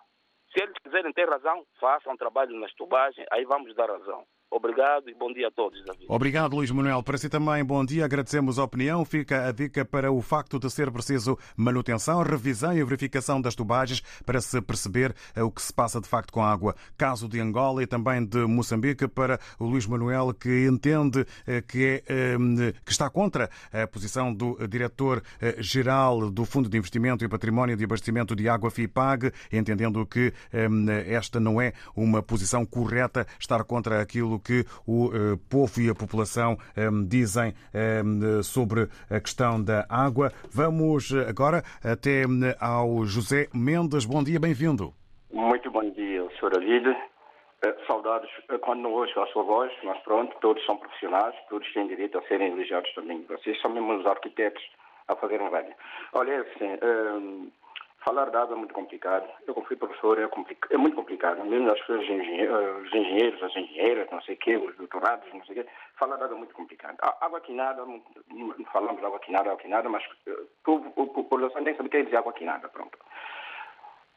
Se 0.53 0.63
eles 0.63 0.77
quiserem 0.85 1.13
ter 1.13 1.29
razão, 1.29 1.67
façam 1.81 2.17
trabalho 2.17 2.57
nas 2.59 2.73
tubagens, 2.75 3.27
aí 3.31 3.45
vamos 3.45 3.75
dar 3.75 3.91
razão. 3.91 4.25
Obrigado 4.57 5.11
e 5.11 5.15
bom 5.15 5.33
dia 5.33 5.49
a 5.49 5.51
todos, 5.51 5.85
David. 5.85 6.07
Obrigado, 6.09 6.55
Luís 6.55 6.71
Manuel. 6.71 7.03
Para 7.03 7.19
si 7.19 7.29
também, 7.29 7.65
bom 7.65 7.85
dia. 7.85 8.05
Agradecemos 8.05 8.57
a 8.57 8.63
opinião. 8.63 9.05
Fica 9.05 9.49
a 9.49 9.51
dica 9.51 9.85
para 9.85 10.13
o 10.13 10.23
facto 10.23 10.61
de 10.61 10.71
ser 10.71 10.93
preciso 10.93 11.37
manutenção, 11.57 12.23
revisão 12.23 12.73
e 12.73 12.85
verificação 12.85 13.41
das 13.41 13.57
tubagens 13.57 14.01
para 14.25 14.41
se 14.41 14.63
perceber 14.63 15.13
eh, 15.35 15.43
o 15.43 15.51
que 15.51 15.61
se 15.61 15.75
passa 15.75 16.01
de 16.01 16.07
facto 16.07 16.33
com 16.33 16.41
a 16.41 16.53
água. 16.53 16.77
Caso 16.97 17.29
de 17.29 17.41
Angola 17.41 17.83
e 17.83 17.87
também 17.87 18.25
de 18.25 18.47
Moçambique, 18.47 19.09
para 19.09 19.41
o 19.59 19.67
Luís 19.67 19.89
Manuel, 19.89 20.33
que 20.33 20.69
entende 20.69 21.27
eh, 21.49 21.61
que, 21.61 21.85
é, 21.85 22.05
eh, 22.07 22.73
que 22.85 22.93
está 22.93 23.11
contra 23.11 23.51
a 23.73 23.89
posição 23.89 24.33
do 24.33 24.57
diretor-geral 24.69 26.31
do 26.31 26.45
Fundo 26.45 26.69
de 26.69 26.79
Investimento 26.79 27.25
e 27.25 27.29
Património 27.29 27.77
de 27.77 27.83
Abastecimento 27.83 28.37
de 28.37 28.49
Água 28.49 28.71
FIPAG, 28.71 29.33
entendendo 29.53 30.07
que 30.07 30.33
eh, 30.53 30.69
esta 31.09 31.41
não 31.41 31.61
é 31.61 31.73
uma 31.97 32.23
posição 32.23 32.65
correta, 32.65 33.27
estar 33.41 33.65
contra 33.65 34.01
aquilo 34.01 34.44
que 34.45 34.65
o 34.87 35.11
eh, 35.13 35.37
povo 35.51 35.81
e 35.81 35.89
a 35.89 35.95
população 35.95 36.57
eh, 36.77 36.89
dizem 37.09 37.55
eh, 37.73 38.03
sobre 38.43 38.89
a 39.11 39.21
questão 39.21 39.63
da 39.63 39.87
água. 39.89 40.31
Vamos 40.53 41.11
eh, 41.13 41.27
agora 41.29 41.63
até 41.83 42.23
eh, 42.23 42.57
ao 42.61 43.05
José 43.05 43.49
Mendes. 43.55 44.05
Bom 44.05 44.23
dia, 44.23 44.39
bem-vindo. 44.39 44.93
Muito 45.33 45.71
bom 45.71 45.89
dia, 45.91 46.29
Sr. 46.39 46.53
Eh, 47.65 47.75
Saudades 47.87 48.31
quando 48.61 48.81
não 48.83 48.93
ouço 48.93 49.19
a 49.19 49.27
sua 49.29 49.43
voz, 49.43 49.73
mas 49.83 49.99
pronto, 50.03 50.37
todos 50.41 50.65
são 50.67 50.77
profissionais, 50.77 51.35
todos 51.49 51.73
têm 51.73 51.87
direito 51.87 52.19
a 52.19 52.23
serem 52.23 52.53
elogiados 52.53 52.93
também. 52.95 53.25
Vocês 53.29 53.61
são 53.61 53.71
mesmo 53.71 53.95
os 53.95 54.07
arquitetos 54.07 54.63
a 55.09 55.17
fazerem 55.17 55.49
rádio. 55.51 55.75
Olha, 56.13 56.33
é 56.33 56.39
assim, 56.41 56.79
eh, 56.81 57.49
falar 58.05 58.29
água 58.37 58.55
é 58.55 58.59
muito 58.59 58.75
complicado. 58.75 59.29
Eu, 59.47 59.55
como 59.55 59.67
fui 59.67 59.77
professor, 59.77 60.19
é, 60.19 60.29
é 60.71 60.77
muito 60.77 60.95
complicado. 60.97 61.43
Mesmo 61.45 61.71
as 61.71 61.79
pessoas, 61.81 62.03
eh, 62.09 62.71
os 62.83 62.93
engenheiros, 62.95 63.43
as 63.43 63.57
engenheiras, 63.57 64.11
não 64.11 64.21
sei 64.23 64.35
o 64.35 64.39
quê, 64.39 64.57
os 64.57 64.77
doutorados, 64.77 65.33
não 65.33 65.45
sei 65.45 65.61
o 65.61 65.65
quê, 65.65 65.71
falar 65.97 66.17
água 66.17 66.35
é 66.35 66.39
muito 66.39 66.55
complicado. 66.55 66.97
A 67.01 67.25
água 67.25 67.41
quinada, 67.41 67.83
falamos 68.73 69.01
de 69.01 69.07
água 69.07 69.19
quinada, 69.21 69.51
água 69.51 69.61
quinada, 69.63 69.89
mas 69.89 70.05
eh, 70.27 70.33
a 70.33 71.07
população 71.15 71.65
tem 71.65 71.73
que 71.73 71.77
saber 71.79 71.87
o 71.89 71.91
que 71.91 71.97
é 71.97 72.03
dizer 72.03 72.17
água 72.17 72.33
quinada, 72.33 72.69
pronto. 72.69 72.99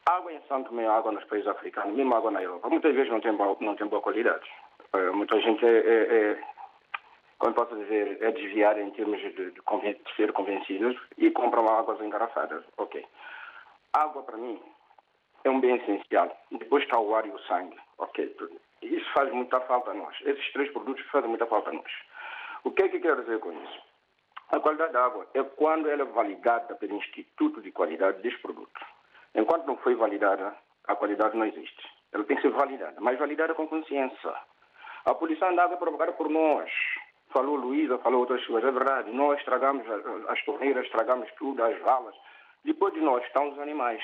Água 0.09 0.31
em 0.31 0.41
Santo 0.47 0.69
Tomé, 0.69 0.87
água 0.87 1.11
nos 1.11 1.23
países 1.25 1.47
africanos, 1.49 1.95
mesmo 1.95 2.15
água 2.15 2.31
na 2.31 2.41
Europa, 2.41 2.69
muitas 2.69 2.93
vezes 2.95 3.11
não 3.11 3.19
tem 3.19 3.33
boa, 3.33 3.57
não 3.59 3.75
tem 3.75 3.87
boa 3.87 4.01
qualidade. 4.01 4.49
Eh, 4.93 5.11
muita 5.11 5.39
gente 5.41 5.65
é, 5.65 5.69
é, 5.69 6.31
é, 6.31 6.43
como 7.39 7.53
posso 7.53 7.75
dizer, 7.75 8.17
é 8.21 8.31
desviada 8.31 8.81
em 8.81 8.89
termos 8.91 9.19
de, 9.19 9.51
de, 9.51 9.61
conven- 9.61 9.93
de 10.05 10.15
ser 10.15 10.31
convencidos 10.33 10.97
e 11.17 11.29
compram 11.31 11.67
águas 11.67 11.99
engarrafadas. 12.01 12.63
Ok. 12.77 13.05
Água, 13.93 14.23
para 14.23 14.37
mim, 14.37 14.61
é 15.43 15.49
um 15.49 15.59
bem 15.59 15.75
essencial. 15.75 16.35
Depois 16.51 16.83
está 16.83 16.99
o 16.99 17.15
ar 17.15 17.25
e 17.25 17.31
o 17.31 17.39
sangue. 17.39 17.77
Ok. 17.97 18.35
Isso 18.81 19.13
faz 19.13 19.31
muita 19.31 19.59
falta 19.61 19.91
a 19.91 19.93
nós. 19.93 20.15
Esses 20.21 20.51
três 20.53 20.71
produtos 20.71 21.05
fazem 21.07 21.29
muita 21.29 21.45
falta 21.47 21.69
a 21.69 21.73
nós. 21.73 21.91
O 22.63 22.71
que 22.71 22.83
é 22.83 22.89
que 22.89 22.99
quero 22.99 23.21
dizer 23.21 23.39
com 23.39 23.51
isso? 23.51 23.81
A 24.49 24.59
qualidade 24.59 24.93
da 24.93 25.05
água 25.05 25.27
é 25.33 25.43
quando 25.43 25.89
ela 25.89 26.03
é 26.03 26.05
validada 26.05 26.75
pelo 26.75 26.95
Instituto 26.95 27.61
de 27.61 27.71
Qualidade 27.71 28.21
deste 28.21 28.39
produto. 28.41 28.79
Enquanto 29.35 29.65
não 29.65 29.77
foi 29.77 29.95
validada, 29.95 30.55
a 30.85 30.95
qualidade 30.95 31.35
não 31.35 31.45
existe. 31.45 31.83
Ela 32.11 32.23
tem 32.23 32.37
que 32.37 32.43
ser 32.43 32.51
validada, 32.51 32.95
mas 33.01 33.19
validada 33.19 33.53
com 33.53 33.67
consciência. 33.67 34.33
A 35.05 35.13
poluição 35.13 35.53
da 35.55 35.63
água 35.63 35.75
é 35.75 35.79
provocada 35.79 36.13
por 36.13 36.29
nós. 36.29 36.71
Falou 37.29 37.55
Luísa, 37.55 37.97
falou 37.99 38.21
outras 38.21 38.39
pessoas, 38.41 38.63
é 38.63 38.71
verdade. 38.71 39.11
Nós 39.11 39.37
estragamos 39.39 39.85
as 40.29 40.43
torneiras, 40.45 40.85
estragamos 40.85 41.29
tudo, 41.37 41.61
as 41.63 41.77
valas. 41.79 42.15
Depois 42.63 42.93
de 42.93 42.99
nós 43.01 43.23
estão 43.25 43.49
os 43.49 43.59
animais. 43.59 44.01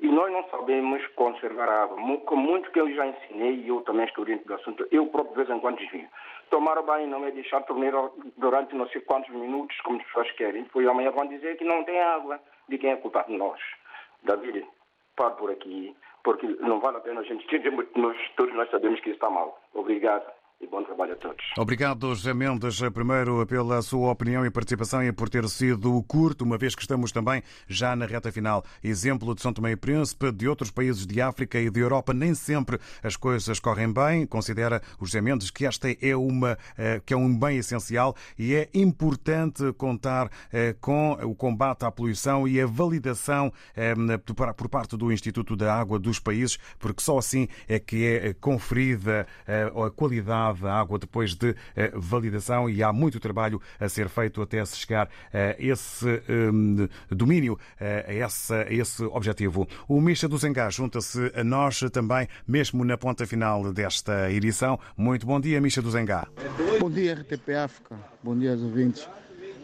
E 0.00 0.08
nós 0.08 0.32
não 0.32 0.42
sabemos 0.48 1.06
conservar 1.14 1.68
a 1.68 1.82
água. 1.84 2.18
Com 2.20 2.36
muito 2.36 2.70
que 2.72 2.80
eu 2.80 2.92
já 2.94 3.06
ensinei, 3.06 3.54
e 3.54 3.68
eu 3.68 3.80
também 3.82 4.06
estou 4.06 4.24
dentro 4.24 4.46
do 4.46 4.54
assunto, 4.54 4.86
eu 4.90 5.06
próprio 5.06 5.36
de 5.36 5.44
vez 5.44 5.56
em 5.56 5.60
quando 5.60 5.78
desvio. 5.78 6.08
Tomar 6.50 6.82
banho 6.82 7.06
não 7.06 7.24
é 7.24 7.30
deixar 7.30 7.58
a 7.58 7.62
torneira 7.62 8.10
durante 8.36 8.74
não 8.74 8.88
sei 8.88 9.00
quantos 9.02 9.30
minutos, 9.30 9.80
como 9.82 10.00
as 10.00 10.06
pessoas 10.06 10.30
querem. 10.32 10.64
Depois 10.64 10.86
amanhã 10.86 11.10
vão 11.10 11.26
dizer 11.26 11.56
que 11.56 11.64
não 11.64 11.84
tem 11.84 12.00
água. 12.00 12.40
De 12.68 12.78
quem 12.78 12.90
é 12.90 12.96
culpa? 12.96 13.24
De 13.28 13.36
nós. 13.36 13.60
David, 14.22 14.66
paro 15.16 15.36
por 15.36 15.50
aqui, 15.50 15.94
porque 16.22 16.46
não 16.60 16.80
vale 16.80 16.96
a 16.96 17.00
pena 17.00 17.20
a 17.20 17.24
gente. 17.24 17.46
Nós, 17.94 18.16
todos 18.36 18.54
nós 18.54 18.70
sabemos 18.70 19.00
que 19.00 19.10
está 19.10 19.30
mal. 19.30 19.60
Obrigado 19.74 20.24
e 20.64 20.66
bom 20.66 20.82
trabalho 20.82 21.12
a 21.12 21.16
todos. 21.16 21.44
Obrigado, 21.58 22.14
José 22.14 22.32
Mendes, 22.32 22.80
primeiro 22.92 23.46
pela 23.46 23.82
sua 23.82 24.10
opinião 24.10 24.44
e 24.46 24.50
participação 24.50 25.02
e 25.04 25.12
por 25.12 25.28
ter 25.28 25.46
sido 25.48 26.02
curto, 26.04 26.42
uma 26.44 26.56
vez 26.58 26.74
que 26.74 26.82
estamos 26.82 27.12
também 27.12 27.42
já 27.68 27.94
na 27.94 28.06
reta 28.06 28.32
final. 28.32 28.64
Exemplo 28.82 29.34
de 29.34 29.42
São 29.42 29.52
Tomé 29.52 29.72
e 29.72 29.76
Príncipe, 29.76 30.32
de 30.32 30.48
outros 30.48 30.70
países 30.70 31.06
de 31.06 31.20
África 31.20 31.58
e 31.58 31.70
de 31.70 31.80
Europa, 31.80 32.14
nem 32.14 32.34
sempre 32.34 32.78
as 33.02 33.16
coisas 33.16 33.60
correm 33.60 33.92
bem. 33.92 34.26
Considera 34.26 34.80
o 34.98 35.04
José 35.06 35.20
Mendes 35.20 35.50
que 35.50 35.66
esta 35.66 35.88
é, 35.90 36.16
uma, 36.16 36.56
eh, 36.78 37.00
que 37.04 37.12
é 37.12 37.16
um 37.16 37.36
bem 37.38 37.58
essencial 37.58 38.16
e 38.38 38.54
é 38.54 38.68
importante 38.74 39.72
contar 39.74 40.30
eh, 40.52 40.74
com 40.80 41.12
o 41.22 41.34
combate 41.34 41.84
à 41.84 41.90
poluição 41.90 42.48
e 42.48 42.60
a 42.60 42.66
validação 42.66 43.52
eh, 43.76 43.94
por- 44.56 44.68
parte 44.68 44.96
do 44.96 45.12
Instituto 45.12 45.54
da 45.54 45.74
Água 45.74 45.98
dos 45.98 46.18
países, 46.18 46.58
porque 46.78 47.02
só 47.02 47.18
assim 47.18 47.46
é 47.68 47.78
que 47.78 48.04
é 48.06 48.34
conferida 48.34 49.26
a 49.46 49.90
qualidade 49.90 50.53
da 50.60 50.74
água 50.74 50.98
depois 50.98 51.34
de 51.34 51.54
eh, 51.76 51.92
validação 51.94 52.68
e 52.68 52.82
há 52.82 52.92
muito 52.92 53.20
trabalho 53.20 53.60
a 53.78 53.88
ser 53.88 54.08
feito 54.08 54.42
até 54.42 54.64
se 54.64 54.76
chegar 54.76 55.08
a 55.32 55.56
esse 55.58 56.22
hum, 56.28 56.88
domínio, 57.10 57.58
eh, 57.80 58.04
a 58.08 58.26
esse, 58.26 58.54
a 58.54 58.72
esse 58.72 59.04
objetivo. 59.04 59.68
O 59.88 60.00
Misha 60.00 60.28
do 60.28 60.38
Zengá 60.38 60.70
junta-se 60.70 61.32
a 61.34 61.44
nós 61.44 61.80
também, 61.92 62.28
mesmo 62.46 62.84
na 62.84 62.96
ponta 62.96 63.26
final 63.26 63.72
desta 63.72 64.30
edição. 64.30 64.78
Muito 64.96 65.26
bom 65.26 65.40
dia, 65.40 65.60
Misha 65.60 65.82
do 65.82 65.90
Zengá. 65.90 66.26
Bom 66.78 66.90
dia, 66.90 67.14
RTP 67.14 67.50
África. 67.50 67.96
Bom 68.22 68.36
dia 68.36 68.52
aos 68.52 68.62
ouvintes 68.62 69.08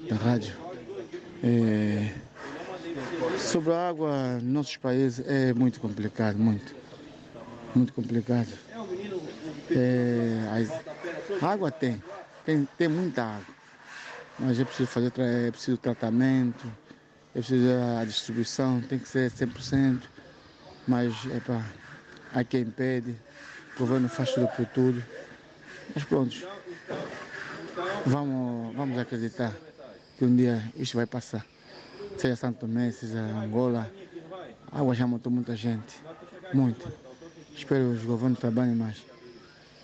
da 0.08 0.16
rádio. 0.16 0.54
É, 1.42 2.12
Sobre 3.38 3.72
a 3.72 3.88
água 3.88 4.34
nos 4.34 4.42
nossos 4.42 4.76
países 4.76 5.24
é 5.26 5.52
muito 5.54 5.80
complicado, 5.80 6.36
muito. 6.38 6.74
Muito 7.74 7.92
complicado. 7.92 8.48
É, 9.70 10.66
a 11.40 11.46
água 11.46 11.70
tem, 11.70 12.02
tem, 12.44 12.68
tem 12.76 12.88
muita 12.88 13.22
água. 13.22 13.54
Mas 14.38 14.58
é 14.58 14.64
preciso 14.64 14.88
fazer 14.88 15.12
é 15.18 15.50
preciso 15.50 15.76
tratamento 15.76 16.66
é 17.34 17.38
preciso 17.38 17.68
a 18.00 18.04
distribuição, 18.04 18.80
tem 18.80 18.98
que 18.98 19.08
ser 19.08 19.30
100%, 19.30 20.02
mas 20.86 21.14
epa, 21.26 21.64
há 22.34 22.42
quem 22.42 22.62
impede, 22.62 23.16
o 23.76 23.78
governo 23.78 24.08
faz 24.08 24.32
tudo 24.32 24.48
por 24.48 24.66
tudo. 24.66 25.04
Mas 25.94 26.04
pronto, 26.04 26.36
vamos, 28.04 28.74
vamos 28.74 28.98
acreditar 28.98 29.52
que 30.18 30.24
um 30.24 30.34
dia 30.34 30.62
isto 30.76 30.96
vai 30.96 31.06
passar. 31.06 31.46
Seja 32.18 32.34
Santo 32.34 32.60
Tomé, 32.60 32.90
seja 32.90 33.20
Angola, 33.20 33.90
a 34.72 34.80
água 34.80 34.94
já 34.94 35.06
matou 35.06 35.30
muita 35.32 35.54
gente, 35.54 36.00
muito. 36.52 36.92
Espero 37.54 37.90
que 37.92 37.98
os 37.98 38.04
governos 38.04 38.38
trabalhem 38.40 38.74
mais. 38.74 39.09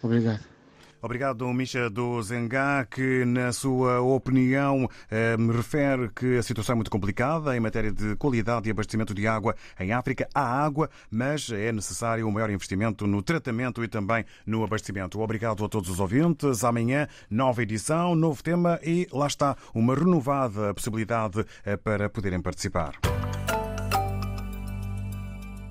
Obrigado. 0.06 0.56
Obrigado, 1.02 1.46
Misha 1.52 1.90
do 1.90 2.20
Zengá, 2.22 2.84
que, 2.84 3.24
na 3.24 3.52
sua 3.52 4.00
opinião, 4.00 4.88
eh, 5.10 5.36
refere 5.54 6.08
que 6.08 6.38
a 6.38 6.42
situação 6.42 6.72
é 6.72 6.76
muito 6.76 6.90
complicada 6.90 7.56
em 7.56 7.60
matéria 7.60 7.92
de 7.92 8.16
qualidade 8.16 8.68
e 8.68 8.72
abastecimento 8.72 9.14
de 9.14 9.26
água 9.26 9.54
em 9.78 9.92
África. 9.92 10.26
Há 10.34 10.64
água, 10.64 10.90
mas 11.10 11.50
é 11.50 11.70
necessário 11.70 12.26
um 12.26 12.30
maior 12.30 12.50
investimento 12.50 13.06
no 13.06 13.22
tratamento 13.22 13.84
e 13.84 13.88
também 13.88 14.24
no 14.44 14.64
abastecimento. 14.64 15.20
Obrigado 15.20 15.64
a 15.64 15.68
todos 15.68 15.90
os 15.90 16.00
ouvintes. 16.00 16.64
Amanhã, 16.64 17.06
nova 17.30 17.62
edição, 17.62 18.14
novo 18.14 18.42
tema 18.42 18.80
e 18.82 19.06
lá 19.12 19.26
está 19.26 19.56
uma 19.74 19.94
renovada 19.94 20.72
possibilidade 20.74 21.44
eh, 21.64 21.76
para 21.76 22.08
poderem 22.08 22.40
participar. 22.40 22.98